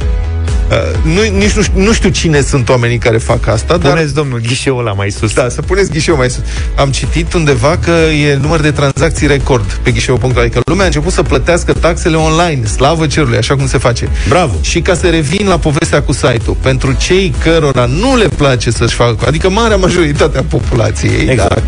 Uh, 0.72 0.78
nu, 1.04 1.38
nici 1.38 1.52
nu, 1.52 1.62
știu, 1.62 1.82
nu 1.82 1.94
știu 1.94 2.10
cine 2.10 2.42
sunt 2.42 2.70
oamenii 2.70 2.98
care 2.98 3.18
fac 3.18 3.48
asta, 3.48 3.78
dar 3.78 3.92
Puneți, 3.92 4.14
domnul, 4.14 4.42
ghișeul 4.48 4.80
ăla 4.80 4.92
mai 4.94 5.12
sus. 5.12 5.34
Da, 5.34 5.50
să 5.50 5.62
puneți 5.62 5.92
ghișeu 5.92 6.16
mai 6.16 6.30
sus. 6.30 6.42
Am 6.76 6.90
citit 6.90 7.34
undeva 7.34 7.78
că 7.78 7.92
e 7.92 8.38
număr 8.42 8.60
de 8.60 8.72
tranzacții 8.72 9.28
record 9.28 9.72
pe 9.84 9.92
ghișeu.ro, 9.92 10.40
adică 10.40 10.60
lumea 10.66 10.84
a 10.84 10.86
început 10.86 11.12
să 11.12 11.22
plătească 11.22 11.74
taxele 11.74 12.16
online, 12.16 12.66
slavă 12.66 13.08
cerului, 13.08 13.38
așa 13.38 13.56
cum 13.56 13.68
se 13.68 13.78
face. 13.78 14.10
Bravo. 14.28 14.54
Și 14.62 14.82
ca 14.82 14.94
să 14.94 15.08
revin 15.10 15.48
la 15.48 15.58
povestea 15.58 16.02
cu 16.02 16.12
site-ul, 16.12 16.58
pentru 16.62 16.94
cei 16.94 17.34
cărora 17.44 17.86
nu 17.86 18.16
le 18.18 18.28
place 18.28 18.72
să-și 18.72 18.96
facă, 18.96 19.26
adică 19.28 19.50
marea 19.50 19.78
majoritate 19.78 20.38
a 20.38 20.44
populației, 20.50 21.30
Exact. 21.30 21.56
da, 21.56 21.62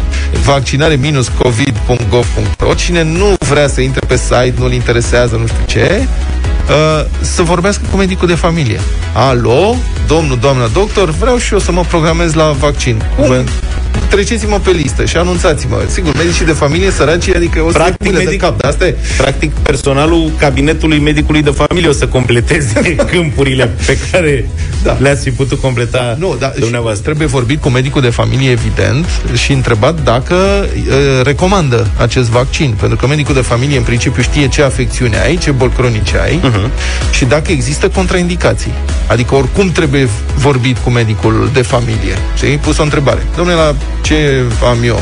vaccinare 0.46 0.96
minus 0.96 1.28
covid.gov.ro, 1.28 2.74
cine 2.74 3.04
nu 3.04 3.36
vrea 3.50 3.68
să 3.68 3.82
intre 3.82 4.06
pe 4.08 4.16
site, 4.16 4.54
nu-l 4.58 4.72
interesează, 4.72 5.36
nu 5.36 5.48
știu 5.48 5.64
ce, 5.66 6.08
uh, 6.70 7.06
să 7.22 7.42
vorbească 7.42 7.84
cu 7.92 7.98
medicul 7.98 8.28
de 8.28 8.36
familie. 8.36 8.80
Alo, 9.14 9.76
domnul, 10.08 10.38
doamna 10.42 10.68
doctor, 10.68 11.10
vreau 11.10 11.38
și 11.38 11.54
eu 11.54 11.60
să 11.60 11.72
mă 11.72 11.82
programez 11.82 12.34
la 12.34 12.52
vaccin. 12.52 13.02
Cum? 13.16 13.28
Bă. 13.28 13.44
Treceți-mă 14.10 14.60
pe 14.64 14.72
listă 14.72 15.06
și 15.06 15.18
anunțați-mă. 15.18 15.82
Sigur, 15.90 16.16
medicii 16.18 16.46
de 16.46 16.52
familie 16.52 16.92
săraci, 16.92 17.30
adică 17.36 17.62
o 17.62 17.72
să 17.72 17.78
Practic, 17.78 17.98
Practic, 17.98 18.18
de 18.18 18.24
medic- 18.36 18.40
cap, 18.42 18.58
dar 18.62 18.72
asta 18.72 18.86
e. 18.88 18.96
Practic, 19.18 19.52
personalul 19.54 20.32
cabinetului 20.38 21.00
medicului 21.00 21.42
de 21.42 21.50
familie 21.50 21.90
o 21.90 21.92
să 21.92 22.08
completeze 22.08 22.96
câmpurile 23.12 23.70
pe 23.86 23.98
care 24.12 24.50
Da. 24.84 24.92
da. 24.92 24.98
le-ați 25.00 25.24
fi 25.24 25.32
putut 25.32 25.60
completa 25.62 26.16
Nu, 26.20 26.36
da, 26.40 26.52
și 26.54 26.60
dumneavoastră. 26.60 27.04
trebuie 27.04 27.28
vorbit 27.28 27.62
cu 27.62 27.70
medicul 27.70 28.02
de 28.02 28.10
familie, 28.10 28.50
evident, 28.50 29.06
și 29.34 29.52
întrebat 29.52 30.04
dacă 30.04 30.36
uh, 30.36 31.24
recomandă 31.24 31.88
acest 31.98 32.30
vaccin. 32.30 32.76
Pentru 32.80 32.98
că 32.98 33.08
medicul 33.08 33.34
de 33.34 33.42
familie, 33.42 33.78
în 33.78 33.84
principiu, 33.84 34.22
știe 34.22 34.48
ce 34.48 34.62
afecțiune 34.64 35.20
ai, 35.20 35.38
ce 35.38 35.52
boli 35.52 35.72
cronice 35.72 36.18
ai 36.24 36.40
uh-huh. 36.40 36.70
și 37.12 37.26
dacă 37.26 37.52
există 37.52 37.90
contraindicații. 37.90 38.72
Adică, 39.08 39.36
oricum, 39.36 39.72
trebuie 39.72 40.08
vorbit 40.36 40.78
cu 40.78 40.90
medicul 40.90 41.50
de 41.54 41.62
familie. 41.62 42.18
Și 42.38 42.46
ai 42.46 42.58
pus 42.58 42.78
o 42.78 42.84
întrebare. 42.84 43.26
Domnule, 43.36 43.58
la 43.58 43.76
ce 44.02 44.44
am 44.70 44.84
eu? 44.84 45.02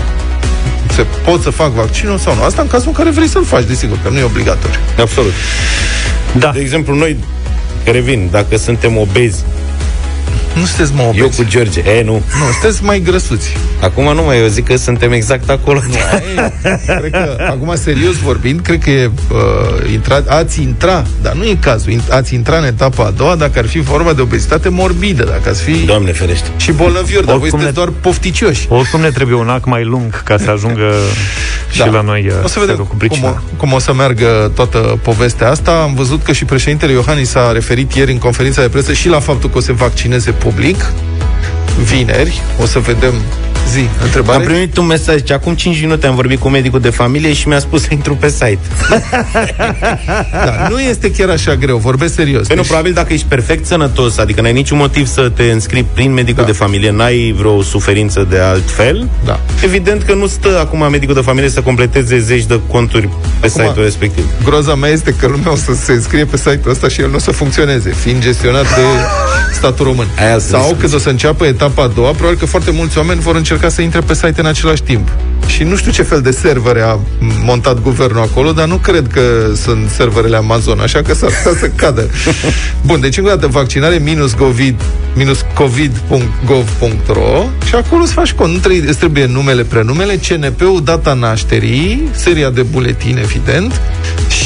Se 0.91 1.05
pot 1.23 1.41
să 1.41 1.49
fac 1.49 1.71
vaccinul 1.71 2.17
sau 2.17 2.35
nu? 2.35 2.43
Asta 2.43 2.61
în 2.61 2.67
cazul 2.67 2.87
în 2.87 2.93
care 2.93 3.09
vrei 3.09 3.27
să-l 3.27 3.45
faci, 3.45 3.63
desigur, 3.63 3.97
că 4.03 4.09
nu 4.09 4.17
e 4.17 4.23
obligatoriu. 4.23 4.79
Absolut. 4.99 5.33
Da. 6.37 6.51
De 6.53 6.59
exemplu, 6.59 6.95
noi, 6.95 7.17
revin, 7.83 8.27
dacă 8.31 8.57
suntem 8.57 8.97
obezi, 8.97 9.43
Nu 10.55 10.65
sunteți 10.65 10.93
mă 10.95 11.01
eu 11.01 11.09
obeți. 11.25 11.37
cu 11.37 11.43
George, 11.49 11.79
e, 11.81 12.03
nu. 12.03 12.11
Nu, 12.13 12.51
sunteți 12.61 12.83
mai 12.83 12.99
grăsuți. 12.99 13.57
Acum 13.81 14.03
nu 14.15 14.23
mai, 14.23 14.39
eu 14.39 14.47
zic 14.47 14.65
că 14.65 14.75
suntem 14.75 15.11
exact 15.11 15.49
acolo. 15.49 15.79
Cred 16.85 17.11
că, 17.11 17.35
acum, 17.49 17.71
serios 17.75 18.15
vorbind, 18.15 18.59
cred 18.59 18.79
că 18.83 18.89
e, 18.89 19.11
uh, 19.31 19.91
intra, 19.91 20.23
ați 20.27 20.61
intra, 20.61 21.03
dar 21.21 21.33
nu 21.33 21.43
e 21.43 21.57
cazul, 21.59 21.91
in- 21.91 22.09
ați 22.09 22.33
intra 22.33 22.57
în 22.57 22.63
etapa 22.63 23.03
a 23.05 23.09
doua 23.09 23.35
dacă 23.35 23.59
ar 23.59 23.67
fi 23.67 23.79
vorba 23.79 24.13
de 24.13 24.21
obezitate 24.21 24.69
morbidă, 24.69 25.23
dacă 25.23 25.49
ați 25.49 25.61
fi 25.61 25.71
Doamne 25.85 26.11
ferește. 26.11 26.47
și 26.57 26.71
bolnăviori, 26.71 27.25
dar 27.25 27.35
voi 27.37 27.41
Oricum 27.43 27.59
sunteți 27.59 27.77
ne- 27.77 27.83
doar 27.83 27.93
pofticioși. 28.01 28.65
Oricum 28.69 28.99
ne 29.01 29.09
trebuie 29.09 29.35
un 29.37 29.49
ac 29.49 29.65
mai 29.65 29.83
lung 29.83 30.23
ca 30.23 30.37
să 30.37 30.49
ajungă 30.49 30.93
și 31.71 31.79
la 31.91 32.01
noi 32.01 32.25
Da. 32.29 32.35
o 32.43 32.47
să 32.47 32.59
vedem 32.59 32.75
cu 32.75 32.83
cum 32.83 32.97
pricina. 32.97 33.27
o, 33.29 33.33
cum 33.57 33.73
o 33.73 33.79
să 33.79 33.93
meargă 33.93 34.51
toată 34.55 34.77
povestea 35.03 35.49
asta. 35.49 35.71
Am 35.71 35.93
văzut 35.93 36.23
că 36.23 36.31
și 36.31 36.45
președintele 36.45 36.91
Iohannis 36.91 37.29
s-a 37.29 37.51
referit 37.51 37.93
ieri 37.93 38.11
în 38.11 38.17
conferința 38.17 38.61
de 38.61 38.67
presă 38.67 38.93
și 38.93 39.07
la 39.07 39.19
faptul 39.19 39.49
că 39.49 39.57
o 39.57 39.61
să 39.61 39.73
vaccineze 39.73 40.31
public. 40.41 40.77
Vineri, 41.83 42.41
o 42.61 42.65
să 42.65 42.79
vedem 42.79 43.13
zi, 43.71 43.85
întrebare. 44.03 44.37
Am 44.37 44.43
primit 44.43 44.77
un 44.77 44.85
mesaj, 44.85 45.15
zice, 45.17 45.33
acum 45.33 45.53
5 45.55 45.81
minute 45.81 46.07
am 46.07 46.15
vorbit 46.15 46.39
cu 46.39 46.49
medicul 46.49 46.79
de 46.79 46.89
familie 46.89 47.33
și 47.33 47.47
mi-a 47.47 47.59
spus 47.59 47.81
să 47.81 47.87
intru 47.91 48.15
pe 48.15 48.29
site. 48.29 48.59
Da, 50.31 50.67
nu 50.69 50.79
este 50.79 51.11
chiar 51.11 51.29
așa 51.29 51.55
greu, 51.55 51.77
vorbesc 51.77 52.13
serios. 52.13 52.47
Păi 52.47 52.55
nu, 52.55 52.61
Deci- 52.61 52.67
probabil 52.71 52.93
dacă 52.93 53.13
ești 53.13 53.25
perfect 53.25 53.65
sănătos, 53.65 54.17
adică 54.17 54.41
n-ai 54.41 54.53
niciun 54.53 54.77
motiv 54.77 55.07
să 55.07 55.31
te 55.35 55.43
înscrii 55.43 55.85
prin 55.93 56.13
medicul 56.13 56.41
Da. 56.43 56.49
de 56.51 56.51
familie, 56.57 56.91
n-ai 56.91 57.33
vreo 57.37 57.61
suferință 57.61 58.27
de 58.29 58.39
alt 58.39 58.69
fel, 58.71 59.09
Da. 59.25 59.39
evident 59.63 60.03
că 60.03 60.13
nu 60.13 60.27
stă 60.27 60.59
acum 60.59 60.87
medicul 60.91 61.13
de 61.15 61.21
familie 61.21 61.49
să 61.49 61.61
completeze 61.61 62.19
zeci 62.19 62.45
de 62.45 62.59
conturi 62.67 63.07
pe 63.39 63.47
Acum- 63.47 63.49
site-ul 63.65 63.83
respectiv. 63.83 64.25
Groza 64.43 64.75
mea 64.75 64.89
este 64.89 65.13
că 65.19 65.27
lumea 65.27 65.51
o 65.51 65.55
să 65.55 65.73
se 65.73 65.91
înscrie 65.91 66.25
pe 66.25 66.37
site-ul 66.37 66.69
ăsta 66.71 66.87
și 66.87 67.01
el 67.01 67.09
nu 67.09 67.15
o 67.15 67.19
să 67.19 67.31
funcționeze, 67.31 67.89
fiind 67.89 68.21
gestionat 68.21 68.63
de 68.75 68.81
statul 69.53 69.85
român. 69.85 70.07
Aia 70.19 70.29
sunt 70.29 70.41
Sau 70.41 70.59
discuții. 70.59 70.79
când 70.81 70.93
o 70.93 70.97
să 70.97 71.09
înceapă 71.09 71.30
etapa 71.39 71.83
a 71.83 71.87
doua, 71.87 72.11
probabil 72.11 72.37
că 72.37 72.45
foarte 72.45 72.71
mulți 72.71 72.97
oameni 72.97 73.19
vor 73.19 73.35
încerca 73.35 73.69
să 73.69 73.81
intre 73.81 73.99
pe 73.99 74.13
site 74.13 74.39
în 74.39 74.45
același 74.45 74.83
timp. 74.83 75.09
Și 75.47 75.63
nu 75.63 75.75
știu 75.75 75.91
ce 75.91 76.03
fel 76.03 76.21
de 76.21 76.31
servere 76.31 76.81
a 76.81 76.97
montat 77.43 77.81
guvernul 77.81 78.21
acolo, 78.21 78.51
dar 78.51 78.67
nu 78.67 78.75
cred 78.75 79.07
că 79.13 79.21
sunt 79.55 79.89
serverele 79.89 80.35
Amazon, 80.35 80.79
așa 80.79 81.01
că 81.01 81.13
s-ar 81.13 81.29
putea 81.43 81.59
să 81.59 81.67
cadă. 81.75 82.09
Bun, 82.87 82.99
deci 82.99 83.17
încă 83.17 83.31
o 83.31 83.35
dată, 83.35 83.47
vaccinare 83.47 83.97
minus 83.97 84.33
COVID, 84.33 84.81
minus 85.15 85.45
covid.gov.ro 85.53 87.45
și 87.65 87.75
acolo 87.75 88.01
îți 88.01 88.13
faci 88.13 88.33
cont. 88.33 88.53
Nu 88.53 88.59
trebuie, 88.59 88.89
îți 88.89 88.97
trebuie 88.97 89.25
numele, 89.25 89.63
prenumele, 89.63 90.19
CNP-ul, 90.27 90.81
data 90.83 91.13
nașterii, 91.13 92.09
seria 92.11 92.49
de 92.49 92.61
buletin, 92.61 93.17
evident, 93.17 93.81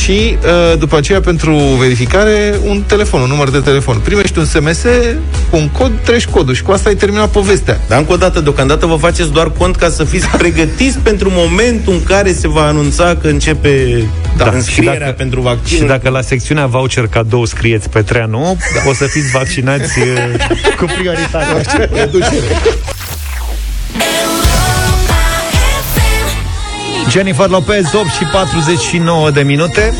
și 0.06 0.38
uh, 0.44 0.78
după 0.80 0.98
aceea 0.98 1.20
pentru 1.20 1.56
verificare 1.56 2.60
un 2.66 2.84
telefon, 2.88 3.22
un 3.22 3.28
număr 3.28 3.50
de 3.50 3.60
telefon. 3.60 3.98
Primești 4.04 4.40
un 4.40 4.46
SMS 4.46 4.82
cu 5.50 5.58
un 5.58 5.70
cod, 5.70 5.92
treci 6.04 6.26
codul 6.26 6.54
și 6.54 6.62
cu 6.62 6.72
asta 6.72 6.90
ai 6.90 6.96
terminat 6.96 7.30
povestea. 7.30 7.80
Dar 7.88 8.00
încă 8.00 8.14
o 8.14 8.16
dată, 8.16 8.40
deocamdată 8.40 8.86
vă 8.86 8.96
faceți 8.96 9.32
doar 9.32 9.52
cont 9.52 9.76
ca 9.76 9.90
să 9.90 10.04
fiți 10.04 10.28
pregătiți 10.38 10.85
pentru 10.94 11.30
momentul 11.34 11.94
în 11.94 12.04
care 12.04 12.34
se 12.34 12.48
va 12.48 12.66
anunța 12.66 13.16
că 13.22 13.28
începe 13.28 14.04
Da, 14.38 14.44
da, 14.44 14.52
înscrierea 14.52 14.94
și 14.94 15.00
dacă- 15.00 15.12
pentru 15.12 15.42
vaccin. 15.42 15.78
Și 15.78 15.84
dacă 15.84 16.10
la 16.10 16.22
secțiunea 16.22 16.66
voucher 16.66 17.08
cadou 17.08 17.46
scrieți 17.46 17.90
pe 17.90 18.02
treanu, 18.02 18.58
o 18.88 18.94
să 18.94 19.06
fiți 19.06 19.32
vaccinați 19.32 20.00
uh, 20.00 20.06
cu 20.80 20.86
prioritate. 20.98 21.90
Jennifer 27.10 27.48
Lopez, 27.50 27.94
8 27.94 28.08
și 28.10 28.24
49 28.32 29.32
de 29.32 29.42
minute. 29.42 29.94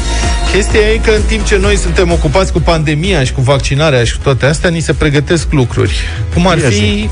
Chestia 0.54 0.80
e 0.80 1.00
că 1.04 1.12
în 1.12 1.22
timp 1.28 1.46
ce 1.46 1.58
noi 1.58 1.76
suntem 1.78 2.12
ocupați 2.12 2.52
cu 2.52 2.60
pandemia 2.60 3.24
și 3.24 3.32
cu 3.34 3.42
vaccinarea 3.42 4.04
și 4.04 4.14
cu 4.16 4.20
toate 4.24 4.46
astea, 4.46 4.70
ni 4.70 4.80
se 4.80 4.94
pregătesc 4.94 5.48
lucruri. 5.52 6.00
Cum 6.34 6.48
ar 6.48 6.58
Ia 6.58 6.68
fi 6.70 6.74
zi. 6.76 7.10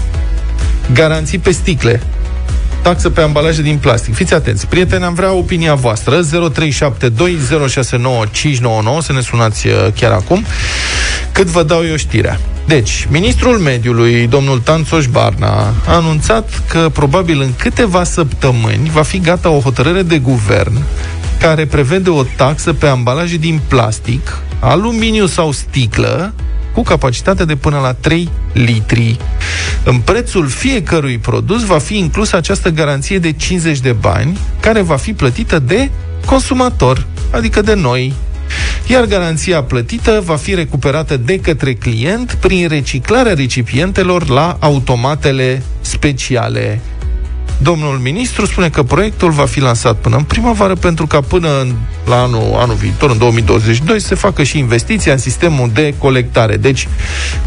garanții 0.93 1.37
pe 1.37 1.51
sticle, 1.51 2.01
taxă 2.83 3.09
pe 3.09 3.21
ambalaje 3.21 3.61
din 3.61 3.77
plastic. 3.77 4.15
Fiți 4.15 4.33
atenți, 4.33 4.67
prieteni, 4.67 5.03
am 5.03 5.13
vrea 5.13 5.31
opinia 5.31 5.75
voastră 5.75 6.19
0372069599 6.21 6.25
să 9.01 9.13
ne 9.13 9.21
sunați 9.21 9.67
uh, 9.67 9.73
chiar 9.95 10.11
acum 10.11 10.45
cât 11.31 11.47
vă 11.47 11.63
dau 11.63 11.85
eu 11.85 11.95
știrea. 11.95 12.39
Deci, 12.67 13.07
ministrul 13.09 13.57
mediului, 13.57 14.27
domnul 14.27 14.59
Tanțoș 14.59 15.05
Barna, 15.05 15.73
a 15.87 15.95
anunțat 15.95 16.63
că 16.69 16.89
probabil 16.93 17.41
în 17.41 17.53
câteva 17.57 18.03
săptămâni 18.03 18.89
va 18.89 19.01
fi 19.01 19.19
gata 19.19 19.49
o 19.49 19.59
hotărâre 19.59 20.01
de 20.01 20.17
guvern 20.17 20.81
care 21.39 21.65
prevede 21.65 22.09
o 22.09 22.23
taxă 22.23 22.73
pe 22.73 22.87
ambalaje 22.87 23.37
din 23.37 23.59
plastic, 23.67 24.37
aluminiu 24.59 25.25
sau 25.25 25.51
sticlă, 25.51 26.33
cu 26.73 26.83
capacitate 26.83 27.45
de 27.45 27.55
până 27.55 27.79
la 27.79 27.93
3 27.93 28.29
litri. 28.53 29.17
În 29.83 29.99
prețul 29.99 30.47
fiecărui 30.47 31.17
produs 31.17 31.63
va 31.63 31.77
fi 31.77 31.97
inclusă 31.97 32.35
această 32.35 32.69
garanție 32.69 33.19
de 33.19 33.31
50 33.31 33.79
de 33.79 33.91
bani, 33.91 34.37
care 34.59 34.81
va 34.81 34.95
fi 34.95 35.13
plătită 35.13 35.59
de 35.59 35.89
consumator, 36.25 37.05
adică 37.31 37.61
de 37.61 37.73
noi. 37.73 38.13
Iar 38.87 39.05
garanția 39.05 39.63
plătită 39.63 40.21
va 40.25 40.35
fi 40.35 40.55
recuperată 40.55 41.17
de 41.17 41.39
către 41.39 41.73
client 41.73 42.33
prin 42.33 42.67
reciclarea 42.67 43.33
recipientelor 43.33 44.29
la 44.29 44.57
automatele 44.59 45.63
speciale. 45.81 46.81
Domnul 47.57 47.97
ministru 47.97 48.45
spune 48.45 48.69
că 48.69 48.83
proiectul 48.83 49.31
va 49.31 49.45
fi 49.45 49.59
lansat 49.59 49.95
până 49.95 50.15
în 50.15 50.23
primăvară 50.23 50.75
pentru 50.75 51.07
ca 51.07 51.21
până 51.21 51.59
în, 51.59 51.73
la 52.05 52.21
anul, 52.21 52.55
anul 52.57 52.75
viitor, 52.75 53.09
în 53.09 53.17
2022, 53.17 53.99
să 53.99 54.07
se 54.07 54.15
facă 54.15 54.43
și 54.43 54.57
investiția 54.57 55.11
în 55.11 55.17
sistemul 55.17 55.69
de 55.73 55.93
colectare. 55.97 56.57
Deci 56.57 56.87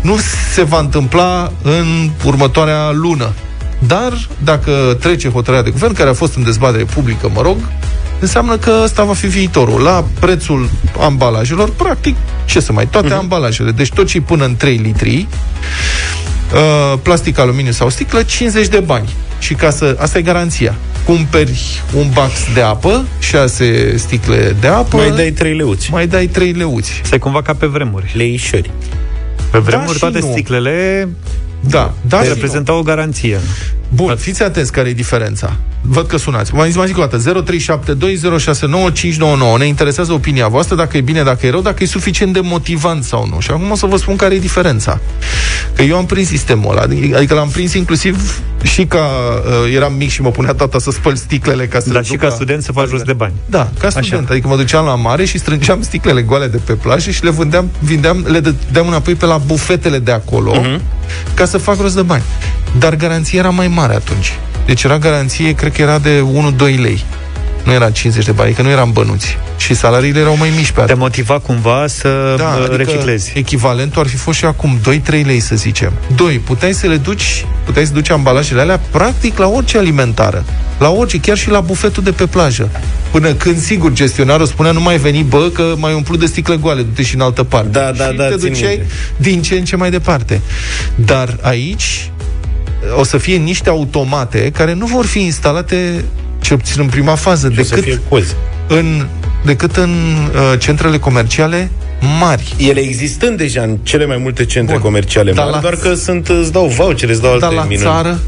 nu 0.01 0.17
se 0.55 0.63
va 0.63 0.79
întâmpla 0.79 1.53
în 1.63 2.11
următoarea 2.25 2.91
lună. 2.93 3.33
Dar 3.79 4.29
dacă 4.45 4.97
trece 5.01 5.29
hotărârea 5.29 5.63
de 5.63 5.71
guvern, 5.71 5.95
care 5.95 6.11
a 6.11 6.15
fost 6.15 6.37
în 6.37 6.43
dezbatere 6.43 6.85
publică, 6.85 7.31
mă 7.35 7.41
rog, 7.41 7.57
înseamnă 8.21 8.57
că 8.57 8.81
ăsta 8.83 9.05
va 9.05 9.13
fi 9.13 9.27
viitorul. 9.27 9.83
La 9.83 10.05
prețul 10.21 10.71
ambalajelor, 11.01 11.71
practic, 11.71 12.17
ce 12.45 12.61
să 12.61 12.73
mai, 12.73 12.87
toate 12.87 13.09
uh-huh. 13.09 13.19
ambalajele. 13.19 13.71
Deci 13.71 13.91
tot 13.91 14.07
ce 14.07 14.21
până 14.21 14.45
în 14.45 14.57
3 14.57 14.77
litri, 14.77 15.27
uh, 16.53 16.99
plastic, 17.03 17.39
aluminiu 17.39 17.73
sau 17.73 17.89
sticlă, 17.89 18.23
50 18.23 18.69
de 18.69 18.81
bani. 18.81 19.15
Și 19.39 19.55
ca 19.55 19.70
să, 19.70 19.97
asta 20.01 20.18
e 20.18 20.22
garanția. 20.22 20.74
Cumperi 21.05 21.82
un 21.97 22.07
bax 22.14 22.32
de 22.55 22.61
apă, 22.61 23.05
6 23.18 23.97
sticle 23.97 24.57
de 24.61 24.66
apă, 24.66 24.97
Mai 24.97 25.11
dai 25.11 25.30
3 25.30 25.55
leuți. 25.57 25.91
mai 25.91 26.07
dai 26.07 26.26
3 26.26 26.53
leuți. 26.53 27.01
Să 27.05 27.18
cumva 27.18 27.43
ca 27.43 27.55
pe 27.55 27.66
vremuri. 27.66 28.12
Leișori. 28.16 28.70
Pe 29.51 29.59
vremuri 29.59 29.93
și 29.93 29.99
toate 29.99 30.18
nu. 30.18 30.28
sticlele 30.32 31.09
Da, 31.69 31.95
da 32.09 32.23
și 32.23 32.29
reprezenta 32.29 32.73
o 32.73 32.83
garanție. 32.83 33.41
Bun, 33.95 34.17
fiți 34.17 34.43
atenți 34.43 34.73
care 34.73 34.89
e 34.89 34.93
diferența. 34.93 35.57
Văd 35.89 36.07
că 36.07 36.17
sunați. 36.17 36.55
Mai 36.55 36.67
zis, 36.67 36.77
mai 36.77 36.87
zic 36.87 36.99
o 36.99 37.01
dată, 37.01 37.45
0372069599. 37.45 39.59
Ne 39.59 39.67
interesează 39.67 40.12
opinia 40.12 40.49
voastră, 40.49 40.77
dacă 40.77 40.97
e 40.97 41.01
bine, 41.01 41.23
dacă 41.23 41.47
e 41.47 41.51
rău, 41.51 41.61
dacă 41.61 41.83
e 41.83 41.87
suficient 41.87 42.33
de 42.33 42.41
motivant 42.41 43.05
sau 43.05 43.27
nu. 43.31 43.41
Și 43.41 43.51
acum 43.51 43.71
o 43.71 43.75
să 43.75 43.87
vă 43.87 43.97
spun 43.97 44.17
care 44.17 44.35
e 44.35 44.39
diferența. 44.39 45.01
Că 45.75 45.83
eu 45.83 45.97
am 45.97 46.07
prins 46.07 46.29
sistemul 46.29 46.71
ăla, 46.71 46.83
adică 47.17 47.35
l-am 47.35 47.49
prins 47.49 47.75
inclusiv 47.75 48.41
și 48.62 48.85
ca 48.85 48.99
uh, 48.99 49.75
eram 49.75 49.95
mic 49.95 50.11
și 50.11 50.23
mă 50.23 50.31
punea 50.31 50.53
tata 50.53 50.79
să 50.79 50.91
spăl 50.91 51.17
sticlele 51.17 51.67
ca 51.67 51.81
să 51.81 51.91
Dar 51.91 52.05
și 52.05 52.17
ca 52.17 52.29
student 52.29 52.62
să 52.62 52.73
faci 52.73 52.89
rost 52.89 53.05
de 53.05 53.12
bani. 53.12 53.33
Da, 53.47 53.71
ca 53.79 53.89
student. 53.89 54.12
Așa. 54.12 54.25
Adică 54.31 54.49
mă 54.49 54.57
duceam 54.57 54.85
la 54.85 54.95
mare 54.95 55.25
și 55.25 55.39
strângeam 55.39 55.83
sticlele 55.83 56.23
goale 56.23 56.47
de 56.47 56.61
pe 56.64 56.73
plajă 56.73 57.11
și 57.11 57.25
le 57.25 57.31
vândeam, 57.31 57.71
vindeam, 57.79 58.25
le 58.29 58.41
dădeam 58.41 58.87
înapoi 58.87 59.14
pe 59.14 59.27
la 59.27 59.37
bufetele 59.37 59.99
de 59.99 60.12
acolo 60.12 60.57
uh-huh. 60.57 60.81
ca 61.35 61.45
să 61.45 61.56
fac 61.57 61.81
rost 61.81 61.95
de 61.95 62.03
bani. 62.03 62.23
Dar 62.79 62.95
garanția 62.97 63.39
era 63.39 63.51
mai 63.51 63.69
mare 63.69 63.95
atunci. 63.95 64.39
Deci 64.67 64.85
era 64.85 64.99
garanție, 64.99 65.53
cred 65.55 65.73
că 65.73 65.83
era 65.83 65.99
de 65.99 66.25
1-2 66.57 66.59
lei. 66.59 67.05
Nu 67.67 67.73
era 67.73 67.91
50 67.91 68.25
de 68.25 68.33
bani, 68.33 68.53
că 68.53 68.62
nu 68.62 68.69
eram 68.69 68.93
bănuți. 68.93 69.39
Și 69.57 69.75
salariile 69.75 70.21
erau 70.21 70.37
mai 70.37 70.53
mici 70.57 70.71
pe 70.71 70.81
Te 70.81 70.95
motiva 70.95 71.39
cumva 71.39 71.87
să 71.87 72.35
da, 72.39 72.53
adică 72.53 72.75
reciclezi. 72.77 73.33
echivalentul 73.35 74.01
ar 74.01 74.07
fi 74.07 74.17
fost 74.17 74.39
și 74.39 74.45
acum 74.45 74.81
2-3 74.81 75.25
lei, 75.25 75.41
să 75.41 75.57
zicem. 75.57 75.93
2. 76.17 76.39
Puteai 76.39 76.73
să 76.73 76.87
le 76.87 76.97
duci, 76.97 77.47
puteai 77.64 77.87
să 77.87 77.93
duci 77.93 78.11
ambalajele 78.11 78.61
alea 78.61 78.81
practic 78.91 79.39
la 79.39 79.47
orice 79.47 79.79
alimentară. 79.79 80.45
La 80.79 80.91
orice, 80.91 81.21
chiar 81.21 81.37
și 81.37 81.51
la 81.51 81.61
bufetul 81.61 82.03
de 82.03 82.12
pe 82.12 82.27
plajă. 82.27 82.69
Până 83.11 83.33
când, 83.33 83.59
sigur, 83.59 83.93
gestionarul 83.93 84.47
spunea 84.47 84.73
nu 84.73 84.81
mai 84.81 84.97
veni, 84.97 85.23
bă, 85.23 85.51
că 85.53 85.75
mai 85.77 85.95
umplu 85.95 86.17
de 86.17 86.27
sticle 86.27 86.57
goale, 86.57 86.83
du-te 86.83 87.03
și 87.03 87.14
în 87.14 87.21
altă 87.21 87.43
parte. 87.45 87.69
Da, 87.69 87.93
da, 87.97 88.07
și 88.11 88.17
da, 88.17 88.29
te 88.29 88.37
duceai 88.37 88.83
din 89.17 89.43
ce 89.43 89.55
în 89.55 89.64
ce 89.64 89.77
mai 89.77 89.91
departe. 89.91 90.41
Dar 90.95 91.37
aici 91.41 92.11
o 92.99 93.05
să 93.05 93.19
fie 93.19 93.37
niște 93.37 93.69
automate 93.69 94.51
care 94.51 94.73
nu 94.73 94.87
vor 94.87 95.07
fi 95.07 95.21
instalate 95.21 96.05
cel 96.47 96.57
puțin 96.57 96.80
în 96.80 96.88
prima 96.88 97.14
fază, 97.14 97.49
și 97.51 97.55
decât 97.55 98.01
în, 98.66 99.07
decât 99.44 99.76
în 99.76 99.90
uh, 99.90 100.59
centrele 100.59 100.99
comerciale 100.99 101.70
mari. 102.20 102.55
Ele 102.59 102.80
existând 102.80 103.36
deja 103.36 103.62
în 103.62 103.76
cele 103.82 104.07
mai 104.07 104.16
multe 104.16 104.44
centre 104.44 104.74
Bun. 104.74 104.82
comerciale 104.82 105.32
mari, 105.32 105.51
la... 105.51 105.59
doar 105.59 105.74
că 105.74 105.94
sunt, 105.94 106.28
îți 106.28 106.53
dau 106.53 106.66
vouchere, 106.66 107.12
îți 107.12 107.20
dau 107.20 107.32
alte 107.32 107.44
Dar 107.44 107.55
la 107.55 107.62
minuni. 107.62 107.86
țară, 107.86 108.20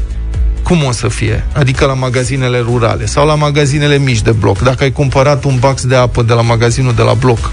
cum 0.63 0.83
o 0.83 0.91
să 0.91 1.07
fie? 1.07 1.45
Adică 1.53 1.85
la 1.85 1.93
magazinele 1.93 2.59
rurale 2.59 3.05
sau 3.05 3.25
la 3.25 3.35
magazinele 3.35 3.97
mici 3.97 4.21
de 4.21 4.31
bloc. 4.31 4.59
Dacă 4.59 4.83
ai 4.83 4.91
cumpărat 4.91 5.43
un 5.43 5.57
box 5.59 5.85
de 5.85 5.95
apă 5.95 6.21
de 6.21 6.33
la 6.33 6.41
magazinul 6.41 6.93
de 6.93 7.01
la 7.01 7.13
bloc, 7.13 7.51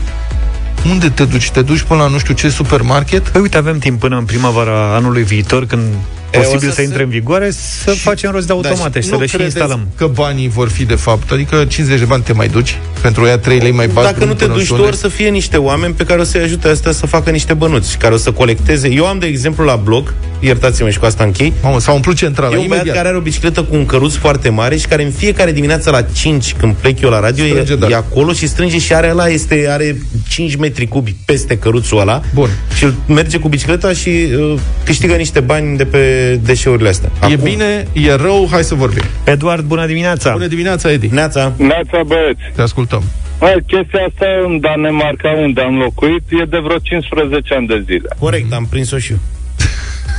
unde 0.90 1.08
te 1.08 1.24
duci? 1.24 1.50
Te 1.50 1.62
duci 1.62 1.82
până 1.82 2.02
la 2.02 2.08
nu 2.08 2.18
știu 2.18 2.34
ce 2.34 2.48
supermarket? 2.48 3.28
Păi 3.28 3.40
uite, 3.40 3.56
avem 3.56 3.78
timp 3.78 4.00
până 4.00 4.16
în 4.16 4.24
primăvara 4.24 4.94
anului 4.94 5.22
viitor, 5.22 5.66
când 5.66 5.82
posibil 6.31 6.68
să, 6.68 6.74
să 6.74 6.83
intre 6.83 7.03
în 7.03 7.09
vigoare, 7.09 7.51
să 7.51 7.93
și, 7.93 7.99
facem 7.99 8.31
rost 8.31 8.47
de 8.47 8.53
automate 8.53 8.89
da, 8.89 9.01
și 9.01 9.07
să 9.07 9.16
le 9.16 9.27
și 9.27 9.43
instalăm. 9.43 9.89
că 9.97 10.07
banii 10.07 10.49
vor 10.49 10.68
fi 10.68 10.85
de 10.85 10.95
fapt, 10.95 11.31
adică 11.31 11.64
50 11.68 11.99
de 11.99 12.05
bani 12.05 12.22
te 12.22 12.33
mai 12.33 12.49
duci, 12.49 12.79
pentru 13.01 13.27
ea 13.27 13.39
3 13.39 13.59
lei 13.59 13.70
mai 13.70 13.87
bagi. 13.87 14.12
Dacă 14.12 14.24
nu 14.24 14.35
te 14.35 14.47
duci 14.47 14.66
tu, 14.66 14.83
ori 14.83 14.97
să 14.97 15.09
fie 15.09 15.29
niște 15.29 15.57
oameni 15.57 15.95
pe 15.95 16.05
care 16.05 16.20
o 16.20 16.24
să-i 16.24 16.41
ajute 16.41 16.68
astea 16.68 16.93
să 16.93 17.07
facă 17.07 17.31
niște 17.31 17.55
bănuți, 17.55 17.99
care 17.99 18.14
o 18.14 18.16
să 18.16 18.33
colecteze. 18.33 18.89
Eu 18.89 19.07
am, 19.07 19.18
de 19.18 19.27
exemplu, 19.27 19.64
la 19.64 19.77
blog, 19.77 20.14
iertați-mă 20.41 20.91
și 20.91 20.99
cu 20.99 21.05
asta 21.05 21.24
închei. 21.24 21.53
Mamă, 21.62 21.81
s-a 21.81 21.93
umplut 21.93 22.16
centrala. 22.16 22.55
E 22.55 22.59
un 22.59 22.66
băiat 22.68 22.87
care 22.87 23.09
are 23.09 23.16
o 23.16 23.20
bicicletă 23.20 23.62
cu 23.62 23.74
un 23.74 23.87
căruț 23.87 24.14
foarte 24.14 24.49
mare 24.49 24.77
și 24.77 24.87
care 24.87 25.05
în 25.05 25.11
fiecare 25.11 25.53
dimineață 25.53 25.91
la 25.91 26.03
5, 26.03 26.55
când 26.59 26.74
plec 26.74 27.01
eu 27.01 27.11
la 27.11 27.20
radio, 27.20 27.45
strânge, 27.45 27.72
e, 27.72 27.77
da. 27.77 27.89
e 27.89 27.95
acolo 27.95 28.33
și 28.33 28.49
strânge 28.49 28.79
și 28.79 28.95
are 28.95 29.11
ăla, 29.11 29.27
este, 29.27 29.66
are 29.70 29.97
5 30.29 30.57
metri 30.57 30.87
cubi 30.87 31.16
peste 31.24 31.59
căruțul 31.59 32.01
ăla. 32.01 32.22
Bun. 32.35 32.49
Și 32.77 32.87
merge 33.07 33.39
cu 33.39 33.49
bicicleta 33.49 33.93
și 33.93 34.09
uh, 34.09 34.55
câștigă 34.85 35.14
niște 35.14 35.41
bani 35.41 35.77
de 35.77 35.85
pe 35.85 36.26
deșeurile 36.35 36.89
astea. 36.89 37.11
Acum. 37.20 37.33
E 37.33 37.37
bine, 37.43 37.87
e 37.93 38.14
rău, 38.14 38.49
hai 38.51 38.62
să 38.62 38.74
vorbim. 38.74 39.03
Eduard, 39.24 39.64
bună 39.64 39.87
dimineața! 39.87 40.33
Bună 40.33 40.47
dimineața, 40.47 40.93
Edi! 40.93 41.07
Neața! 41.07 41.53
Neața, 41.57 42.03
băieți! 42.07 42.41
Te 42.55 42.62
ascultăm. 42.62 43.03
Hai, 43.41 43.57
chestia 43.66 44.05
asta 44.09 44.27
în 44.47 44.61
Danemarca, 44.61 45.31
unde 45.31 45.61
am 45.61 45.77
locuit, 45.77 46.22
e 46.29 46.45
de 46.45 46.59
vreo 46.59 46.79
15 46.79 47.55
ani 47.55 47.66
de 47.66 47.83
zile. 47.85 48.09
Corect, 48.18 48.53
am 48.53 48.66
prins-o 48.70 48.99
și 48.99 49.12
eu. 49.12 49.18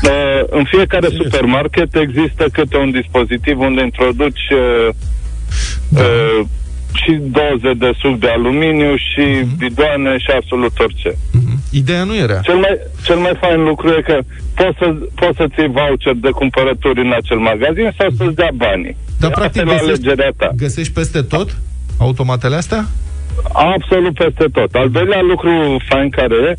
Uh, 0.04 0.44
în 0.50 0.64
fiecare 0.64 1.08
supermarket 1.08 1.96
există 1.96 2.46
câte 2.52 2.78
un 2.78 2.92
dispozitiv 2.92 3.60
unde 3.60 3.84
introduci 3.84 4.46
uh, 4.52 4.94
da. 5.90 6.02
uh, 6.02 6.46
și 7.02 7.12
doze 7.40 7.72
de 7.84 7.92
suc 8.02 8.20
de 8.20 8.30
aluminiu 8.38 8.96
și 8.96 9.26
uh-huh. 9.30 9.58
bidoane 9.58 10.18
și 10.18 10.32
absolut 10.40 10.80
orice. 10.86 11.12
Uh-huh. 11.12 11.56
Ideea 11.82 12.04
nu 12.04 12.16
era. 12.16 12.40
Cel 12.40 12.56
mai, 12.66 12.76
cel 13.06 13.20
mai 13.26 13.36
fain 13.44 13.64
lucru 13.64 13.88
e 13.98 14.02
că 14.02 14.18
poți, 14.60 14.78
să, 14.80 14.88
poți 15.20 15.38
să-ți 15.40 15.60
iei 15.60 15.76
voucher 15.78 16.16
de 16.26 16.30
cumpărături 16.30 17.06
în 17.06 17.14
acel 17.20 17.40
magazin 17.52 17.90
sau 17.98 18.08
uh-huh. 18.08 18.18
să-ți 18.18 18.36
dea 18.36 18.52
banii. 18.54 18.96
Dar, 19.20 19.32
practic, 19.32 19.64
găsești, 19.64 20.08
ta. 20.38 20.50
găsești 20.58 20.94
peste 20.94 21.22
tot 21.22 21.58
automatele 22.00 22.56
astea? 22.56 22.86
Absolut 23.54 24.14
peste 24.14 24.46
tot. 24.52 24.74
Al 24.74 24.90
doilea 24.90 25.22
lucru 25.22 25.52
fain 25.90 26.10
care 26.10 26.36
e, 26.50 26.54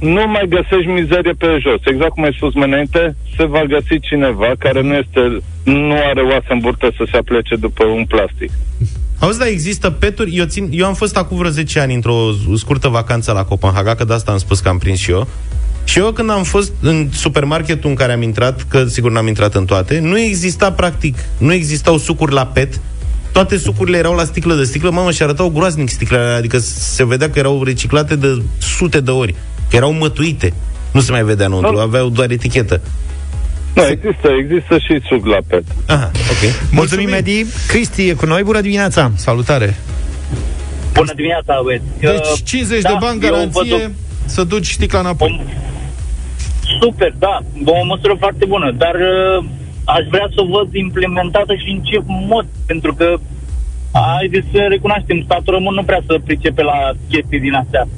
nu 0.00 0.26
mai 0.26 0.46
găsești 0.48 0.90
mizerie 0.90 1.32
pe 1.32 1.58
jos. 1.60 1.80
Exact 1.84 2.10
cum 2.10 2.24
ai 2.24 2.34
spus 2.36 2.54
mai 2.54 2.68
înainte, 2.68 3.16
se 3.36 3.44
va 3.44 3.62
găsi 3.64 4.00
cineva 4.00 4.50
care 4.58 4.80
nu 4.82 4.94
este, 4.94 5.20
nu 5.64 5.94
are 6.10 6.20
oase 6.20 6.46
în 6.48 6.58
burtă 6.58 6.92
să 6.96 7.04
se 7.10 7.16
aplece 7.16 7.56
după 7.56 7.84
un 7.84 8.04
plastic. 8.04 8.50
Auzi, 9.20 9.38
dar 9.38 9.48
există 9.48 9.90
peturi? 9.90 10.36
Eu, 10.36 10.44
țin, 10.44 10.68
eu 10.72 10.86
am 10.86 10.94
fost 10.94 11.16
acum 11.16 11.36
vreo 11.36 11.50
10 11.50 11.80
ani 11.80 11.94
într-o 11.94 12.30
scurtă 12.56 12.88
vacanță 12.88 13.32
la 13.32 13.44
Copenhaga, 13.44 13.94
că 13.94 14.04
de 14.04 14.12
asta 14.12 14.32
am 14.32 14.38
spus 14.38 14.60
că 14.60 14.68
am 14.68 14.78
prins 14.78 14.98
și 14.98 15.10
eu. 15.10 15.26
Și 15.84 15.98
eu 15.98 16.12
când 16.12 16.30
am 16.30 16.42
fost 16.42 16.72
în 16.80 17.08
supermarketul 17.12 17.90
în 17.90 17.96
care 17.96 18.12
am 18.12 18.22
intrat, 18.22 18.66
că 18.68 18.84
sigur 18.84 19.10
n-am 19.10 19.26
intrat 19.26 19.54
în 19.54 19.64
toate, 19.64 19.98
nu 19.98 20.18
exista 20.18 20.72
practic, 20.72 21.18
nu 21.38 21.52
existau 21.52 21.98
sucuri 21.98 22.32
la 22.32 22.46
pet, 22.46 22.80
toate 23.32 23.56
sucurile 23.56 23.96
erau 23.96 24.14
la 24.14 24.24
sticlă 24.24 24.54
de 24.54 24.64
sticlă, 24.64 24.90
mamă, 24.90 25.10
și 25.10 25.22
arătau 25.22 25.48
groaznic 25.48 25.88
sticlele 25.88 26.32
adică 26.32 26.58
se 26.58 27.04
vedea 27.04 27.30
că 27.30 27.38
erau 27.38 27.64
reciclate 27.64 28.16
de 28.16 28.42
sute 28.58 29.00
de 29.00 29.10
ori, 29.10 29.34
că 29.70 29.76
erau 29.76 29.92
mătuite. 29.92 30.52
Nu 30.92 31.00
se 31.00 31.10
mai 31.10 31.24
vedea 31.24 31.46
înăuntru, 31.46 31.72
no. 31.72 31.80
aveau 31.80 32.08
doar 32.08 32.30
etichetă. 32.30 32.80
Nu, 33.74 33.82
există, 33.82 34.28
există 34.38 34.78
și 34.78 35.00
suc 35.08 35.26
la 35.26 35.38
pet. 35.46 35.64
Aha, 35.86 36.10
ok. 36.30 36.70
Mulțumim, 36.70 37.12
Edi. 37.12 37.44
Cristi 37.68 38.08
e 38.08 38.12
cu 38.12 38.26
noi, 38.26 38.42
bună 38.42 38.60
dimineața. 38.60 39.10
Salutare. 39.16 39.76
Bună 40.92 41.12
dimineața, 41.14 41.60
băieți. 41.62 41.84
Deci 41.98 42.42
50 42.44 42.82
da, 42.82 42.88
de 42.88 42.96
bani 43.00 43.20
garanție 43.20 43.76
văd... 43.76 43.92
să 44.24 44.44
duci 44.44 44.70
sticla 44.70 44.98
înapoi. 44.98 45.40
O... 45.40 45.50
Super, 46.80 47.14
da, 47.18 47.38
o 47.64 47.84
măsură 47.84 48.14
foarte 48.18 48.44
bună, 48.44 48.70
dar 48.70 48.94
uh, 48.94 49.44
aș 49.84 50.04
vrea 50.10 50.28
să 50.34 50.40
o 50.40 50.46
văd 50.56 50.74
implementată 50.74 51.54
și 51.54 51.70
în 51.70 51.80
ce 51.82 51.98
mod, 52.06 52.46
pentru 52.66 52.94
că 52.94 53.16
haideți 53.92 54.46
să 54.52 54.66
recunoaștem, 54.68 55.22
statul 55.24 55.54
român 55.54 55.74
nu 55.74 55.82
prea 55.82 56.02
să 56.06 56.20
pricepe 56.24 56.62
la 56.62 56.78
chestii 57.08 57.40
din 57.40 57.54
astea. 57.54 57.88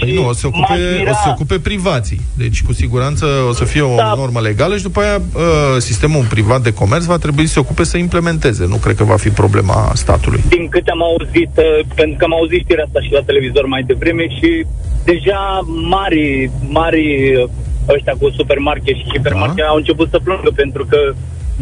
Păi 0.00 0.14
nu, 0.14 0.26
o 0.28 0.32
să, 0.32 0.46
ocupe, 0.46 1.04
o 1.10 1.12
să 1.12 1.28
ocupe 1.28 1.58
privații. 1.58 2.20
Deci, 2.36 2.62
cu 2.62 2.72
siguranță, 2.72 3.26
o 3.48 3.52
să 3.52 3.64
fie 3.64 3.82
o 3.82 3.94
da. 3.96 4.12
normă 4.16 4.40
legală 4.40 4.76
și 4.76 4.82
după 4.82 5.00
aia 5.00 5.16
uh, 5.16 5.42
sistemul 5.78 6.24
privat 6.24 6.62
de 6.62 6.72
comerț 6.72 7.04
va 7.04 7.16
trebui 7.16 7.46
să 7.46 7.52
se 7.52 7.58
ocupe 7.58 7.84
să 7.84 7.96
implementeze. 7.96 8.66
Nu 8.66 8.76
cred 8.76 8.96
că 8.96 9.04
va 9.04 9.16
fi 9.16 9.28
problema 9.28 9.92
statului. 9.94 10.40
Din 10.48 10.68
câte 10.68 10.90
am 10.90 11.02
auzit, 11.02 11.52
uh, 11.56 11.86
pentru 11.94 12.16
că 12.18 12.24
am 12.24 12.34
auzit 12.34 12.60
știrea 12.60 12.84
asta 12.84 13.00
și 13.00 13.12
la 13.12 13.22
televizor 13.22 13.66
mai 13.66 13.82
devreme 13.82 14.28
și 14.28 14.66
deja 15.04 15.60
mari, 15.88 16.50
mari 16.68 17.34
uh, 17.34 17.48
ăștia 17.88 18.14
cu 18.20 18.30
supermarket 18.30 18.96
și 18.96 19.10
hipermarket 19.12 19.64
da. 19.64 19.70
au 19.70 19.76
început 19.76 20.08
să 20.10 20.18
plângă 20.18 20.50
pentru 20.54 20.84
că 20.90 20.98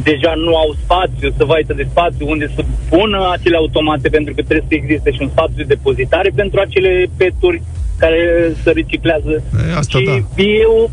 deja 0.03 0.32
nu 0.34 0.57
au 0.57 0.76
spațiu, 0.82 1.28
să 1.36 1.45
vaită 1.45 1.72
de 1.74 1.86
spațiu 1.91 2.28
unde 2.28 2.53
să 2.55 2.64
pună 2.89 3.28
acele 3.32 3.57
automate, 3.57 4.09
pentru 4.09 4.34
că 4.34 4.43
trebuie 4.43 4.68
să 4.68 4.74
existe 4.74 5.11
și 5.11 5.22
un 5.22 5.28
spațiu 5.28 5.57
de 5.57 5.72
depozitare 5.74 6.30
pentru 6.34 6.61
acele 6.61 7.07
peturi 7.16 7.62
care 7.99 8.53
se 8.62 8.70
reciclează. 8.70 9.42
E, 9.70 9.76
asta 9.76 9.99
și 9.99 10.05
da. 10.05 10.42
eu 10.42 10.90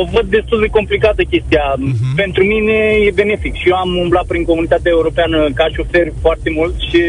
o 0.00 0.04
văd 0.12 0.26
destul 0.36 0.60
de 0.60 0.66
complicată 0.66 1.22
chestia. 1.22 1.74
Uh-huh. 1.76 2.14
Pentru 2.16 2.42
mine 2.44 2.76
e 3.06 3.10
benefic 3.14 3.54
și 3.54 3.68
eu 3.68 3.76
am 3.76 3.96
umblat 3.96 4.26
prin 4.26 4.44
comunitatea 4.44 4.90
europeană 4.90 5.38
ca 5.54 5.66
șofer 5.74 6.06
foarte 6.20 6.50
mult 6.50 6.74
și... 6.88 7.00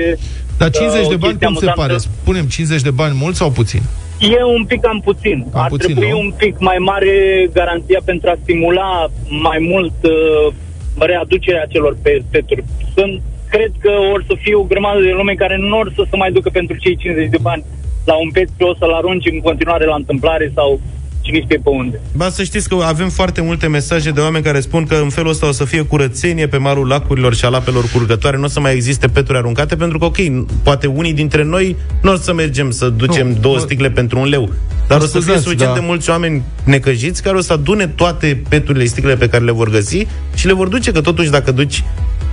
Dar 0.57 0.69
50 0.69 1.03
uh, 1.03 1.09
de 1.09 1.15
bani 1.15 1.39
cum 1.39 1.55
se 1.55 1.71
pare? 1.75 1.97
Spunem 1.97 2.45
50 2.45 2.81
de 2.81 2.91
bani 2.91 3.17
mult 3.21 3.35
sau 3.35 3.49
puțin? 3.51 3.81
E 4.19 4.43
un 4.43 4.65
pic 4.65 4.81
cam 4.81 4.99
puțin. 5.03 5.47
Cam 5.51 5.61
Ar 5.61 5.69
puțin, 5.69 5.95
trebui 5.95 6.09
nu? 6.09 6.19
un 6.19 6.33
pic 6.37 6.59
mai 6.59 6.77
mare 6.79 7.13
garanția 7.53 7.99
pentru 8.05 8.29
a 8.29 8.37
stimula 8.41 9.07
mai 9.27 9.59
mult 9.71 9.93
uh, 10.03 10.53
readucerea 10.95 11.65
celor 11.69 11.97
pe 12.01 12.21
peturi. 12.29 12.63
Sunt, 12.95 13.21
cred 13.49 13.71
că 13.79 13.91
or 14.13 14.23
să 14.27 14.35
fie 14.41 14.55
o 14.55 14.63
grămadă 14.63 15.01
de 15.01 15.11
lume 15.11 15.33
care 15.33 15.57
nu 15.57 15.77
or 15.77 15.91
să 15.95 16.03
se 16.09 16.15
mai 16.15 16.31
ducă 16.31 16.49
pentru 16.49 16.75
cei 16.75 16.95
50 16.95 17.29
de 17.29 17.37
bani 17.41 17.63
la 18.11 18.15
un 18.23 18.29
pet 18.31 18.49
pe 18.57 18.63
o 18.63 18.73
să-l 18.79 18.93
arunci 18.93 19.27
în 19.31 19.39
continuare 19.39 19.85
la 19.85 19.95
întâmplare 19.95 20.51
sau 20.55 20.79
cine 21.21 21.41
știe 21.41 21.59
pe 21.63 21.69
unde. 21.69 21.99
Ba 22.15 22.29
să 22.29 22.43
știți 22.43 22.69
că 22.69 22.75
avem 22.83 23.09
foarte 23.09 23.41
multe 23.41 23.67
mesaje 23.67 24.11
de 24.11 24.19
oameni 24.19 24.43
care 24.43 24.59
spun 24.59 24.85
că 24.85 24.95
în 24.95 25.09
felul 25.09 25.29
ăsta 25.29 25.47
o 25.47 25.51
să 25.51 25.65
fie 25.65 25.81
curățenie 25.81 26.47
pe 26.47 26.57
malul 26.57 26.87
lacurilor 26.87 27.35
și 27.35 27.45
al 27.45 27.53
apelor 27.53 27.89
curgătoare, 27.93 28.37
nu 28.37 28.43
o 28.43 28.47
să 28.47 28.59
mai 28.59 28.73
existe 28.73 29.07
peturi 29.07 29.37
aruncate, 29.37 29.75
pentru 29.75 29.97
că, 29.97 30.05
ok, 30.05 30.17
poate 30.63 30.87
unii 30.87 31.13
dintre 31.13 31.43
noi 31.43 31.75
nu 32.01 32.11
o 32.11 32.15
să 32.15 32.33
mergem 32.33 32.71
să 32.71 32.89
ducem 32.89 33.27
nu, 33.27 33.37
două 33.41 33.57
sticle 33.57 33.89
pentru 33.89 34.19
un 34.19 34.27
leu. 34.27 34.49
Dar 34.87 35.01
o 35.01 35.05
să 35.05 35.07
fie 35.07 35.21
scuzați, 35.21 35.43
suficient 35.43 35.73
da. 35.73 35.79
de 35.79 35.85
mulți 35.85 36.09
oameni 36.09 36.43
necăjiți 36.63 37.23
care 37.23 37.37
o 37.37 37.41
să 37.41 37.53
adune 37.53 37.87
toate 37.87 38.41
peturile, 38.49 38.85
sticlele 38.85 39.15
pe 39.15 39.29
care 39.29 39.43
le 39.43 39.51
vor 39.51 39.69
găsi 39.69 40.07
și 40.35 40.45
le 40.45 40.53
vor 40.53 40.67
duce, 40.67 40.91
că 40.91 41.01
totuși 41.01 41.29
dacă 41.29 41.51
duci 41.51 41.83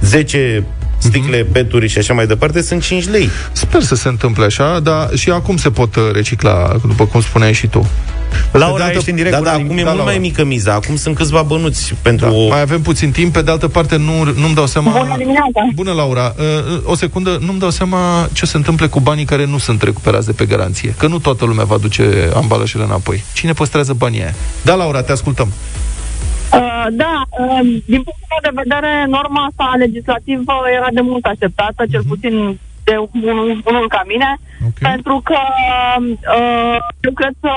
10 0.00 0.64
sticle, 0.99 1.42
Mhm. 1.42 1.53
peturi 1.53 1.88
și 1.88 1.99
așa 1.99 2.14
mai 2.14 2.26
departe, 2.26 2.62
sunt 2.62 2.82
5 2.82 3.09
lei. 3.09 3.28
Sper 3.53 3.82
să 3.82 3.95
se 3.95 4.09
întâmple 4.09 4.45
așa, 4.45 4.80
dar 4.80 5.09
și 5.14 5.30
acum 5.30 5.57
se 5.57 5.70
pot 5.70 5.97
uh, 5.97 6.03
recicla, 6.12 6.76
după 6.86 7.07
cum 7.07 7.20
spuneai 7.20 7.53
și 7.53 7.66
tu. 7.66 7.88
Laura, 8.53 8.76
de 8.76 8.82
altă- 8.82 8.97
ești 8.97 9.11
în 9.11 9.16
direct. 9.16 9.32
Da, 9.34 9.38
bună 9.38 9.51
da, 9.51 9.57
dimineața. 9.57 9.70
acum 9.70 9.78
e 9.78 9.82
Da, 9.82 9.90
mult 9.90 9.97
Laura. 10.05 10.12
mai 10.12 10.28
mică 10.28 10.45
miza. 10.45 10.72
Acum 10.72 10.97
sunt 10.97 11.14
câțiva 11.14 11.42
bănuți 11.42 11.95
pentru 12.03 12.26
Da. 12.26 12.32
o... 12.32 12.49
Mai 12.49 12.61
avem 12.61 12.80
puțin 12.82 13.11
timp, 13.11 13.32
pe 13.32 13.42
de 13.42 13.51
altă 13.51 13.68
parte 13.68 13.97
nu, 13.97 14.24
nu-mi 14.24 14.55
dau 14.55 14.66
seama... 14.66 14.90
Bună 14.90 15.14
dimineața! 15.18 15.61
Bună, 15.74 15.92
Laura. 15.92 16.34
Uh, 16.38 16.80
O 16.84 16.95
secundă, 16.95 17.38
nu-mi 17.40 17.59
dau 17.59 17.70
seama 17.70 18.28
ce 18.32 18.47
se 18.47 18.57
întâmplă 18.57 18.88
cu 18.88 19.01
banii 19.01 19.24
care 19.24 19.47
nu 19.47 19.59
sunt 19.59 19.82
recuperați 19.82 20.26
de 20.26 20.32
pe 20.32 20.45
garanție. 20.45 20.95
Că 20.99 21.07
nu 21.07 21.18
toată 21.18 21.45
lumea 21.45 21.64
va 21.64 21.76
duce 21.76 22.30
ambalajele 22.34 22.84
înapoi. 22.84 23.24
Cine 23.34 23.53
păstrează 23.53 23.92
banii 23.92 24.20
aia? 24.22 24.34
Da, 24.62 24.74
Laura, 24.74 25.03
te 25.03 25.12
ascultăm. 25.12 25.53
Uh, 26.85 26.93
da, 26.93 27.22
uh, 27.39 27.61
din 27.87 28.03
punctul 28.03 28.28
meu 28.30 28.43
de 28.43 28.61
vedere, 28.62 29.05
norma 29.07 29.45
asta 29.45 29.72
legislativă 29.76 30.53
era 30.76 30.89
de 30.93 31.01
mult 31.01 31.24
așteptată, 31.24 31.87
cel 31.91 32.03
puțin 32.09 32.59
de 32.85 32.97
unul, 33.12 33.62
unul 33.66 33.89
ca 33.89 34.03
mine, 34.07 34.37
Ok. 34.66 34.78
pentru 34.78 35.20
că 35.24 35.39
uh, 36.39 36.76
eu 37.01 37.12
cred 37.14 37.35
că 37.41 37.53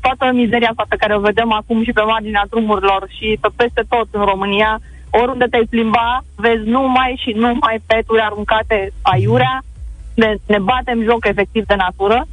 toată 0.00 0.32
mizeria 0.32 0.68
asta 0.70 0.84
pe 0.88 0.96
care 0.96 1.16
o 1.16 1.20
vedem 1.20 1.52
acum 1.52 1.84
și 1.84 1.92
pe 1.92 2.02
marginea 2.02 2.46
drumurilor 2.50 3.06
și 3.16 3.38
pe 3.40 3.48
peste 3.56 3.82
tot 3.88 4.08
în 4.10 4.24
România, 4.24 4.80
oriunde 5.10 5.44
te-ai 5.50 5.66
plimba, 5.70 6.24
vezi 6.36 6.68
numai 6.68 7.20
și 7.22 7.30
numai 7.30 7.82
peturi 7.86 8.20
aruncate 8.20 8.92
aiurea, 9.02 9.62
ne, 10.14 10.34
ne 10.46 10.58
batem 10.58 11.02
joc 11.02 11.26
efectiv 11.26 11.66
de 11.66 11.74
natură 11.74 12.26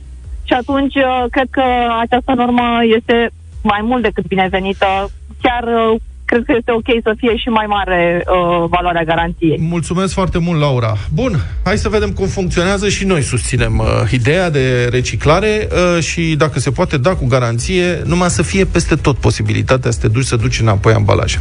și 0.43 0.54
atunci 0.54 0.95
uh, 0.95 1.26
cred 1.32 1.47
că 1.52 1.64
această 2.00 2.34
normă 2.34 2.80
este 2.97 3.30
mai 3.64 3.82
mult 3.84 4.02
decât 4.02 4.28
binevenită. 4.28 5.10
Chiar 5.41 5.64
uh, 5.64 6.00
cred 6.30 6.43
că 6.45 6.53
este 6.57 6.71
ok 6.71 6.89
să 7.03 7.13
fie 7.17 7.38
și 7.38 7.49
mai 7.49 7.65
mare 7.67 8.23
uh, 8.25 8.65
valoarea 8.69 9.03
garanției. 9.03 9.57
Mulțumesc 9.59 10.13
foarte 10.13 10.38
mult, 10.38 10.59
Laura. 10.59 10.93
Bun, 11.13 11.32
hai 11.63 11.77
să 11.77 11.89
vedem 11.89 12.11
cum 12.11 12.27
funcționează 12.27 12.89
și 12.89 13.05
noi 13.05 13.21
susținem 13.21 13.77
uh, 13.77 14.11
ideea 14.11 14.49
de 14.49 14.88
reciclare 14.91 15.67
uh, 15.71 16.03
și 16.03 16.36
dacă 16.38 16.59
se 16.59 16.71
poate 16.71 16.97
da 16.97 17.15
cu 17.15 17.25
garanție, 17.27 18.01
numai 18.05 18.30
să 18.30 18.41
fie 18.41 18.65
peste 18.65 18.95
tot 18.95 19.17
posibilitatea 19.17 19.91
să 19.91 19.99
te 19.99 20.07
duci 20.07 20.25
să 20.25 20.36
duci 20.36 20.59
înapoi 20.59 20.93
ambalaje. 20.93 21.39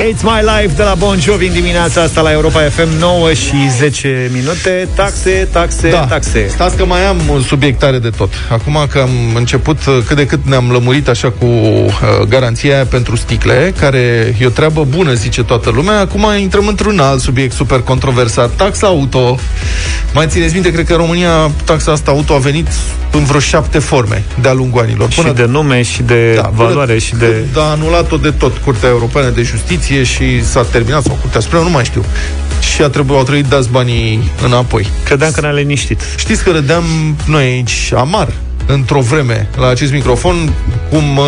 It's 0.00 0.22
My 0.22 0.40
Life 0.42 0.74
de 0.76 0.82
la 0.82 0.94
Bon 0.94 1.20
Jovi 1.20 1.46
în 1.46 1.52
dimineața 1.52 2.02
asta 2.02 2.20
la 2.20 2.32
Europa 2.32 2.60
FM 2.60 2.98
9 2.98 3.32
și 3.32 3.54
10 3.78 4.30
minute. 4.32 4.88
Taxe, 4.94 5.48
taxe, 5.52 5.90
Da, 5.90 6.06
taxe. 6.06 6.46
stați 6.48 6.76
că 6.76 6.84
mai 6.84 7.06
am 7.06 7.16
un 7.30 7.42
subiect 7.42 7.78
tare 7.78 7.98
de 7.98 8.10
tot. 8.10 8.32
Acum 8.50 8.86
că 8.90 8.98
am 8.98 9.10
început, 9.34 9.86
uh, 9.86 9.98
cât 10.06 10.16
de 10.16 10.26
cât 10.26 10.40
ne-am 10.44 10.70
lămurit 10.70 11.08
așa 11.08 11.30
cu 11.30 11.44
uh, 11.46 11.90
garanția 12.28 12.74
aia 12.74 12.84
pentru 12.84 13.16
sticle, 13.16 13.74
care 13.80 14.34
e 14.40 14.46
o 14.46 14.48
treabă 14.48 14.84
bună, 14.88 15.12
zice 15.12 15.42
toată 15.42 15.70
lumea, 15.70 15.98
acum 15.98 16.26
intrăm 16.40 16.66
într-un 16.66 16.98
alt 16.98 17.20
subiect 17.20 17.52
super 17.52 17.80
controversat, 17.80 18.50
taxa 18.50 18.86
auto. 18.86 19.38
Mai 20.14 20.26
țineți 20.28 20.52
minte, 20.54 20.72
cred 20.72 20.86
că 20.86 20.92
în 20.92 20.98
România 20.98 21.50
taxa 21.64 21.92
asta 21.92 22.10
auto 22.10 22.34
a 22.34 22.38
venit 22.38 22.66
în 23.12 23.24
vreo 23.24 23.40
șapte 23.40 23.78
forme 23.78 24.24
de-a 24.40 24.52
lungul 24.52 24.80
anilor. 24.80 25.10
Și 25.10 25.22
de 25.34 25.44
nume, 25.44 25.82
și 25.82 26.02
de 26.02 26.32
Da, 26.34 26.50
valoare, 26.54 26.86
până 26.86 26.98
și 26.98 27.14
de... 27.14 27.26
când 27.26 27.56
A 27.64 27.70
anulat-o 27.70 28.16
de 28.16 28.30
tot 28.30 28.56
Curtea 28.56 28.88
Europeană 28.88 29.28
de 29.28 29.42
Justiție 29.42 29.87
și 29.94 30.44
s-a 30.44 30.62
terminat, 30.62 31.02
sau 31.02 31.18
Curtea 31.20 31.40
Supremă, 31.40 31.64
nu 31.64 31.70
mai 31.70 31.84
știu. 31.84 32.04
Și 32.74 32.82
a 32.82 32.88
trebuit, 32.88 33.16
au 33.16 33.22
trebuit 33.22 33.46
dați 33.46 33.70
banii 33.70 34.30
înapoi. 34.44 34.86
Credeam 35.04 35.30
că 35.30 35.40
ne-a 35.40 35.50
liniștit. 35.50 36.00
Știți 36.16 36.42
că 36.42 36.50
râdeam 36.50 36.84
noi 37.26 37.44
aici 37.44 37.92
amar 37.96 38.28
într-o 38.66 39.00
vreme 39.00 39.48
la 39.56 39.68
acest 39.68 39.92
microfon 39.92 40.52
cum 40.90 41.16
uh, 41.16 41.24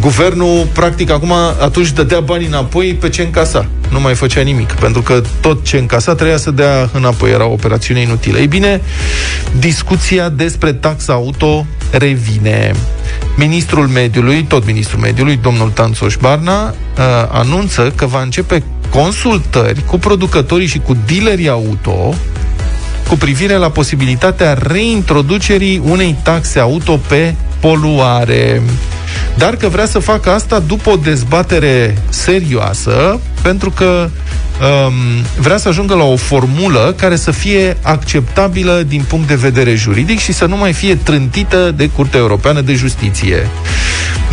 guvernul 0.00 0.66
practic 0.72 1.10
acum 1.10 1.32
atunci 1.60 1.90
dădea 1.90 2.20
banii 2.20 2.46
înapoi 2.46 2.94
pe 2.94 3.08
ce 3.08 3.22
încasa. 3.22 3.66
Nu 3.92 4.00
mai 4.00 4.14
făcea 4.14 4.40
nimic, 4.40 4.72
pentru 4.72 5.02
că 5.02 5.22
tot 5.40 5.64
ce 5.64 5.76
încasa 5.76 6.14
trebuia 6.14 6.36
să 6.36 6.50
dea 6.50 6.90
înapoi, 6.92 7.30
era 7.30 7.46
o 7.46 7.52
operațiune 7.52 8.00
inutilă. 8.00 8.38
Ei 8.38 8.46
bine, 8.46 8.80
discuția 9.58 10.28
despre 10.28 10.72
taxa 10.72 11.12
auto 11.12 11.66
revine. 11.90 12.72
Ministrul 13.36 13.86
mediului, 13.86 14.42
tot 14.42 14.66
ministrul 14.66 15.00
mediului, 15.00 15.38
domnul 15.42 15.70
Tanțoș 15.70 16.16
Barna, 16.20 16.68
uh, 16.68 16.74
anunță 17.28 17.92
că 17.96 18.06
va 18.06 18.22
începe 18.22 18.62
consultări 18.90 19.84
cu 19.84 19.98
producătorii 19.98 20.66
și 20.66 20.78
cu 20.78 20.96
dealerii 21.06 21.48
auto 21.48 22.14
cu 23.08 23.16
privire 23.16 23.54
la 23.54 23.70
posibilitatea 23.70 24.58
reintroducerii 24.60 25.82
unei 25.84 26.16
taxe 26.22 26.58
auto 26.58 27.00
pe 27.08 27.34
poluare. 27.60 28.62
Dar 29.34 29.56
că 29.56 29.68
vrea 29.68 29.86
să 29.86 29.98
facă 29.98 30.30
asta 30.30 30.58
după 30.58 30.90
o 30.90 30.96
dezbatere 30.96 31.98
serioasă, 32.08 33.20
pentru 33.42 33.70
că 33.70 34.08
um, 34.60 34.92
vrea 35.38 35.56
să 35.56 35.68
ajungă 35.68 35.94
la 35.94 36.04
o 36.04 36.16
formulă 36.16 36.94
care 36.98 37.16
să 37.16 37.30
fie 37.30 37.76
acceptabilă 37.82 38.84
din 38.88 39.04
punct 39.08 39.26
de 39.28 39.34
vedere 39.34 39.74
juridic 39.74 40.18
și 40.18 40.32
să 40.32 40.46
nu 40.46 40.56
mai 40.56 40.72
fie 40.72 40.94
trântită 40.94 41.72
de 41.76 41.88
Curtea 41.88 42.20
Europeană 42.20 42.60
de 42.60 42.74
Justiție. 42.74 43.48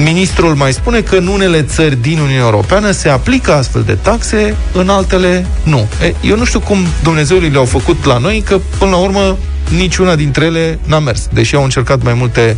Ministrul 0.04 0.56
mai 0.56 0.74
spune 0.74 1.02
că 1.02 1.16
în 1.16 1.28
unele 1.28 1.62
țări 1.62 2.02
din 2.02 2.18
Uniunea 2.18 2.44
Europeană 2.44 2.92
se 2.92 3.10
aplică 3.10 3.54
astfel 3.54 3.84
de 3.86 3.98
taxe, 4.02 4.56
în 4.74 4.90
altele 4.90 5.46
nu. 5.64 5.88
E, 6.04 6.14
eu 6.22 6.38
nu 6.38 6.46
știu 6.46 6.60
cum 6.60 6.78
Dumnezeului 7.04 7.50
le-au 7.50 7.66
făcut 7.66 8.06
la 8.06 8.18
noi, 8.18 8.44
că 8.46 8.60
până 8.78 8.92
la 8.92 8.98
urmă 8.98 9.38
niciuna 9.70 10.16
dintre 10.16 10.46
ele 10.46 10.80
n-a 10.86 11.00
mers, 11.00 11.28
deși 11.34 11.56
au 11.56 11.64
încercat 11.64 12.04
mai 12.04 12.14
multe 12.14 12.58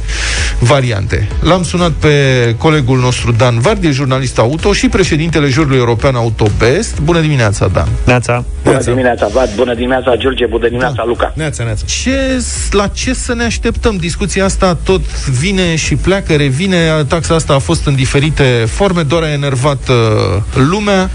variante. 0.60 1.28
L-am 1.40 1.64
sunat 1.64 1.92
pe 1.92 2.11
colegul 2.58 3.00
nostru 3.00 3.32
Dan 3.32 3.60
Vardi, 3.60 3.92
jurnalist 3.92 4.40
auto 4.40 4.74
și 4.74 4.90
președintele 4.90 5.48
jurului 5.48 5.78
european 5.78 6.16
Autobest. 6.16 7.00
Bună 7.02 7.20
dimineața, 7.20 7.68
Dan! 7.68 7.88
Neața. 8.06 8.46
Bună 8.64 8.82
dimineața, 8.82 9.28
Vlad. 9.28 9.56
Bună 9.56 9.74
dimineața, 9.74 10.16
George. 10.16 10.46
Bună 10.46 10.68
dimineața, 10.68 10.94
Da. 10.98 11.04
Luca. 11.06 11.34
Neața, 11.36 11.64
neața. 11.64 11.86
Ce, 12.04 12.44
la 12.72 12.88
ce 12.88 13.14
să 13.14 13.34
ne 13.34 13.44
așteptăm? 13.44 13.96
Discuția 13.96 14.46
asta 14.46 14.78
tot 14.84 15.26
vine 15.26 15.76
și 15.76 15.96
pleacă, 15.96 16.36
revine. 16.36 16.78
Taxa 17.08 17.36
asta 17.36 17.54
a 17.54 17.60
fost 17.60 17.86
în 17.88 17.96
diferite 17.96 18.44
forme, 18.68 19.02
doar 19.02 19.24
a 19.24 19.32
enervat 19.32 19.90
uh, 19.90 20.42
lumea. 20.70 21.10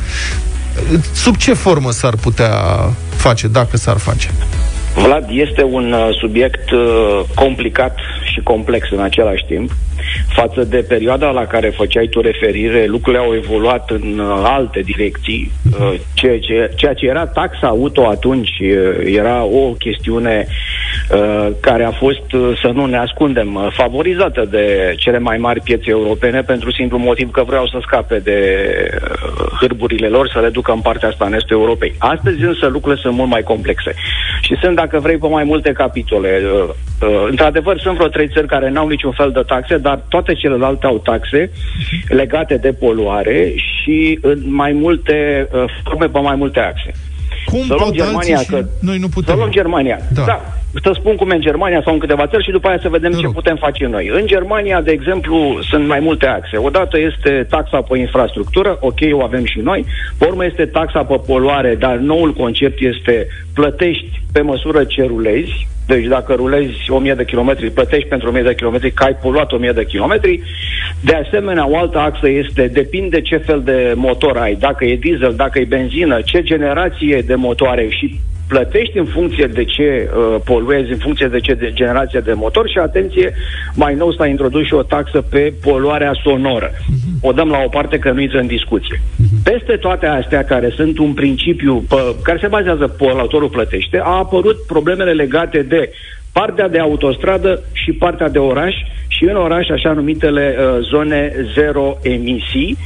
Sub 1.12 1.36
ce 1.36 1.52
formă 1.52 1.90
s-ar 1.90 2.14
putea 2.20 2.50
face, 3.16 3.48
dacă 3.48 3.76
s-ar 3.76 3.96
face? 3.96 4.30
Vlad, 4.94 5.26
este 5.30 5.62
un 5.62 5.92
uh, 5.92 6.08
subiect 6.20 6.70
uh, 6.70 7.20
complicat 7.34 7.98
și 8.32 8.40
complex 8.40 8.86
în 8.90 9.00
același 9.00 9.44
timp. 9.48 9.70
Față 10.28 10.64
de 10.64 10.84
perioada 10.88 11.30
la 11.30 11.46
care 11.46 11.68
făceai 11.68 12.06
tu 12.06 12.20
referire, 12.20 12.86
lucrurile 12.86 13.22
au 13.22 13.34
evoluat 13.34 13.90
în 13.90 14.18
uh, 14.18 14.40
alte 14.42 14.80
direcții. 14.80 15.52
Uh, 15.80 15.94
ceea, 16.14 16.38
ce, 16.38 16.70
ceea 16.76 16.94
ce 16.94 17.06
era 17.06 17.26
taxa 17.26 17.66
auto 17.66 18.06
atunci 18.06 18.58
uh, 18.60 19.14
era 19.14 19.44
o 19.44 19.72
chestiune 19.72 20.46
uh, 20.48 20.54
care 21.60 21.84
a 21.84 21.90
fost, 21.90 22.32
uh, 22.32 22.58
să 22.62 22.70
nu 22.74 22.84
ne 22.86 22.96
ascundem, 22.98 23.54
uh, 23.54 23.66
favorizată 23.70 24.44
de 24.50 24.94
cele 24.98 25.18
mai 25.18 25.36
mari 25.36 25.60
piețe 25.60 25.90
europene 25.90 26.40
pentru 26.42 26.72
simplu 26.72 26.98
motiv 26.98 27.30
că 27.30 27.42
vreau 27.46 27.66
să 27.66 27.78
scape 27.82 28.18
de 28.18 28.38
uh, 28.94 29.46
hârburile 29.60 30.08
lor, 30.08 30.28
să 30.32 30.40
le 30.40 30.48
ducă 30.48 30.72
în 30.72 30.80
partea 30.80 31.08
asta 31.08 31.24
în 31.24 31.34
estul 31.34 31.56
Europei. 31.56 31.94
Astăzi 31.98 32.42
însă 32.42 32.66
lucrurile 32.66 33.00
sunt 33.02 33.14
mult 33.16 33.30
mai 33.30 33.42
complexe 33.42 33.94
și 34.42 34.56
sunt, 34.62 34.76
dacă 34.76 34.98
vrei, 34.98 35.16
pe 35.16 35.26
mai 35.28 35.44
multe 35.44 35.72
capitole. 35.72 36.40
Uh, 36.44 36.68
uh, 37.08 37.26
într-adevăr, 37.30 37.78
sunt 37.80 37.94
vreo 37.96 38.08
trei 38.08 38.28
țări 38.28 38.46
care 38.46 38.70
n-au 38.70 38.88
niciun 38.88 39.12
fel 39.12 39.30
de 39.30 39.42
taxe, 39.46 39.76
dar 39.76 40.00
toate 40.08 40.34
celelalte 40.34 40.86
au 40.86 40.98
taxe 40.98 41.50
legate 42.08 42.56
de 42.56 42.72
poluare 42.72 43.52
și 43.56 44.18
în 44.22 44.38
mai 44.44 44.72
multe 44.72 45.48
uh, 45.52 45.64
forme 45.84 46.06
pe 46.06 46.18
mai 46.18 46.34
multe 46.36 46.60
axe. 46.60 46.90
Cum 47.44 47.58
Să 47.60 47.74
luăm 47.74 47.84
pot 47.84 47.92
Germania, 47.94 48.36
alții 48.36 48.56
și 48.56 48.62
că- 48.62 48.66
noi 48.80 48.96
nu 48.98 49.06
Să 49.06 49.12
putem? 49.14 49.36
luăm 49.36 49.50
Germania. 49.50 49.98
Da. 50.14 50.22
Da. 50.26 50.40
Da. 50.82 50.90
Să 50.90 50.96
spun 50.98 51.16
cum 51.16 51.30
e 51.30 51.34
în 51.34 51.40
Germania 51.40 51.80
sau 51.84 51.92
în 51.92 51.98
câteva 51.98 52.26
țări 52.26 52.44
și 52.44 52.50
după 52.50 52.68
aia 52.68 52.78
să 52.82 52.88
vedem 52.88 53.10
Te 53.10 53.16
ce 53.16 53.24
rog. 53.24 53.34
putem 53.34 53.56
face 53.56 53.86
noi. 53.86 54.10
În 54.12 54.26
Germania, 54.26 54.80
de 54.80 54.90
exemplu, 54.90 55.58
sunt 55.70 55.86
mai 55.86 56.00
multe 56.00 56.26
axe. 56.26 56.56
Odată 56.56 56.98
este 56.98 57.46
taxa 57.50 57.80
pe 57.80 57.98
infrastructură, 57.98 58.76
ok, 58.80 58.98
o 59.12 59.22
avem 59.22 59.44
și 59.44 59.58
noi. 59.58 59.84
Pe 60.18 60.24
urmă 60.26 60.44
este 60.44 60.66
taxa 60.66 61.02
pe 61.04 61.20
poluare, 61.26 61.74
dar 61.74 61.96
noul 61.96 62.32
concept 62.32 62.80
este 62.80 63.26
plătești 63.54 64.22
pe 64.32 64.40
măsură 64.40 64.84
ce 64.84 65.02
rulezi. 65.02 65.66
Deci 65.86 66.04
dacă 66.04 66.34
rulezi 66.34 66.90
1000 66.90 67.14
de 67.14 67.24
kilometri, 67.24 67.70
plătești 67.70 68.08
pentru 68.08 68.28
1000 68.28 68.42
de 68.42 68.54
kilometri, 68.54 68.90
că 68.90 69.04
ai 69.04 69.16
poluat 69.22 69.52
1000 69.52 69.72
de 69.72 69.84
kilometri. 69.84 70.40
De 71.00 71.14
asemenea, 71.14 71.68
o 71.70 71.76
altă 71.78 71.98
axă 71.98 72.28
este, 72.28 72.66
depinde 72.66 73.20
ce 73.20 73.36
fel 73.36 73.62
de 73.64 73.92
motor 73.96 74.36
ai, 74.36 74.54
dacă 74.54 74.84
e 74.84 74.96
diesel, 74.96 75.34
dacă 75.36 75.58
e 75.58 75.64
benzină, 75.64 76.20
ce 76.24 76.42
generație 76.42 77.22
de 77.26 77.34
motoare 77.34 77.86
și 77.88 78.20
plătești 78.48 78.98
în 78.98 79.04
funcție 79.04 79.46
de 79.46 79.64
ce 79.64 80.08
uh, 80.08 80.40
poluezi, 80.44 80.92
în 80.92 80.98
funcție 80.98 81.26
de 81.26 81.40
ce 81.40 81.54
de 81.54 81.70
generație 81.74 82.20
de 82.20 82.32
motor 82.32 82.68
și, 82.68 82.78
atenție, 82.78 83.34
mai 83.74 83.94
nou 83.94 84.12
s-a 84.12 84.26
introdus 84.26 84.66
și 84.66 84.74
o 84.74 84.82
taxă 84.82 85.20
pe 85.20 85.52
poluarea 85.62 86.12
sonoră. 86.22 86.70
O 87.20 87.32
dăm 87.32 87.48
la 87.48 87.62
o 87.64 87.68
parte 87.68 87.98
că 87.98 88.10
nu 88.10 88.20
intră 88.20 88.38
în 88.38 88.46
discuție. 88.46 89.00
Peste 89.44 89.76
toate 89.76 90.06
astea 90.06 90.44
care 90.44 90.72
sunt 90.76 90.98
un 90.98 91.12
principiu 91.12 91.84
pe, 91.88 91.96
care 92.22 92.38
se 92.40 92.46
bazează 92.46 92.86
poluatorul 92.86 93.48
plătește, 93.48 94.00
a 94.02 94.16
apărut 94.16 94.66
problemele 94.66 95.12
legate 95.12 95.62
de 95.62 95.90
partea 96.32 96.68
de 96.68 96.78
autostradă 96.78 97.62
și 97.72 97.92
partea 97.92 98.28
de 98.28 98.38
oraș 98.38 98.74
și 99.08 99.24
în 99.24 99.36
oraș 99.36 99.68
așa 99.68 99.92
numitele 99.92 100.56
uh, 100.58 100.86
zone 100.90 101.32
zero 101.54 101.96
emisii, 102.02 102.76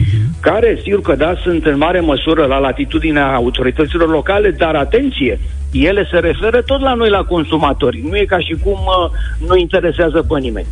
care, 0.40 0.78
sigur 0.82 1.00
că 1.00 1.14
da, 1.14 1.34
sunt 1.42 1.66
în 1.66 1.76
mare 1.76 2.00
măsură 2.00 2.44
la 2.44 2.58
latitudinea 2.58 3.34
autorităților 3.34 4.08
locale, 4.08 4.50
dar 4.50 4.74
atenție, 4.74 5.40
ele 5.72 6.08
se 6.10 6.18
referă 6.18 6.62
tot 6.62 6.80
la 6.80 6.94
noi, 6.94 7.10
la 7.10 7.24
consumatori. 7.24 8.04
Nu 8.08 8.16
e 8.16 8.24
ca 8.24 8.38
și 8.38 8.56
cum 8.62 8.72
uh, 8.72 9.10
nu 9.48 9.56
interesează 9.56 10.24
pe 10.28 10.38
nimeni. 10.38 10.66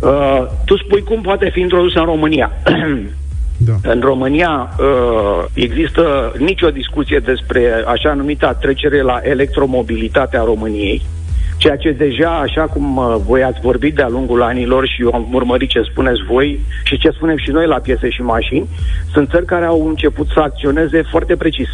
Uh, 0.00 0.46
tu 0.64 0.76
spui 0.76 1.02
cum 1.02 1.20
poate 1.20 1.50
fi 1.52 1.60
introdusă 1.60 1.98
în 1.98 2.04
România. 2.04 2.52
Da. 3.60 3.90
În 3.92 4.00
România 4.00 4.76
uh, 4.78 5.44
există 5.52 6.32
nicio 6.38 6.68
discuție 6.68 7.18
despre 7.18 7.84
așa 7.86 8.12
numita 8.12 8.52
trecere 8.52 9.02
la 9.02 9.20
electromobilitatea 9.22 10.42
României, 10.42 11.02
ceea 11.58 11.76
ce 11.76 11.90
deja, 11.90 12.38
așa 12.38 12.62
cum 12.62 12.96
uh, 12.96 13.16
voi 13.26 13.42
ați 13.42 13.60
vorbit 13.60 13.94
de-a 13.94 14.08
lungul 14.08 14.42
anilor 14.42 14.86
și 14.86 15.02
eu 15.02 15.14
am 15.14 15.28
urmărit 15.32 15.68
ce 15.68 15.82
spuneți 15.82 16.22
voi 16.22 16.60
și 16.84 16.98
ce 16.98 17.10
spunem 17.10 17.36
și 17.36 17.50
noi 17.50 17.66
la 17.66 17.78
piese 17.78 18.08
și 18.08 18.22
mașini, 18.22 18.68
sunt 19.12 19.30
țări 19.30 19.44
care 19.44 19.64
au 19.64 19.88
început 19.88 20.26
să 20.26 20.40
acționeze 20.40 21.02
foarte 21.02 21.36
precis. 21.36 21.68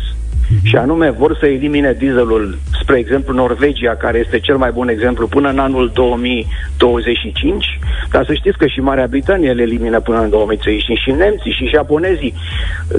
Și 0.63 0.77
anume 0.77 1.11
vor 1.11 1.37
să 1.41 1.47
elimine 1.47 1.93
dieselul, 1.93 2.59
spre 2.81 2.99
exemplu 2.99 3.35
Norvegia, 3.35 3.95
care 3.95 4.19
este 4.19 4.41
cel 4.41 4.57
mai 4.57 4.71
bun 4.71 4.89
exemplu, 4.89 5.27
până 5.27 5.49
în 5.49 5.59
anul 5.59 5.91
2025, 5.95 7.79
dar 8.11 8.25
să 8.25 8.35
știți 8.35 8.59
că 8.59 8.67
și 8.67 8.81
Marea 8.81 9.07
Britanie 9.07 9.53
le 9.53 9.63
elimină 9.63 10.01
până 10.01 10.21
în 10.21 10.31
2035 10.31 10.99
și 10.99 11.11
nemții 11.11 11.53
și 11.53 11.71
japonezii. 11.75 12.35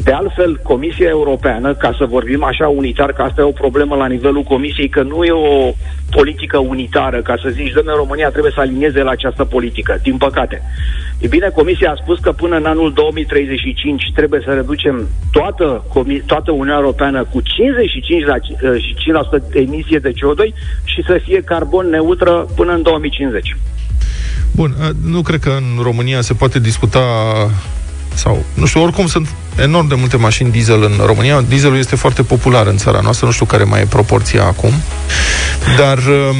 De 0.03 0.11
altfel, 0.11 0.59
Comisia 0.63 1.07
Europeană, 1.07 1.73
ca 1.73 1.95
să 1.97 2.05
vorbim 2.05 2.43
așa 2.43 2.67
unitar, 2.67 3.13
că 3.13 3.21
asta 3.21 3.41
e 3.41 3.43
o 3.43 3.61
problemă 3.63 3.95
la 3.95 4.07
nivelul 4.07 4.43
Comisiei, 4.43 4.89
că 4.89 5.01
nu 5.01 5.23
e 5.23 5.31
o 5.31 5.73
politică 6.09 6.57
unitară, 6.57 7.21
ca 7.21 7.35
să 7.41 7.49
zici, 7.49 7.71
domnule, 7.71 7.97
România 7.97 8.29
trebuie 8.29 8.51
să 8.55 8.59
alinieze 8.59 9.01
la 9.01 9.11
această 9.11 9.45
politică, 9.45 9.99
din 10.01 10.17
păcate. 10.17 10.61
E 11.19 11.27
bine, 11.27 11.49
Comisia 11.49 11.91
a 11.91 11.99
spus 12.01 12.19
că 12.19 12.31
până 12.31 12.55
în 12.57 12.65
anul 12.65 12.93
2035 12.93 14.11
trebuie 14.15 14.41
să 14.45 14.53
reducem 14.53 15.07
toată, 15.31 15.83
comi- 15.89 16.25
toată 16.25 16.51
Uniunea 16.51 16.75
Europeană 16.75 17.27
cu 17.35 17.41
55% 17.41 18.25
la, 18.25 18.35
uh, 18.35 18.95
5% 18.97 19.51
de 19.51 19.59
emisie 19.59 19.99
de 19.99 20.09
CO2 20.09 20.53
și 20.83 21.03
să 21.07 21.19
fie 21.23 21.41
carbon 21.41 21.89
neutră 21.89 22.45
până 22.55 22.73
în 22.73 22.81
2050. 22.81 23.57
Bun, 24.51 24.75
uh, 24.79 24.89
nu 25.03 25.21
cred 25.21 25.39
că 25.39 25.49
în 25.49 25.83
România 25.83 26.21
se 26.21 26.33
poate 26.33 26.59
discuta 26.59 27.01
sau, 28.17 28.45
nu 28.53 28.65
știu, 28.65 28.83
oricum 28.83 29.07
sunt 29.07 29.27
enorm 29.61 29.87
de 29.87 29.95
multe 29.95 30.17
mașini 30.17 30.51
diesel 30.51 30.83
în 30.83 31.05
România. 31.05 31.41
Dieselul 31.41 31.77
este 31.77 31.95
foarte 31.95 32.23
popular 32.23 32.67
în 32.67 32.77
țara 32.77 32.99
noastră, 33.03 33.25
nu 33.25 33.31
știu 33.31 33.45
care 33.45 33.63
mai 33.63 33.81
e 33.81 33.85
proporția 33.85 34.43
acum. 34.43 34.71
Dar 35.77 35.97
um, 35.97 36.35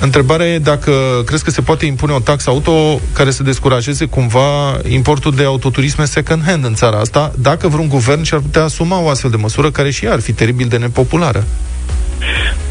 întrebarea 0.00 0.46
e 0.46 0.58
dacă 0.58 0.92
crezi 1.26 1.44
că 1.44 1.50
se 1.50 1.60
poate 1.60 1.86
impune 1.86 2.12
o 2.12 2.18
taxă 2.18 2.50
auto 2.50 3.00
care 3.12 3.30
să 3.30 3.42
descurajeze 3.42 4.04
cumva 4.04 4.78
importul 4.88 5.34
de 5.34 5.44
autoturisme 5.44 6.04
second-hand 6.04 6.64
în 6.64 6.74
țara 6.74 6.98
asta, 6.98 7.32
dacă 7.38 7.68
vreun 7.68 7.88
guvern 7.88 8.22
și-ar 8.22 8.40
putea 8.40 8.62
asuma 8.62 9.00
o 9.00 9.08
astfel 9.08 9.30
de 9.30 9.36
măsură 9.36 9.70
care 9.70 9.90
și 9.90 10.04
ea 10.04 10.12
ar 10.12 10.20
fi 10.20 10.32
teribil 10.32 10.68
de 10.68 10.76
nepopulară. 10.76 11.44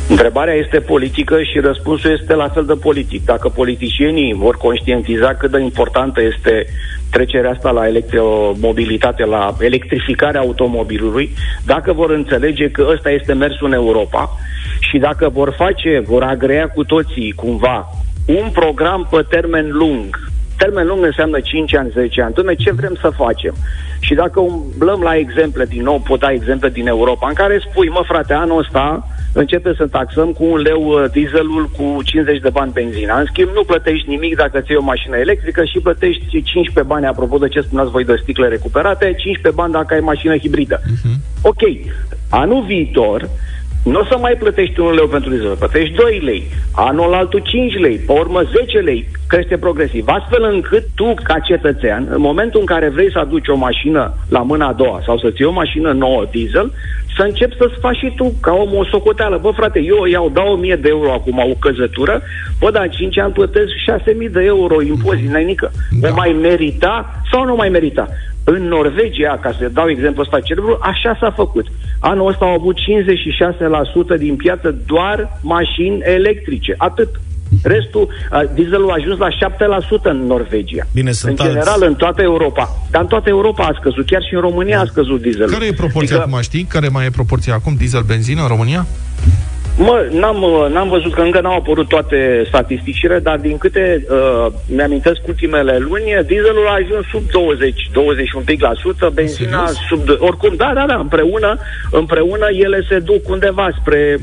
Întrebarea 0.10 0.54
este 0.54 0.80
politică 0.80 1.42
și 1.42 1.60
răspunsul 1.60 2.12
este 2.20 2.34
la 2.34 2.50
fel 2.50 2.66
de 2.66 2.74
politic. 2.74 3.26
Dacă 3.26 3.50
politicienii 3.50 4.34
vor 4.34 4.58
conștientiza 4.58 5.34
cât 5.34 5.52
de 5.52 5.62
importantă 5.62 6.22
este 6.22 6.66
trecerea 7.12 7.52
asta 7.52 7.72
la 7.72 7.88
electromobilitate, 7.88 9.26
la 9.26 9.56
electrificarea 9.60 10.42
automobilului, 10.42 11.30
dacă 11.66 11.94
vor 11.94 12.10
înțelege 12.10 12.70
că 12.70 12.88
ăsta 12.92 13.10
este 13.10 13.34
mersul 13.34 13.68
în 13.68 13.74
Europa 13.74 14.30
și 14.80 14.98
dacă 14.98 15.30
vor 15.30 15.54
face, 15.58 16.04
vor 16.06 16.24
agrea 16.24 16.68
cu 16.68 16.84
toții 16.84 17.32
cumva 17.32 17.88
un 18.26 18.50
program 18.54 19.08
pe 19.12 19.26
termen 19.30 19.70
lung, 19.72 20.20
termen 20.58 20.88
lung 20.88 21.06
înseamnă 21.06 21.40
5 21.40 21.76
ani, 21.76 21.90
10 21.90 22.22
ani. 22.22 22.34
Dom'le, 22.34 22.58
ce 22.58 22.72
vrem 22.72 22.98
să 23.02 23.10
facem? 23.10 23.54
Și 24.00 24.14
dacă 24.14 24.40
umblăm 24.40 25.02
la 25.02 25.16
exemple, 25.16 25.66
din 25.66 25.84
nou 25.84 26.00
pot 26.00 26.20
da 26.20 26.32
exemple 26.32 26.70
din 26.70 26.88
Europa, 26.88 27.28
în 27.28 27.34
care 27.34 27.66
spui, 27.70 27.88
mă 27.88 28.04
frate, 28.06 28.34
anul 28.34 28.58
ăsta 28.58 29.08
începe 29.34 29.74
să 29.78 29.88
taxăm 29.88 30.32
cu 30.32 30.44
un 30.44 30.58
leu 30.58 30.82
uh, 30.88 31.12
dieselul 31.12 31.70
cu 31.78 32.04
50 32.04 32.40
de 32.40 32.50
bani 32.50 32.72
benzina. 32.72 33.20
În 33.20 33.26
schimb, 33.26 33.50
nu 33.54 33.64
plătești 33.64 34.10
nimic 34.10 34.36
dacă 34.36 34.60
ți 34.60 34.76
o 34.76 34.82
mașină 34.82 35.18
electrică 35.18 35.64
și 35.64 35.80
plătești 35.80 36.42
15 36.42 36.94
bani, 36.94 37.06
apropo 37.06 37.38
de 37.38 37.48
ce 37.48 37.62
spuneați 37.62 37.92
voi 37.92 38.06
de 38.06 38.20
sticle 38.22 38.48
recuperate, 38.48 39.06
15 39.06 39.62
bani 39.62 39.74
dacă 39.74 39.94
ai 39.94 40.00
mașină 40.00 40.38
hibridă. 40.38 40.80
Uh-huh. 40.80 41.16
Ok, 41.42 41.62
anul 42.30 42.64
viitor, 42.64 43.30
nu 43.92 44.00
o 44.00 44.06
să 44.10 44.18
mai 44.18 44.36
plătești 44.40 44.80
1 44.80 44.94
leu 44.94 45.08
pentru 45.08 45.30
diesel, 45.30 45.56
plătești 45.56 45.96
2 45.96 46.22
lei, 46.24 46.44
anul 46.72 47.14
altul 47.14 47.40
5 47.40 47.74
lei, 47.78 47.98
pe 47.98 48.12
urmă 48.12 48.42
10 48.42 48.78
lei, 48.78 49.08
crește 49.28 49.58
progresiv, 49.58 50.06
astfel 50.08 50.44
încât 50.44 50.84
tu, 50.96 51.14
ca 51.24 51.40
cetățean, 51.40 52.08
în 52.10 52.22
momentul 52.22 52.60
în 52.60 52.66
care 52.66 52.90
vrei 52.90 53.12
să 53.12 53.20
aduci 53.20 53.48
o 53.48 53.56
mașină 53.56 54.14
la 54.30 54.42
mâna 54.42 54.68
a 54.68 54.74
doua 54.74 55.02
sau 55.06 55.18
să-ți 55.18 55.42
iei 55.42 55.50
o 55.50 55.54
mașină 55.54 55.92
nouă 55.92 56.26
diesel, 56.32 56.72
să 57.16 57.26
începi 57.26 57.56
să-ți 57.58 57.80
faci 57.80 57.98
și 57.98 58.14
tu 58.16 58.34
ca 58.42 58.54
om 58.54 58.76
o 58.76 58.86
socoteală. 58.86 59.38
Bă, 59.38 59.52
frate, 59.52 59.80
eu 59.80 60.06
iau, 60.06 60.30
dau 60.30 60.54
1000 60.54 60.76
de 60.76 60.90
euro 60.90 61.12
acum 61.12 61.38
o 61.38 61.56
căzătură, 61.60 62.22
bă, 62.60 62.72
dar 62.72 62.84
în 62.84 62.90
5 62.90 63.18
ani 63.18 63.34
plătesc 63.34 63.72
6000 63.86 64.30
de 64.30 64.44
euro 64.44 64.82
impozit, 64.82 65.30
nenică. 65.30 65.72
Da. 66.02 66.10
O 66.10 66.14
mai 66.16 66.36
merita 66.42 67.22
sau 67.32 67.46
nu 67.46 67.56
mai 67.56 67.70
merita? 67.70 68.08
În 68.54 68.62
Norvegia, 68.68 69.40
ca 69.42 69.52
să 69.58 69.70
dau 69.74 69.90
exemplu 69.90 70.22
ăsta 70.22 70.40
cerebru, 70.40 70.78
așa 70.82 71.18
s-a 71.20 71.32
făcut. 71.32 71.66
Anul 72.00 72.28
ăsta 72.28 72.46
au 72.46 72.54
avut 72.54 72.76
56% 74.16 74.18
din 74.18 74.36
piață 74.36 74.76
doar 74.86 75.40
mașini 75.42 76.00
electrice. 76.02 76.74
Atât. 76.78 77.10
Restul, 77.64 78.08
dieselul 78.54 78.90
a 78.90 78.94
ajuns 78.94 79.18
la 79.20 79.28
7% 79.30 80.02
în 80.02 80.26
Norvegia. 80.26 80.84
Bine, 80.94 81.12
sunt 81.12 81.40
în 81.40 81.46
general, 81.46 81.68
alți... 81.68 81.84
în 81.84 81.96
toată 81.96 82.22
Europa. 82.22 82.70
Dar 82.92 83.02
în 83.02 83.08
toată 83.08 83.30
Europa 83.30 83.64
a 83.64 83.76
scăzut. 83.80 84.06
Chiar 84.06 84.22
și 84.24 84.34
în 84.34 84.42
România 84.42 84.80
a 84.80 84.86
scăzut 84.86 85.22
dieselul. 85.22 85.52
Care 85.52 85.66
e 85.66 85.74
proporția 85.74 86.16
adică... 86.16 86.30
acum, 86.30 86.42
știi? 86.42 86.64
Care 86.64 86.88
mai 86.88 87.06
e 87.06 87.10
proporția 87.10 87.54
acum 87.54 87.76
diesel-benzină 87.76 88.42
în 88.42 88.48
România? 88.48 88.86
Mă, 89.82 90.08
n-am, 90.12 90.46
n-am 90.72 90.90
văzut 90.90 91.14
că 91.14 91.22
încă 91.22 91.42
n-au 91.42 91.56
apărut 91.56 91.88
toate 91.88 92.44
statisticile, 92.48 93.20
dar 93.20 93.38
din 93.38 93.58
câte 93.58 94.06
uh, 94.10 94.52
mi-amintesc 94.76 95.28
ultimele 95.28 95.78
luni, 95.78 96.04
dieselul 96.26 96.68
a 96.68 96.74
ajuns 96.84 97.06
sub 97.06 97.30
20, 97.32 97.90
20 97.94 98.32
un 98.32 98.44
pic 98.44 98.62
la 98.62 98.72
sută, 98.74 99.12
benzina 99.14 99.66
Serios? 99.66 99.78
sub... 99.88 100.22
Oricum, 100.22 100.54
da, 100.56 100.72
da, 100.76 100.86
da, 100.88 100.96
împreună, 100.96 101.58
împreună 101.92 102.48
ele 102.52 102.86
se 102.90 103.00
duc 103.00 103.30
undeva 103.30 103.70
spre 103.80 104.18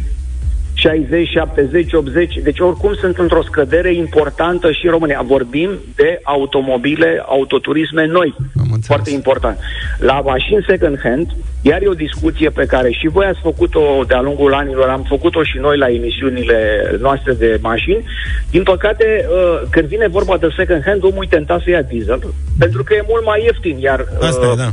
60, 0.77 1.29
70, 1.29 1.93
80, 1.93 2.39
deci 2.43 2.61
oricum 2.61 2.95
sunt 2.95 3.19
într-o 3.19 3.43
scădere 3.43 3.95
importantă 3.95 4.73
și 4.73 4.85
în 4.85 4.91
România. 4.91 5.23
Vorbim 5.27 5.71
de 5.95 6.21
automobile, 6.23 7.23
autoturisme 7.27 8.07
noi. 8.07 8.35
Am 8.39 8.63
înțeles. 8.63 8.87
Foarte 8.87 9.11
important. 9.11 9.59
La 9.99 10.21
mașini 10.21 10.65
second 10.69 10.99
hand, 11.03 11.27
iar 11.63 11.83
e 11.83 11.89
o 11.89 12.03
discuție 12.07 12.51
pe 12.51 12.65
care 12.65 12.91
și 12.91 13.09
voi 13.09 13.27
ați 13.27 13.41
făcut-o 13.43 14.05
de-a 14.07 14.21
lungul 14.21 14.55
anilor, 14.55 14.89
am 14.89 15.05
făcut-o 15.09 15.43
și 15.43 15.59
noi 15.59 15.79
la 15.79 15.89
emisiunile 15.91 16.59
noastre 17.01 17.33
de 17.33 17.59
mașini. 17.63 18.05
Din 18.51 18.63
păcate, 18.63 19.27
uh, 19.29 19.63
când 19.71 19.87
vine 19.89 20.09
vorba 20.09 20.37
de 20.37 20.49
second 20.57 20.83
hand, 20.85 21.05
omul 21.05 21.25
e 21.25 21.35
tentat 21.37 21.61
să 21.63 21.71
ia 21.71 21.83
diesel, 21.83 22.21
pentru 22.59 22.85
că 22.85 22.95
e 22.95 23.05
mult 23.09 23.25
mai 23.25 23.43
ieftin, 23.43 23.79
iar 23.79 24.07
Asta 24.21 24.47
uh, 24.47 24.53
e, 24.53 24.57
da. 24.57 24.71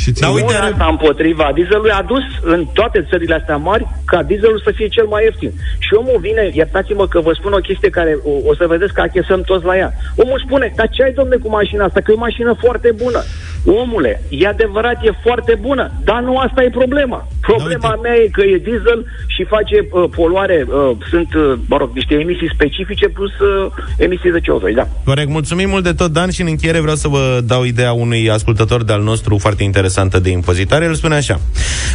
Și 0.00 0.12
ți 0.12 0.20
Da, 0.20 0.28
uite, 0.28 0.42
Uite, 0.44 0.56
are- 0.56 0.72
asta 0.72 0.86
împotriva 0.90 1.50
dieselului 1.54 1.90
a 1.90 2.02
dus 2.02 2.22
în 2.42 2.66
toate 2.72 3.06
țările 3.10 3.34
astea 3.34 3.56
mari 3.56 3.86
ca 4.04 4.22
dieselul 4.22 4.60
să 4.64 4.70
fie 4.74 4.88
cel 4.88 5.06
mai 5.06 5.24
ieftin. 5.24 5.52
Și 5.78 5.94
omul 5.94 6.18
vine, 6.20 6.50
iertați-mă 6.52 7.06
că 7.08 7.20
vă 7.20 7.32
spun 7.32 7.52
o 7.52 7.56
chestie 7.68 7.90
care 7.90 8.18
o, 8.24 8.30
o 8.50 8.54
să 8.54 8.66
vedeți 8.66 8.92
că 8.92 9.00
achesăm 9.00 9.40
toți 9.42 9.64
la 9.64 9.76
ea. 9.76 9.92
Omul 10.16 10.42
spune, 10.46 10.72
dar 10.76 10.88
ce 10.88 11.02
ai 11.02 11.12
domne 11.12 11.36
cu 11.36 11.48
mașina 11.48 11.84
asta? 11.84 12.00
Că 12.00 12.10
e 12.10 12.14
o 12.14 12.26
mașină 12.28 12.52
foarte 12.64 12.90
bună. 13.02 13.22
Omule, 13.66 14.22
e 14.28 14.46
adevărat, 14.46 15.04
e 15.04 15.10
foarte 15.22 15.54
bună, 15.60 15.90
dar 16.04 16.20
nu 16.22 16.36
asta 16.38 16.62
e 16.62 16.70
problema. 16.70 17.26
Problema 17.46 17.78
Da, 17.80 17.88
uite. 17.88 18.08
mea 18.08 18.16
e 18.22 18.28
că 18.36 18.42
e 18.42 18.56
diesel 18.68 19.00
și 19.26 19.42
face 19.54 19.76
uh, 19.90 20.04
poluare, 20.16 20.66
uh, 20.68 20.96
sunt, 21.10 21.34
uh, 21.34 21.52
mă 21.66 21.76
rog, 21.76 21.90
niște 21.94 22.14
emisii 22.14 22.50
specifice 22.54 23.08
plus 23.08 23.30
uh, 23.38 23.72
emisii 23.96 24.30
de 24.30 24.38
CO2, 24.38 24.74
da. 24.74 24.88
Corect, 25.04 25.28
mulțumim 25.28 25.68
mult 25.68 25.84
de 25.84 25.92
tot, 25.92 26.12
Dan, 26.12 26.30
și 26.30 26.40
în 26.40 26.46
încheiere 26.50 26.80
vreau 26.80 26.96
să 26.96 27.08
vă 27.08 27.40
dau 27.44 27.64
ideea 27.64 27.92
unui 27.92 28.30
ascultător 28.30 28.82
de-al 28.84 29.02
nostru 29.02 29.38
foarte 29.38 29.62
interesantă 29.62 30.18
de 30.18 30.30
impozitare. 30.30 30.84
El 30.84 30.94
spune 30.94 31.14
așa, 31.14 31.40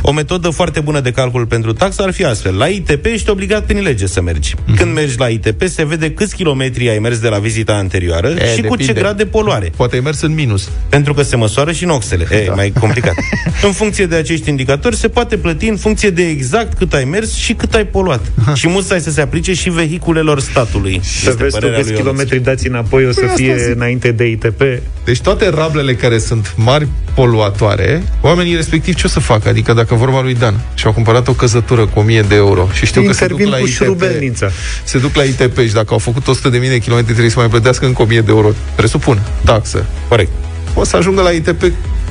o 0.02 0.12
metodă 0.12 0.50
foarte 0.50 0.80
bună 0.80 1.00
de 1.00 1.12
calcul 1.12 1.45
pentru 1.45 1.74
taxă 1.74 2.02
ar 2.04 2.12
fi 2.12 2.26
astfel. 2.26 2.58
La 2.58 2.66
ITP 2.68 3.06
ești 3.06 3.30
obligat 3.30 3.66
prin 3.66 3.82
lege 3.82 4.08
să 4.08 4.22
mergi. 4.22 4.54
Mhm. 4.66 4.76
Când 4.78 4.93
mergi 4.93 5.16
la 5.18 5.28
ITP, 5.28 5.62
se 5.68 5.86
vede 5.86 6.12
câți 6.12 6.36
kilometri 6.36 6.89
ai 6.89 7.00
mers 7.00 7.20
de 7.20 7.28
la 7.30 7.38
vizita 7.38 7.74
anterioară 7.74 8.28
E, 8.30 8.56
și 8.56 8.62
cu 8.62 8.76
ce 8.76 8.82
depinde. 8.82 9.00
grad 9.02 9.18
de 9.18 9.26
poluare. 9.26 9.72
Poate 9.76 9.95
ai 9.95 10.02
mers 10.02 10.22
în 10.22 10.34
minus. 10.34 10.70
Pentru 10.89 11.14
că 11.14 11.22
se 11.22 11.36
măsoară 11.36 11.72
și 11.72 11.86
noxele. 11.86 12.28
E, 12.32 12.43
da. 12.47 12.54
mai 12.54 12.74
complicat. 12.80 13.14
în 13.68 13.72
funcție 13.72 14.06
de 14.06 14.16
acești 14.16 14.50
indicatori, 14.50 14.95
se 14.95 15.08
poate 15.10 15.38
plăti 15.40 15.68
în 15.68 15.78
funcție 15.78 16.10
de 16.10 16.28
exact 16.28 16.78
cât 16.78 16.94
ai 16.94 17.04
mers 17.04 17.34
și 17.36 17.54
cât 17.54 17.74
ai 17.74 17.86
poluat. 17.86 18.22
și 18.54 18.68
musai 18.68 19.00
să 19.00 19.12
se 19.12 19.22
aplice 19.22 19.54
și 19.54 19.70
vehiculelor 19.70 20.40
statului. 20.40 21.02
Să 21.24 21.36
vezi 21.38 21.58
tu 21.60 21.68
câți 21.76 21.94
kilometri 21.94 22.40
dați 22.40 22.68
înapoi 22.68 23.06
o 23.06 23.12
să 23.12 23.20
Păi 23.20 23.30
asta 23.30 23.42
fie 23.44 23.56
zic. 23.58 23.76
înainte 23.76 24.12
de 24.12 24.26
ITP. 24.28 24.62
Deci 25.06 25.22
toate 25.22 25.50
rablele 25.50 25.94
care 25.96 26.18
sunt 26.18 26.54
mari 26.58 26.88
poluatoare, 27.16 28.04
oamenii 28.22 28.56
respectiv 28.56 28.96
ce 28.96 29.06
o 29.06 29.10
să 29.10 29.20
facă? 29.20 29.50
Adică 29.50 29.74
dacă 29.74 29.96
vorba 29.96 30.22
lui 30.22 30.34
Dan 30.36 30.60
și-au 30.74 30.94
cumpărat 30.94 31.28
o 31.28 31.34
căzătură 31.34 31.86
cu 31.86 32.00
1000 32.00 32.22
de 32.22 32.36
euro 32.36 32.68
și 32.74 32.86
știu 32.86 33.02
că 33.04 33.14
se 33.14 33.26
duc 33.28 33.40
Intervin 33.40 33.54
la 33.54 33.58
cu 33.60 33.68
ITP, 33.68 33.76
șurubelnița. 33.76 34.50
se 34.84 34.98
duc 34.98 35.16
la 35.16 35.24
ITP 35.24 35.58
și 35.60 35.74
dacă 35.74 35.88
au 35.90 35.98
făcut 35.98 36.24
100.000 36.24 36.52
de 36.52 36.78
kilometri 36.78 37.12
trebuie 37.12 37.30
să 37.32 37.40
mai 37.40 37.48
plătească 37.50 37.86
încă 37.86 38.02
1000 38.02 38.22
de 38.22 38.32
euro, 38.32 38.52
presupun, 38.76 39.20
taxă. 39.46 39.86
Corect. 40.08 40.32
O 40.74 40.84
să 40.84 40.96
ajungă 40.96 41.22
la 41.22 41.30
ITP 41.30 41.62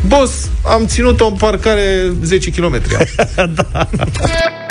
Boss, 0.06 0.48
am 0.64 0.86
ținut-o 0.86 1.26
în 1.26 1.34
parcare 1.34 2.12
10 2.22 2.50
km. 2.50 2.80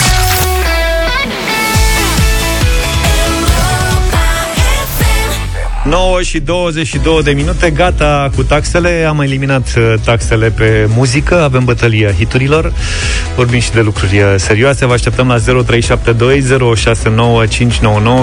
9 5.88 6.22
și 6.22 6.38
22 6.38 7.22
de 7.22 7.30
minute, 7.30 7.70
gata 7.70 8.30
cu 8.36 8.42
taxele. 8.42 9.04
Am 9.08 9.20
eliminat 9.20 9.74
uh, 9.76 9.94
taxele 10.04 10.50
pe 10.50 10.88
muzică, 10.94 11.42
avem 11.42 11.64
bătălia 11.64 12.12
hiturilor. 12.12 12.72
Vorbim 13.36 13.60
și 13.60 13.70
de 13.70 13.80
lucruri 13.80 14.18
uh, 14.18 14.34
serioase. 14.36 14.86
Vă 14.86 14.92
așteptăm 14.92 15.28
la 15.28 15.38
0372069599 15.38 15.44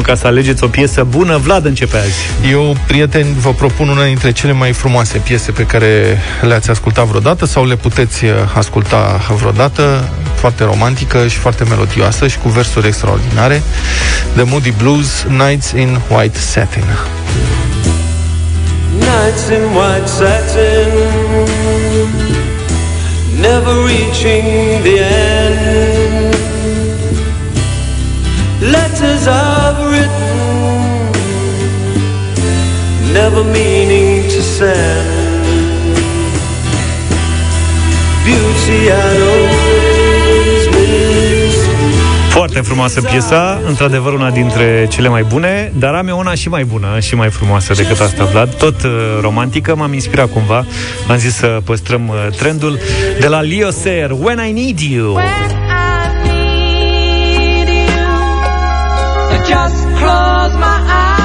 ca 0.02 0.16
să 0.16 0.28
alegeți 0.28 0.64
o 0.64 0.68
piesă 0.68 1.04
bună. 1.04 1.38
Vlad 1.38 1.66
începe 1.66 1.98
azi. 1.98 2.52
Eu, 2.52 2.78
prieteni, 2.88 3.36
vă 3.40 3.54
propun 3.54 3.88
una 3.88 4.06
dintre 4.06 4.32
cele 4.32 4.52
mai 4.52 4.72
frumoase 4.72 5.18
piese 5.18 5.52
pe 5.52 5.66
care 5.66 6.18
le-ați 6.42 6.70
ascultat 6.70 7.06
vreodată 7.06 7.46
sau 7.46 7.66
le 7.66 7.76
puteți 7.76 8.26
uh, 8.26 8.32
asculta 8.54 9.22
vreodată, 9.38 10.10
foarte 10.36 10.64
romantică 10.64 11.28
și 11.28 11.38
foarte 11.38 11.64
melodioasă 11.64 12.28
și 12.28 12.38
cu 12.38 12.50
versuri 12.50 12.88
extraordinare. 12.88 13.64
The 14.36 14.44
Moody 14.44 14.72
Blues, 14.72 15.26
Nights 15.30 15.72
in 15.72 16.00
White 16.10 16.40
Satin. 16.40 16.84
Nights 19.06 19.50
in 19.50 19.64
white 19.76 20.08
satin, 20.08 20.90
never 23.42 23.74
reaching 23.86 24.46
the 24.84 24.98
end. 25.00 26.36
Letters 28.74 29.28
I've 29.28 29.80
written, 29.92 31.12
never 33.14 33.44
meaning 33.44 34.24
to 34.34 34.42
send. 34.42 35.26
Beauty 38.26 38.92
always 38.92 39.76
missed. 39.76 39.85
Foarte 42.56 42.74
frumoasă 42.74 43.02
piesa, 43.02 43.62
într-adevăr 43.68 44.14
una 44.14 44.32
dintre 44.32 44.88
cele 44.90 45.08
mai 45.08 45.24
bune, 45.24 45.72
dar 45.78 45.94
am 45.94 46.08
eu 46.08 46.18
una 46.18 46.34
și 46.34 46.50
mai 46.50 46.64
bună 46.64 47.00
și 47.00 47.16
mai 47.16 47.30
frumoasă 47.30 47.74
decât 47.74 48.00
asta, 48.00 48.24
Vlad. 48.24 48.54
Tot 48.58 48.84
uh, 48.84 48.92
romantică, 49.22 49.76
m-am 49.76 49.94
inspirat 49.94 50.32
cumva. 50.32 50.66
Am 51.08 51.18
zis 51.18 51.36
să 51.36 51.62
păstrăm 51.64 52.08
uh, 52.08 52.16
trendul 52.38 52.80
de 53.20 53.28
la 53.28 53.42
Leo 53.42 53.70
Sayer, 53.70 54.12
When 54.12 54.40
I 54.48 54.52
Need 54.52 54.80
You. 54.80 55.20
Just 59.48 59.84
close 59.98 60.56
my 60.58 60.80
eyes 60.88 61.25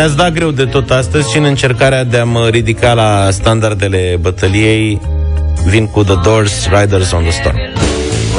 Mi-ați 0.00 0.16
dat 0.16 0.32
greu 0.32 0.50
de 0.50 0.64
tot 0.64 0.90
astăzi 0.90 1.30
și 1.30 1.38
în 1.38 1.44
încercarea 1.44 2.04
de 2.04 2.16
a 2.16 2.24
mă 2.24 2.48
ridica 2.48 2.92
la 2.92 3.28
standardele 3.30 4.18
bătăliei 4.20 5.00
vin 5.66 5.86
cu 5.86 6.04
The 6.04 6.14
Doors, 6.22 6.68
Riders 6.68 7.12
on 7.12 7.22
the 7.22 7.30
Storm. 7.30 7.56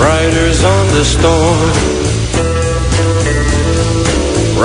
Riders 0.08 0.62
on 0.64 0.86
the 0.96 1.04
storm. 1.04 1.72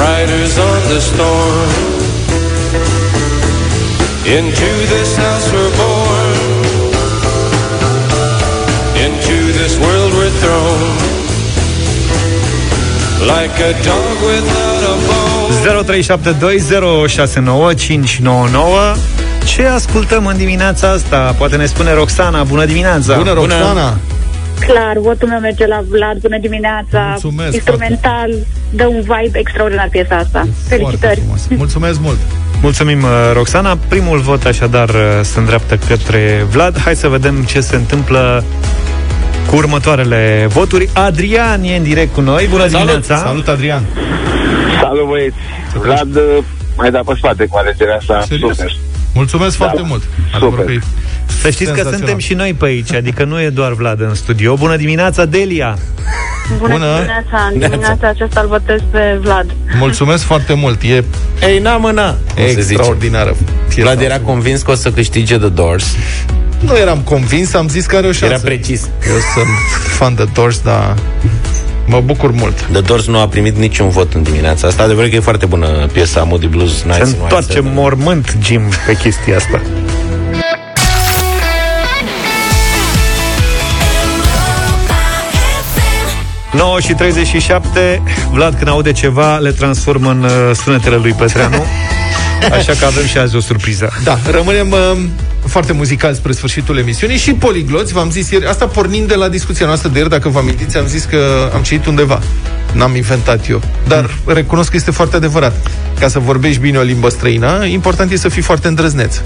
Riders 0.04 0.56
on 0.70 0.80
the 0.92 1.00
storm. 1.10 1.68
Into 4.36 4.70
this 4.92 5.16
house 5.16 5.46
we're 5.54 5.74
born. 5.82 6.34
Into 9.04 9.36
this 9.58 9.72
world 9.78 10.12
we're 10.18 10.36
thrown. 10.40 11.15
Like 13.26 13.58
a 13.68 13.72
dog 13.88 14.16
without 14.30 14.82
a 14.92 14.94
bone. 15.06 15.26
0372069599 18.96 18.96
Ce 19.44 19.66
ascultăm 19.66 20.26
în 20.26 20.36
dimineața 20.36 20.90
asta? 20.90 21.34
Poate 21.38 21.56
ne 21.56 21.66
spune 21.66 21.92
Roxana. 21.94 22.42
Bună 22.42 22.64
dimineața! 22.64 23.16
Bună, 23.16 23.32
Roxana! 23.32 23.96
Clar, 24.66 24.98
votul 24.98 25.28
meu 25.28 25.38
merge 25.38 25.66
la 25.66 25.82
Vlad. 25.88 26.18
Bună 26.20 26.38
dimineața! 26.38 27.06
Mulțumesc, 27.08 27.54
Instrumental, 27.54 28.30
dă 28.70 28.86
un 28.86 29.00
vibe 29.00 29.38
extraordinar 29.38 29.88
piesa 29.90 30.16
asta. 30.16 30.46
Felicitări! 30.68 30.98
Foarte 31.00 31.20
frumos. 31.20 31.46
Mulțumesc 31.58 32.00
mult! 32.00 32.18
Mulțumim, 32.62 33.02
uh, 33.02 33.10
Roxana. 33.32 33.78
Primul 33.88 34.18
vot 34.18 34.44
așadar 34.44 34.88
uh, 34.88 34.94
se 35.22 35.38
îndreaptă 35.38 35.78
către 35.88 36.46
Vlad. 36.50 36.78
Hai 36.78 36.96
să 36.96 37.08
vedem 37.08 37.42
ce 37.42 37.60
se 37.60 37.76
întâmplă 37.76 38.44
cu 39.46 39.56
următoarele 39.56 40.46
voturi. 40.48 40.88
Adrian 40.92 41.62
e 41.62 41.76
în 41.76 41.82
direct 41.82 42.14
cu 42.14 42.20
noi. 42.20 42.46
Bună 42.50 42.66
dimineața! 42.66 43.16
Salut, 43.16 43.48
Adrian! 43.48 43.82
Salut 44.80 45.08
băieți! 45.08 45.36
Vlad 45.82 46.16
uh, 46.16 46.22
mai 46.76 46.90
da 46.90 47.00
pe 47.06 47.12
spate 47.16 47.46
cu 47.46 47.56
alegerea 47.56 47.96
asta. 47.96 48.24
Serios? 48.28 48.56
Super. 48.56 48.76
Mulțumesc 49.14 49.58
Da. 49.58 49.64
foarte 49.64 49.82
mult! 49.88 50.02
Super. 50.32 50.48
Adevăr 50.48 50.64
că 50.64 50.72
e 50.72 50.78
Să 51.26 51.50
știți 51.50 51.58
că 51.58 51.64
senzațional. 51.64 51.98
suntem 51.98 52.18
și 52.18 52.34
noi 52.34 52.52
pe 52.54 52.64
aici, 52.66 52.92
adică 52.94 53.24
nu 53.24 53.40
e 53.40 53.48
doar 53.48 53.72
Vlad 53.72 54.00
în 54.00 54.14
studio. 54.14 54.54
Bună 54.54 54.76
dimineața, 54.76 55.24
Delia! 55.24 55.78
Bună, 56.58 56.72
Bună. 56.72 56.84
dimineața! 56.94 57.50
În 57.52 57.58
dimineața 57.58 58.08
aceasta 58.08 58.40
îl 58.40 58.48
votez 58.48 58.80
pe 58.90 59.18
Vlad. 59.20 59.46
Mulțumesc 59.78 60.24
foarte 60.24 60.54
mult! 60.54 60.82
E 60.82 61.04
Ei, 61.42 61.58
na 61.58 61.76
mâna! 61.76 62.10
Cum 62.10 62.18
se 62.44 62.60
zice. 62.60 62.60
extraordinară. 62.60 63.36
piesa 63.68 63.82
Vlad 63.90 64.00
era 64.04 64.14
asta. 64.14 64.26
convins 64.26 64.62
că 64.62 64.70
o 64.70 64.74
să 64.74 64.90
câștige 64.90 65.36
The 65.38 65.48
Doors. 65.48 65.96
Nu 66.60 66.76
eram 66.76 66.98
convins, 66.98 67.54
am 67.54 67.68
zis 67.68 67.86
că 67.86 67.96
are 67.96 68.06
o 68.06 68.12
șansă. 68.12 68.34
Era 68.34 68.42
precis. 68.44 68.82
Eu 68.82 69.16
sunt 69.34 69.46
fan 69.96 70.14
de 70.14 70.28
Doors, 70.34 70.60
dar 70.60 70.94
mă 71.86 72.00
bucur 72.00 72.30
mult. 72.30 72.60
The 72.72 72.80
Doors 72.80 73.06
nu 73.06 73.18
a 73.18 73.28
primit 73.28 73.56
niciun 73.56 73.88
vot 73.88 74.14
în 74.14 74.22
dimineața 74.22 74.66
asta. 74.66 74.82
Adevărat 74.82 75.10
că 75.10 75.16
e 75.16 75.20
foarte 75.20 75.46
bună 75.46 75.86
piesa 75.92 76.22
Moody 76.22 76.46
Blues 76.46 76.82
Nights 76.82 76.96
Se 76.96 77.02
in 77.02 77.06
White 77.06 77.22
întoarce 77.22 77.52
Satin. 77.52 77.72
mormânt 77.74 78.36
Jim 78.42 78.62
pe 78.86 78.96
chestia 78.96 79.36
asta. 79.36 79.60
...9 86.80 86.84
și 86.86 86.92
37 86.92 88.02
Vlad 88.30 88.54
când 88.54 88.68
aude 88.68 88.92
ceva 88.92 89.38
Le 89.38 89.50
transformă 89.50 90.10
în 90.10 90.22
uh, 90.22 90.30
sunetele 90.54 90.96
lui 90.96 91.12
Petreanu 91.12 91.64
Așa 92.50 92.72
că 92.78 92.84
avem 92.84 93.06
și 93.06 93.18
azi 93.18 93.36
o 93.36 93.40
surpriză 93.40 93.92
Da, 94.04 94.18
rămânem 94.30 94.70
uh, 94.70 94.98
foarte 95.46 95.72
muzicali 95.72 96.14
spre 96.14 96.32
sfârșitul 96.32 96.78
emisiunii 96.78 97.16
și 97.16 97.32
poligloți, 97.32 97.92
v-am 97.92 98.10
zis 98.10 98.30
ieri, 98.30 98.46
asta 98.46 98.66
pornind 98.66 99.08
de 99.08 99.14
la 99.14 99.28
discuția 99.28 99.66
noastră 99.66 99.88
de 99.88 99.98
ieri, 99.98 100.10
dacă 100.10 100.28
vă 100.28 100.38
amintiți, 100.38 100.76
am 100.76 100.86
zis 100.86 101.04
că 101.04 101.50
am 101.54 101.62
citit 101.62 101.86
undeva. 101.86 102.20
N-am 102.72 102.96
inventat 102.96 103.48
eu. 103.48 103.62
Dar 103.88 104.10
recunosc 104.26 104.70
că 104.70 104.76
este 104.76 104.90
foarte 104.90 105.16
adevărat. 105.16 105.70
Ca 105.98 106.08
să 106.08 106.18
vorbești 106.18 106.60
bine 106.60 106.78
o 106.78 106.82
limbă 106.82 107.08
străină, 107.08 107.64
important 107.64 108.12
e 108.12 108.16
să 108.16 108.28
fii 108.28 108.42
foarte 108.42 108.68
îndrăzneț. 108.68 109.16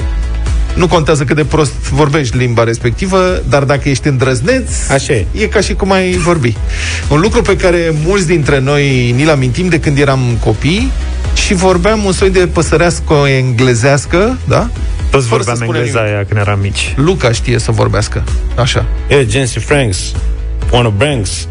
Nu 0.74 0.86
contează 0.86 1.24
cât 1.24 1.36
de 1.36 1.44
prost 1.44 1.72
vorbești 1.72 2.36
limba 2.36 2.64
respectivă, 2.64 3.42
dar 3.48 3.62
dacă 3.64 3.88
ești 3.88 4.08
îndrăzneț, 4.08 4.88
Așa 4.90 5.12
e. 5.12 5.26
e 5.32 5.46
ca 5.46 5.60
și 5.60 5.74
cum 5.74 5.92
ai 5.92 6.12
vorbi. 6.12 6.56
Un 7.08 7.20
lucru 7.20 7.42
pe 7.42 7.56
care 7.56 7.92
mulți 8.04 8.26
dintre 8.26 8.58
noi 8.60 9.10
ni-l 9.16 9.30
amintim 9.30 9.68
de 9.68 9.80
când 9.80 9.98
eram 9.98 10.20
copii 10.44 10.90
și 11.46 11.54
vorbeam 11.54 12.04
un 12.04 12.12
soi 12.12 12.30
de 12.30 12.46
păsărească 12.52 13.14
englezească, 13.14 14.38
da? 14.48 14.70
Toți 15.10 15.26
Fără 15.26 15.42
să 15.42 15.48
vorbeam 15.50 15.56
spunem 15.56 15.74
engleza 15.74 15.98
nimic. 16.00 16.14
aia 16.14 16.24
când 16.28 16.40
eram 16.40 16.58
mici 16.60 16.92
Luca 16.96 17.32
știe 17.32 17.58
să 17.58 17.70
vorbească. 17.70 18.24
Așa. 18.56 18.86
E, 19.08 19.26
Jency 19.30 19.58
Franks, 19.58 19.98
Wanna 20.72 20.88
Banks. 20.88 21.48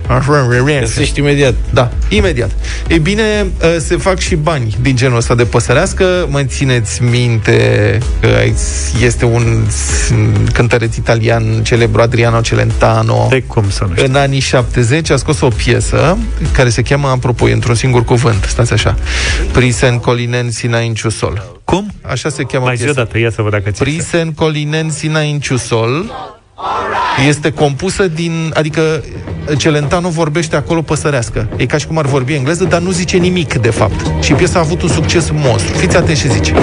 Găsești 0.79 1.19
imediat. 1.19 1.53
Da, 1.73 1.91
imediat. 2.09 2.51
E 2.87 2.97
bine, 2.97 3.23
uh, 3.61 3.75
se 3.79 3.97
fac 3.97 4.19
și 4.19 4.35
bani 4.35 4.77
din 4.81 4.95
genul 4.95 5.17
ăsta 5.17 5.35
de 5.35 5.43
păsărească. 5.45 6.27
Mă 6.29 6.43
țineți 6.43 7.03
minte 7.03 7.97
că 8.21 8.27
este 9.03 9.25
un 9.25 9.65
cântăreț 10.53 10.95
italian 10.95 11.63
celebru, 11.63 12.01
Adriano 12.01 12.41
Celentano. 12.41 13.27
De 13.29 13.41
cum 13.41 13.69
să 13.69 13.85
nu 13.87 13.95
știu 13.95 14.05
În 14.07 14.15
anii 14.15 14.39
70 14.39 15.09
a 15.09 15.15
scos 15.17 15.41
o 15.41 15.47
piesă 15.47 16.17
care 16.51 16.69
se 16.69 16.81
cheamă, 16.81 17.07
apropo, 17.07 17.49
e 17.49 17.53
într-un 17.53 17.75
singur 17.75 18.03
cuvânt, 18.03 18.43
stați 18.47 18.73
așa, 18.73 18.95
Prisen 19.51 19.97
Colinen 19.97 20.51
Sina 20.51 20.79
Inciusol. 20.79 21.59
Cum? 21.63 21.91
Așa 22.01 22.29
se 22.29 22.43
cheamă 22.43 22.65
Mai 22.65 22.75
zi 22.75 22.81
o 22.81 22.85
piesa. 22.85 23.03
dată, 23.03 23.17
ia 23.17 23.31
să 23.31 23.41
văd 23.41 23.51
dacă 23.51 23.69
ți 23.71 23.83
Prisen 23.83 24.31
Colinen 24.31 24.89
Sina 24.89 25.19
Inciusol 25.21 26.11
Este 27.27 27.51
compusă 27.51 28.07
din... 28.07 28.51
Adică 28.53 29.03
Celentano 29.57 30.09
vorbește 30.09 30.55
acolo 30.55 30.81
păsărească. 30.81 31.47
E 31.55 31.65
ca 31.65 31.77
și 31.77 31.87
cum 31.87 31.97
ar 31.97 32.05
vorbi 32.05 32.33
engleză, 32.33 32.63
dar 32.63 32.81
nu 32.81 32.91
zice 32.91 33.17
nimic, 33.17 33.53
de 33.53 33.69
fapt. 33.69 34.23
Și 34.23 34.33
piesa 34.33 34.59
a 34.59 34.61
avut 34.61 34.81
un 34.81 34.89
succes 34.89 35.29
monstru. 35.33 35.77
Fiți 35.77 35.97
atenți 35.97 36.21
ce 36.21 36.27
zice. 36.27 36.53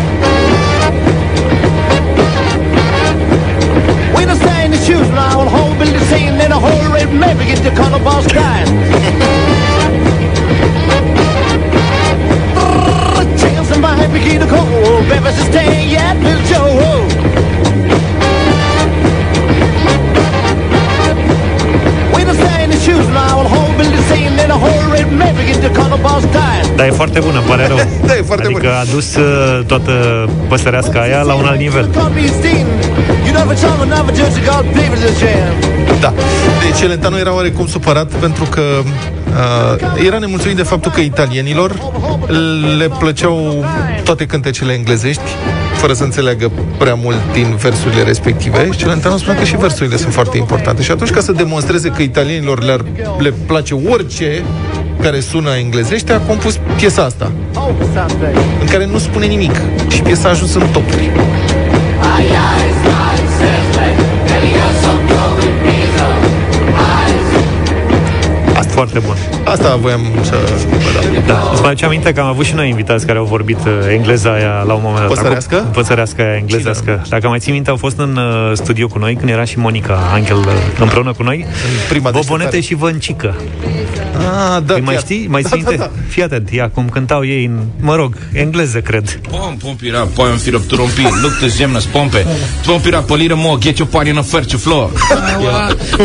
When 4.15 4.29
I 4.29 4.35
stand 4.35 4.65
in 4.65 4.71
the 4.71 4.81
shoes 4.85 5.09
now, 5.09 5.41
a 5.41 5.45
whole 5.45 5.75
building 5.79 6.05
scene 6.11 6.45
in 6.45 6.47
begin 25.97 26.03
to 26.03 26.09
color 26.09 26.21
ball 26.21 26.21
skies. 26.21 26.77
Dar 26.77 26.87
e 26.87 26.91
foarte 26.91 27.21
bună, 27.21 27.41
pare 27.47 27.67
rău. 27.67 27.77
Da, 28.07 28.17
e 28.17 28.23
foarte 28.23 28.45
adică 28.45 28.61
bună. 28.61 28.79
a 28.79 28.85
dus 28.93 29.17
uh, 29.17 29.65
toată 29.67 29.93
păsărească 30.49 31.01
aia 31.01 31.23
la 31.23 31.35
un 31.35 31.45
alt 31.45 31.59
nivel. 31.59 31.89
You 33.25 33.35
never 33.35 33.57
tell 33.57 33.79
another 33.81 34.15
judge 34.15 34.41
God 34.41 34.65
pay 34.73 34.85
for 34.85 34.97
this 34.97 35.19
jam. 35.19 36.01
Da. 36.01 36.13
Deci 36.63 36.79
Celentano 36.79 37.19
era 37.19 37.35
oarecum 37.35 37.67
supărat 37.67 38.13
pentru 38.13 38.45
că 38.45 38.61
uh, 38.61 40.05
era 40.07 40.19
nemulțumit 40.19 40.57
de 40.57 40.63
faptul 40.63 40.91
că 40.91 41.01
italienilor 41.01 41.73
le 42.79 42.89
plăceau 42.99 43.65
toate 44.05 44.27
cântecele 44.27 44.73
englezești 44.73 45.23
fără 45.77 45.93
să 45.93 46.05
înțeleagă 46.05 46.51
prea 46.79 46.95
mult 46.95 47.17
din 47.33 47.57
versurile 47.57 48.03
respective 48.03 48.69
și 48.71 48.79
Celentano 48.79 49.17
spunea 49.17 49.39
că 49.39 49.45
și 49.45 49.57
versurile 49.57 49.97
sunt 49.97 50.13
foarte 50.13 50.37
importante. 50.37 50.83
Și 50.83 50.91
atunci, 50.91 51.11
ca 51.11 51.21
să 51.21 51.33
demonstreze 51.33 51.89
că 51.89 52.03
italienilor 52.03 52.63
le, 52.63 52.77
le 53.19 53.33
place 53.47 53.75
orice 53.75 54.45
care 55.01 55.21
sună 55.21 55.51
englezește, 55.51 56.13
a 56.13 56.19
compus 56.19 56.59
piesa 56.77 57.03
asta, 57.03 57.33
în 58.61 58.67
care 58.67 58.87
nu 58.87 58.99
spune 58.99 59.27
nimic. 59.27 59.61
Și 59.89 60.03
piesa 60.03 60.29
a 60.29 60.31
ajuns 60.31 60.55
în 60.55 60.67
topuri. 60.73 61.11
Foarte 68.77 68.99
bun. 68.99 69.36
Asta 69.47 69.77
voiam 69.77 70.01
să 70.23 70.35
vă 70.69 70.77
dau. 71.01 71.23
Da. 71.27 71.49
Îți 71.53 71.61
mai 71.61 71.71
aduce 71.71 71.85
aminte 71.85 72.13
că 72.13 72.21
am 72.21 72.27
avut 72.27 72.45
și 72.45 72.55
noi 72.55 72.69
invitați 72.69 73.07
care 73.07 73.19
au 73.19 73.25
vorbit 73.25 73.59
uh, 73.67 73.73
engleza 73.93 74.33
aia 74.33 74.63
la 74.67 74.73
un 74.73 74.81
moment 74.85 74.99
dat. 75.01 75.09
Păsărească? 75.09 75.57
Acum- 75.57 75.71
Păsărească 75.73 76.23
aia, 76.23 76.35
englezească. 76.37 77.03
Dacă 77.09 77.29
mai 77.29 77.39
ții 77.39 77.53
minte, 77.53 77.71
au 77.71 77.77
fost 77.77 77.99
în 77.99 78.17
uh, 78.17 78.53
studio 78.55 78.87
cu 78.89 78.99
noi 78.99 79.15
când 79.15 79.31
era 79.31 79.45
și 79.45 79.59
Monica 79.59 79.99
Angel 80.13 80.37
uh, 80.37 80.45
împreună 80.81 81.13
cu 81.13 81.23
noi. 81.23 81.47
prima 81.89 82.11
Bobonete 82.11 82.51
deșteptare. 82.51 82.61
și 82.61 82.75
Văncică. 82.75 83.35
Ah, 84.17 84.63
da, 84.67 84.75
Îi 84.75 84.81
mai 84.81 84.95
chiar. 84.95 85.03
știi? 85.03 85.27
Mai 85.31 85.43
Da, 85.43 85.49
ții 85.49 85.57
minte? 85.57 85.77
da, 85.77 85.83
da. 85.85 85.91
Fii 86.09 86.23
atent, 86.23 86.51
ia 86.51 86.69
cum 86.75 86.89
cântau 86.89 87.25
ei 87.25 87.45
în, 87.45 87.59
mă 87.81 87.95
rog, 87.95 88.15
engleză, 88.33 88.79
cred. 88.79 89.21
Pom, 89.31 89.57
pompira, 89.57 90.09
poi 90.15 90.31
un 90.31 90.37
filo 90.37 90.59
trompi, 90.59 91.03
look 91.23 91.33
the 91.39 91.49
gemnas 91.57 91.85
pompe. 91.85 92.27
Pompira, 92.67 92.99
polire 92.99 93.35
mo, 93.35 93.57
get 93.61 93.79
your 93.79 93.89
party 93.91 94.11
on 94.11 94.17
a 94.17 94.23
ferce 94.23 94.57
floor. 94.57 94.91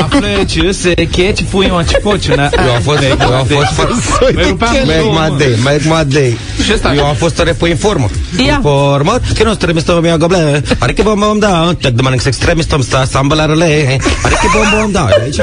A 0.01 0.05
plece, 0.19 0.71
se 0.71 0.93
catch, 0.93 1.41
fui 1.49 1.71
un 1.73 1.83
cipociuna. 1.83 2.43
Eu 2.67 2.73
am 2.75 2.81
fost, 2.81 2.99
eu 3.31 3.37
am 3.37 3.45
fost 3.45 3.89
Mai 4.19 4.43
rupeam 4.49 4.73
Make 4.85 4.97
două, 4.99 5.11
my 5.11 5.27
mă. 5.29 5.35
day, 5.37 5.55
make 5.63 5.81
my 5.85 6.13
day. 6.13 6.37
Și 6.63 6.71
ăsta? 6.73 6.93
Eu 6.93 7.05
am 7.05 7.15
fost 7.15 7.39
repo 7.39 7.65
în 7.65 7.75
formă. 7.75 8.09
Ia. 8.45 8.59
Formă, 8.61 9.19
că 9.37 9.43
nu 9.43 9.55
trebuie 9.55 9.83
să 9.83 9.99
mă 10.01 10.15
goble. 10.17 10.63
Adică 10.79 11.01
bom 11.01 11.19
bom 11.19 11.39
da, 11.39 11.75
check 11.79 11.93
the 11.95 12.03
manix 12.03 12.25
extremis 12.25 12.65
tom 12.65 12.81
sta 12.81 13.03
sambalarele. 13.09 13.97
Adică 14.23 14.45
bom 14.53 14.79
bom 14.81 14.91
da. 14.91 15.07
Aici 15.23 15.37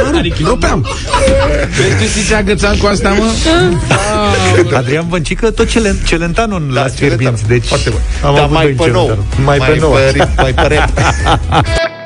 rupeam. 0.44 0.86
Vezi 1.76 2.14
ce 2.14 2.20
zicea 2.20 2.42
Gățan 2.42 2.76
cu 2.76 2.86
asta, 2.86 3.08
mă? 3.08 3.24
Adrian 4.76 5.08
Văncică, 5.08 5.50
tot 5.50 5.68
cele, 5.68 5.96
Celentano 6.06 6.56
în 6.56 6.70
Da, 6.74 6.80
la 6.82 6.88
fierbinți. 6.88 7.46
Deci, 7.46 7.66
Foarte 7.66 7.90
bun. 7.90 8.00
am 8.24 8.34
Dar 8.34 8.42
avut 8.42 8.54
mai 8.56 8.64
doi 8.64 8.86
pe 8.86 8.92
nou. 8.92 9.04
Celentano. 9.04 9.44
Mai 9.44 9.58
pe 9.58 9.76
nou. 9.80 9.96
Mai 10.36 10.52
pe 10.54 10.74
rap. 10.74 10.90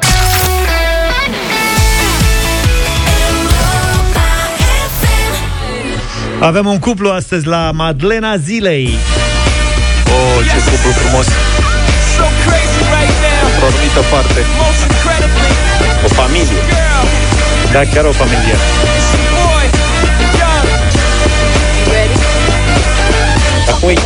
Avem 6.43 6.67
un 6.67 6.79
cuplu 6.79 7.09
astăzi 7.11 7.47
la 7.47 7.71
Madlena 7.75 8.37
Zilei. 8.37 8.95
Oh, 10.07 10.45
ce 10.51 10.59
cuplu 10.71 10.91
frumos. 11.01 11.27
So 12.17 12.25
crazy 12.45 12.81
right 12.97 13.17
now, 13.27 13.45
Într-o 13.49 13.67
anumită 13.71 14.01
parte. 14.13 14.41
most 14.63 14.83
incredibly. 14.91 15.51
O 16.07 16.09
familie. 16.21 16.61
Girl, 16.71 17.73
Da, 17.73 17.81
chiar 17.93 18.05
o 18.05 18.13
familie. 18.23 18.55
it's 18.57 19.11
your 19.17 19.31
boy, 19.41 19.65
Young. 20.41 20.69
Dar 23.67 23.75
cum 23.81 23.89
îi, 23.89 23.99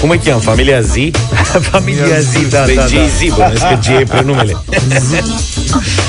cum 0.00 0.08
îi 0.10 0.18
cheamă? 0.24 0.40
Familia 0.40 0.80
Z? 0.80 0.94
Familia 1.72 2.18
Zi, 2.30 2.40
da, 2.50 2.60
Pe 2.60 2.74
da, 2.74 2.80
da. 2.80 2.86
G-Z, 2.86 3.18
bănuiesc 3.36 3.66
că 3.68 3.78
G 3.84 3.86
e 4.00 4.04
prenumele. 4.08 4.54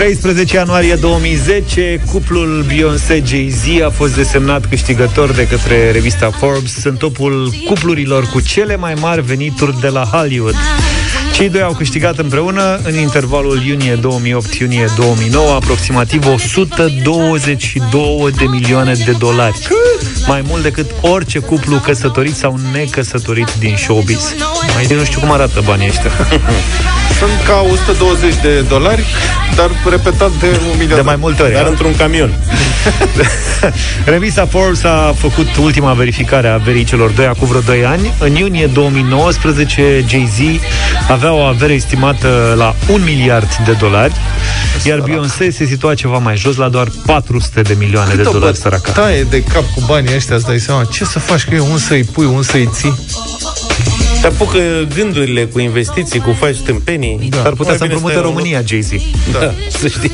13 0.00 0.56
ianuarie 0.56 0.94
2010, 0.94 2.00
cuplul 2.12 2.64
Beyoncé-Jay-Z 2.66 3.82
a 3.84 3.90
fost 3.90 4.16
desemnat 4.16 4.66
câștigător 4.66 5.32
de 5.32 5.46
către 5.46 5.90
revista 5.90 6.30
Forbes 6.30 6.84
în 6.84 6.96
topul 6.96 7.52
cuplurilor 7.66 8.24
cu 8.24 8.40
cele 8.40 8.76
mai 8.76 8.94
mari 8.94 9.22
venituri 9.22 9.80
de 9.80 9.88
la 9.88 10.04
Hollywood. 10.04 10.54
Cei 11.40 11.48
doi 11.48 11.62
au 11.62 11.72
câștigat 11.72 12.18
împreună 12.18 12.80
în 12.82 12.98
intervalul 12.98 13.62
iunie 13.62 13.96
2008-iunie 13.96 14.94
2009 14.96 15.54
aproximativ 15.54 16.26
122 16.26 18.30
de 18.36 18.44
milioane 18.44 18.92
de 18.92 19.12
dolari. 19.18 19.58
Mai 20.26 20.42
mult 20.46 20.62
decât 20.62 20.90
orice 21.00 21.38
cuplu 21.38 21.76
căsătorit 21.76 22.36
sau 22.36 22.60
necăsătorit 22.72 23.54
din 23.58 23.76
showbiz. 23.76 24.34
Mai 24.74 24.96
nu 24.96 25.04
știu 25.04 25.20
cum 25.20 25.30
arată 25.30 25.62
banii 25.66 25.88
ăștia. 25.88 26.10
Sunt 27.18 27.30
ca 27.46 27.66
120 27.72 28.34
de 28.42 28.60
dolari, 28.60 29.04
dar 29.56 29.70
repetat 29.90 30.30
de 30.40 30.46
un 30.46 30.78
milion. 30.78 30.96
De 30.96 31.00
mai 31.00 31.16
multe 31.16 31.42
ori. 31.42 31.52
Dar 31.52 31.62
da? 31.62 31.68
într-un 31.68 31.96
camion. 31.96 32.38
Revista 34.04 34.46
Forbes 34.46 34.84
a 34.84 35.14
făcut 35.18 35.56
ultima 35.56 35.92
verificare 35.92 36.48
a 36.48 36.52
averii 36.52 36.84
celor 36.84 37.10
doi 37.10 37.26
acum 37.26 37.46
vreo 37.46 37.60
2 37.60 37.84
ani. 37.84 38.12
În 38.18 38.34
iunie 38.34 38.66
2019, 38.66 40.04
Jay-Z 40.08 40.38
avea 41.08 41.29
o 41.32 41.40
avere 41.40 41.72
estimată 41.72 42.54
la 42.56 42.74
1 42.88 43.04
miliard 43.04 43.48
de 43.64 43.72
dolari, 43.72 44.14
iar 44.84 45.00
Beyoncé 45.00 45.50
se 45.50 45.64
situa 45.64 45.94
ceva 45.94 46.18
mai 46.18 46.36
jos, 46.36 46.56
la 46.56 46.68
doar 46.68 46.88
400 47.06 47.62
de 47.62 47.74
milioane 47.78 48.14
de 48.14 48.22
dolari 48.22 48.56
săraca. 48.56 48.92
Taie 48.92 49.22
de 49.22 49.42
cap 49.42 49.64
cu 49.74 49.82
banii 49.86 50.14
ăștia, 50.14 50.36
îți 50.36 50.46
dai 50.46 50.58
seama. 50.58 50.84
Ce 50.84 51.04
să 51.04 51.18
faci 51.18 51.44
cu 51.44 51.54
ei? 51.54 51.66
Un 51.70 51.78
să-i 51.78 52.04
pui, 52.04 52.26
un 52.26 52.42
să-i 52.42 52.68
ții. 52.72 52.94
Te 54.20 54.26
apucă 54.26 54.58
gândurile 54.94 55.44
cu 55.44 55.58
investiții, 55.58 56.20
cu 56.20 56.32
faci 56.32 56.60
tâmpenii. 56.60 57.28
Da. 57.30 57.42
Ar 57.42 57.52
putea 57.52 57.64
Mai 57.64 57.76
să 57.76 57.82
bine 57.82 57.94
împrumute 57.94 58.12
stai 58.12 58.24
la 58.24 58.28
România, 58.28 58.62
Jay-Z. 58.66 58.90
Da, 59.32 59.54
să 59.78 59.88
știi. 59.88 60.10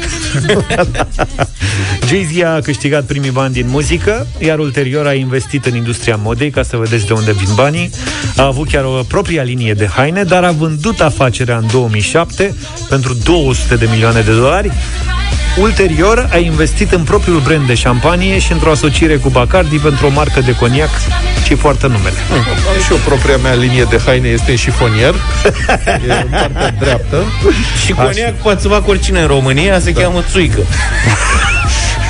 Jay-Z 2.09 2.43
a 2.43 2.61
câștigat 2.63 3.05
primii 3.05 3.31
bani 3.31 3.53
din 3.53 3.69
muzică, 3.69 4.27
iar 4.39 4.59
ulterior 4.59 5.07
a 5.07 5.13
investit 5.13 5.67
în 5.67 5.77
industria 5.77 6.17
modei, 6.17 6.51
ca 6.51 6.63
să 6.63 6.77
vedeți 6.77 7.07
de 7.07 7.13
unde 7.13 7.33
vin 7.33 7.55
banii. 7.55 7.91
A 8.37 8.45
avut 8.45 8.69
chiar 8.69 8.85
o 8.85 9.03
propria 9.09 9.43
linie 9.43 9.75
de 9.75 9.87
haine, 9.87 10.23
dar 10.23 10.45
a 10.45 10.51
vândut 10.51 11.01
afacerea 11.01 11.57
în 11.57 11.67
2007 11.73 12.55
pentru 12.89 13.15
200 13.15 13.77
de 13.77 13.89
milioane 13.91 14.21
de 14.21 14.33
dolari. 14.33 14.73
Ulterior 15.61 16.29
a 16.33 16.37
investit 16.37 16.93
în 16.93 17.03
propriul 17.03 17.41
brand 17.41 17.67
de 17.67 17.75
șampanie 17.75 18.39
și 18.39 18.53
într-o 18.53 18.71
asociere 18.71 19.17
cu 19.17 19.29
Bacardi 19.29 19.77
pentru 19.77 20.07
o 20.07 20.11
marcă 20.11 20.41
de 20.41 20.55
coniac 20.55 20.91
și 21.45 21.55
poartă 21.55 21.87
numele. 21.87 22.17
Am 22.33 22.83
și 22.85 22.93
eu 22.93 22.97
propria 22.97 23.37
mea 23.37 23.55
linie 23.55 23.87
de 23.91 24.01
haine, 24.05 24.29
este 24.29 24.51
în 24.51 24.57
șifonier. 24.57 25.15
e 26.09 26.13
în 26.23 26.29
partea 26.31 26.71
dreaptă. 26.79 27.25
Și 27.85 27.93
coniac 27.93 28.35
poate 28.35 28.61
să 28.61 28.69
facă 28.69 28.85
oricine 28.91 29.21
în 29.21 29.27
România, 29.27 29.79
se 29.79 29.91
da. 29.91 30.01
cheamă 30.01 30.25
țuică. 30.31 30.61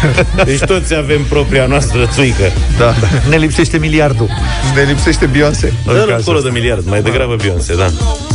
Deci 0.45 0.59
toți 0.61 0.95
avem 0.95 1.25
propria 1.29 1.67
noastră 1.67 2.07
țuică. 2.13 2.53
Da. 2.79 2.95
Ne 3.29 3.37
lipsește 3.37 3.79
miliardul. 3.79 4.29
Ne 4.75 4.83
lipsește 4.83 5.27
Beyoncé. 5.27 5.73
Dă 5.87 5.93
cazul 5.93 6.13
acolo 6.21 6.41
de 6.41 6.49
miliard, 6.51 6.87
mai 6.89 7.03
degrabă 7.03 7.37
Beyoncé, 7.37 7.75
da. 7.75 7.85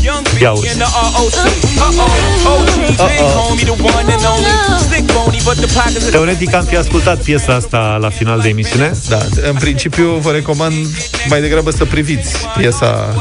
Young 0.03 0.29
B 0.37 0.41
Ia 0.41 0.51
uzi. 0.51 0.67
and 0.69 0.77
the 0.81 0.87
ROC. 1.17 1.33
Uh-oh, 1.77 2.51
OG, 2.51 2.67
big 2.87 2.97
homie, 3.35 3.63
the 3.63 3.71
one 3.83 4.11
and 4.13 4.25
only. 4.33 4.51
Slick 4.89 5.05
bony, 5.13 5.39
but 5.43 5.55
the 5.55 5.73
pockets 5.77 6.05
of 6.05 6.11
Teoretic 6.11 6.53
am 6.53 6.63
fi 6.63 6.75
ascultat 6.77 7.17
piesa 7.17 7.53
asta 7.53 7.97
la 8.01 8.09
final 8.09 8.39
de 8.39 8.47
emisiune. 8.49 8.91
Da, 9.09 9.17
în 9.49 9.55
principiu 9.59 10.05
vă 10.21 10.31
recomand 10.31 10.73
mai 11.29 11.41
degrabă 11.41 11.71
să 11.71 11.85
priviți 11.85 12.31
piesa, 12.57 13.13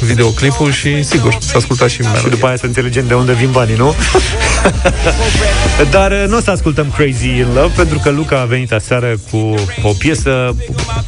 videoclipul 0.00 0.72
și, 0.72 1.02
sigur, 1.02 1.36
să 1.40 1.52
ascultați 1.56 1.92
și 1.92 1.96
Și 2.02 2.06
melodia. 2.08 2.28
după 2.30 2.46
aia 2.46 2.56
să 2.56 2.66
înțelegem 2.66 3.06
de 3.06 3.14
unde 3.14 3.32
vin 3.32 3.50
banii, 3.50 3.76
nu? 3.76 3.94
Dar 5.90 6.10
uh, 6.12 6.24
nu 6.28 6.36
o 6.36 6.40
să 6.40 6.50
ascultăm 6.50 6.92
Crazy 6.96 7.26
in 7.28 7.46
Love 7.54 7.72
Pentru 7.88 7.98
că 8.10 8.10
Luca 8.16 8.40
a 8.40 8.44
venit 8.44 8.72
aseară 8.72 9.14
cu 9.30 9.54
o 9.82 9.88
piesă 9.98 10.56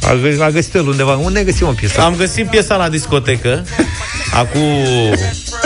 A, 0.01 0.15
gă- 0.23 0.41
a 0.41 0.49
găsit 0.49 0.73
el 0.75 0.87
undeva 0.87 1.15
Unde 1.15 1.43
găsim 1.43 1.67
o 1.67 1.71
piesă? 1.71 2.01
Am 2.01 2.15
găsit 2.17 2.45
piesa 2.49 2.75
la 2.75 2.89
discotecă 2.89 3.65
acum 4.33 4.61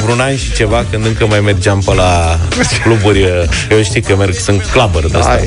vreun 0.03 0.19
an 0.19 0.35
și 0.37 0.53
ceva, 0.53 0.85
când 0.91 1.05
încă 1.05 1.25
mai 1.27 1.39
mergeam 1.39 1.79
pe 1.85 1.93
la 1.93 2.39
cluburi, 2.83 3.19
că 3.67 3.73
eu 3.73 3.83
știi 3.83 4.01
că 4.01 4.15
merg, 4.15 4.33
sunt 4.33 4.63
clubber 4.71 5.05
de 5.07 5.17
asta. 5.17 5.39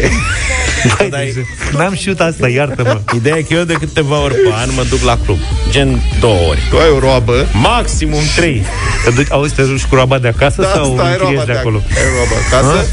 Băi, 1.09 1.47
n-am 1.73 1.95
știut 1.95 2.21
asta, 2.21 2.49
iartă-mă. 2.49 3.01
Ideea 3.15 3.37
e 3.37 3.43
că 3.43 3.55
eu 3.55 3.63
de 3.65 3.73
câteva 3.73 4.23
ori 4.23 4.35
pe 4.35 4.49
an 4.55 4.69
mă 4.75 4.83
duc 4.91 5.03
la 5.03 5.19
club. 5.25 5.39
Gen 5.71 6.03
două 6.21 6.49
ori. 6.49 6.61
Tu 6.71 6.77
ai 6.77 6.89
o 6.97 6.99
roabă. 6.99 7.47
Maximum 7.53 8.21
trei. 8.37 8.63
Te 9.05 9.11
duci, 9.11 9.27
auzi, 9.31 9.55
te 9.55 9.63
duci 9.63 9.85
cu 9.85 9.95
roaba 9.95 10.19
de 10.19 10.29
acasă 10.29 10.61
Da, 10.63 10.69
sau 10.75 10.93
stai, 10.95 11.07
închiriezi 11.11 11.21
roaba 11.35 11.45
de 11.45 11.53
de 11.53 11.59
acolo? 11.59 11.79
ac- 11.81 11.97
ai 11.97 12.03
roaba 12.17 12.37
acasă. 12.51 12.87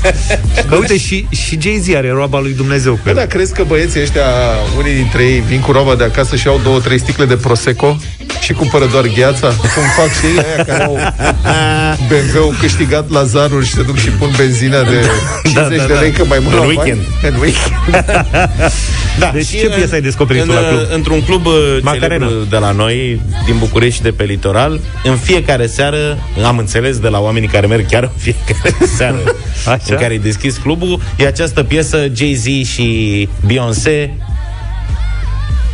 Că 0.70 0.76
uite, 0.76 0.98
și, 0.98 1.28
și 1.30 1.58
Jay-Z 1.62 1.96
are 1.96 2.10
roaba 2.10 2.40
lui 2.40 2.54
Dumnezeu. 2.64 3.00
Bă, 3.04 3.12
dar 3.14 3.26
crezi 3.26 3.54
că 3.54 3.64
băieții 3.68 4.02
ăștia, 4.02 4.26
unii 4.78 4.94
dintre 4.94 5.24
ei, 5.24 5.44
vin 5.48 5.60
cu 5.60 5.72
roaba 5.72 5.96
de 5.96 6.04
acasă 6.04 6.36
și 6.36 6.48
au 6.48 6.60
două, 6.64 6.80
trei 6.80 7.00
sticle 7.00 7.26
de 7.26 7.36
Prosecco 7.36 7.98
și 8.42 8.54
cumpără 8.54 8.86
doar 8.92 9.06
gheața? 9.18 9.48
Cum 9.48 9.84
fac 9.98 10.10
și 10.20 10.26
ei 10.26 10.44
aia 10.56 10.66
care 10.66 10.84
au 10.84 10.98
BMW-ul 12.08 12.56
câștigat 12.60 13.10
la 13.10 13.24
zaruri 13.24 13.66
și 13.66 13.72
se 13.74 13.82
duc 13.84 13.98
și 13.98 14.10
pun 14.10 14.30
benzina 14.38 14.82
de 14.84 15.06
50 15.44 15.54
Da, 15.54 15.62
da, 15.62 15.68
de 15.88 15.94
da. 15.94 16.00
lei 16.00 16.12
că 16.12 16.24
mai 16.26 16.38
mult 16.42 16.54
În 16.54 16.60
au 16.62 16.68
weekend. 16.68 17.02
bani. 17.22 17.34
În 17.36 17.42
weekend. 17.42 18.06
Da, 19.20 19.32
Deci 19.34 19.46
și 19.46 19.58
ce 19.60 19.66
în- 19.66 19.72
piesă 19.76 19.94
ai 19.94 20.02
descoperit 20.02 20.42
în, 20.42 20.48
tu 20.48 20.54
la 20.54 20.60
club? 20.68 20.80
Într-un 20.94 21.22
club 21.22 21.46
uh, 21.46 21.54
Macarena. 21.82 22.26
celebru 22.26 22.46
de 22.50 22.58
la 22.58 22.72
noi, 22.72 23.22
din 23.46 23.56
București 23.60 23.96
și 23.96 24.02
de 24.02 24.10
pe 24.12 24.24
litoral, 24.24 24.80
în 25.04 25.16
fiecare 25.18 25.68
seară, 25.68 26.18
am 26.46 26.58
înțeles 26.58 26.98
de 27.00 27.08
la 27.08 27.20
oamenii 27.20 27.48
care 27.48 27.68
merg 27.68 27.86
chiar 27.86 28.04
în 28.04 28.10
fiecare 28.18 28.76
seară, 28.98 29.22
Așa? 29.68 29.78
în 29.90 29.96
care 29.98 30.14
e 30.14 30.18
deschis 30.18 30.58
clubul, 30.58 31.02
e 31.18 31.28
această 31.28 31.64
piesă 31.64 32.08
Jay-Z 32.16 32.46
și 32.62 33.30
Beyoncé, 33.46 34.14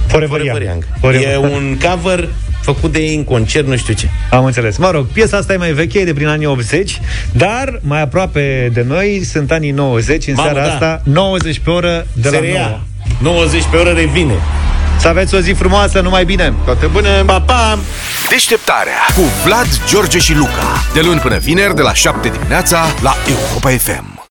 Forever 0.08 0.40
Forever 0.40 0.62
Young. 0.62 0.64
Young. 0.64 0.84
Forever. 1.00 1.34
E 1.34 1.38
un 1.38 1.78
cover 1.90 2.30
făcut 2.62 2.92
de 2.92 3.00
ei 3.00 3.16
în 3.16 3.24
concert, 3.24 3.68
nu 3.68 3.78
știu 3.78 3.94
ce. 3.94 4.10
Am 4.32 4.46
înțeles. 4.46 4.78
Mă 4.78 4.90
rog, 4.92 5.06
piesa 5.06 5.38
asta 5.38 5.54
e 5.54 5.58
mai 5.58 5.72
veche, 5.72 6.00
e 6.00 6.04
de 6.04 6.14
prin 6.14 6.28
anii 6.28 6.46
80, 6.46 7.00
dar 7.32 7.80
mai 7.82 8.02
aproape 8.02 8.70
de 8.74 8.84
noi 8.88 9.24
sunt 9.24 9.52
anii 9.52 9.72
90, 9.72 10.28
în 10.28 10.34
Mamă, 10.38 10.50
seara 10.52 10.66
da. 10.66 10.74
asta, 10.74 11.02
90 11.04 11.60
pe 11.60 11.70
oră 11.70 12.08
de 12.14 12.30
Se 12.30 12.36
la 12.36 12.40
reia. 12.40 12.80
9. 13.22 13.36
90 13.36 13.64
pe 13.72 13.78
oră 13.78 13.90
revine. 13.90 14.34
Să 15.00 15.08
aveți 15.08 15.36
o 15.36 15.40
zi 15.40 15.52
frumoasă, 15.52 16.00
numai 16.00 16.26
bine! 16.26 16.54
Toate 16.66 16.86
bune! 16.86 17.24
Pa, 17.26 17.42
pa! 17.42 17.80
Deșteptarea 18.30 19.00
cu 19.16 19.22
Vlad, 19.46 19.68
George 19.88 20.18
și 20.20 20.36
Luca. 20.36 20.84
De 20.94 21.02
luni 21.04 21.20
până 21.20 21.38
vineri, 21.38 21.76
de 21.76 21.82
la 21.82 21.94
7 21.94 22.30
dimineața, 22.30 22.86
la 23.02 23.16
Europa 23.28 23.70
FM. 23.70 24.19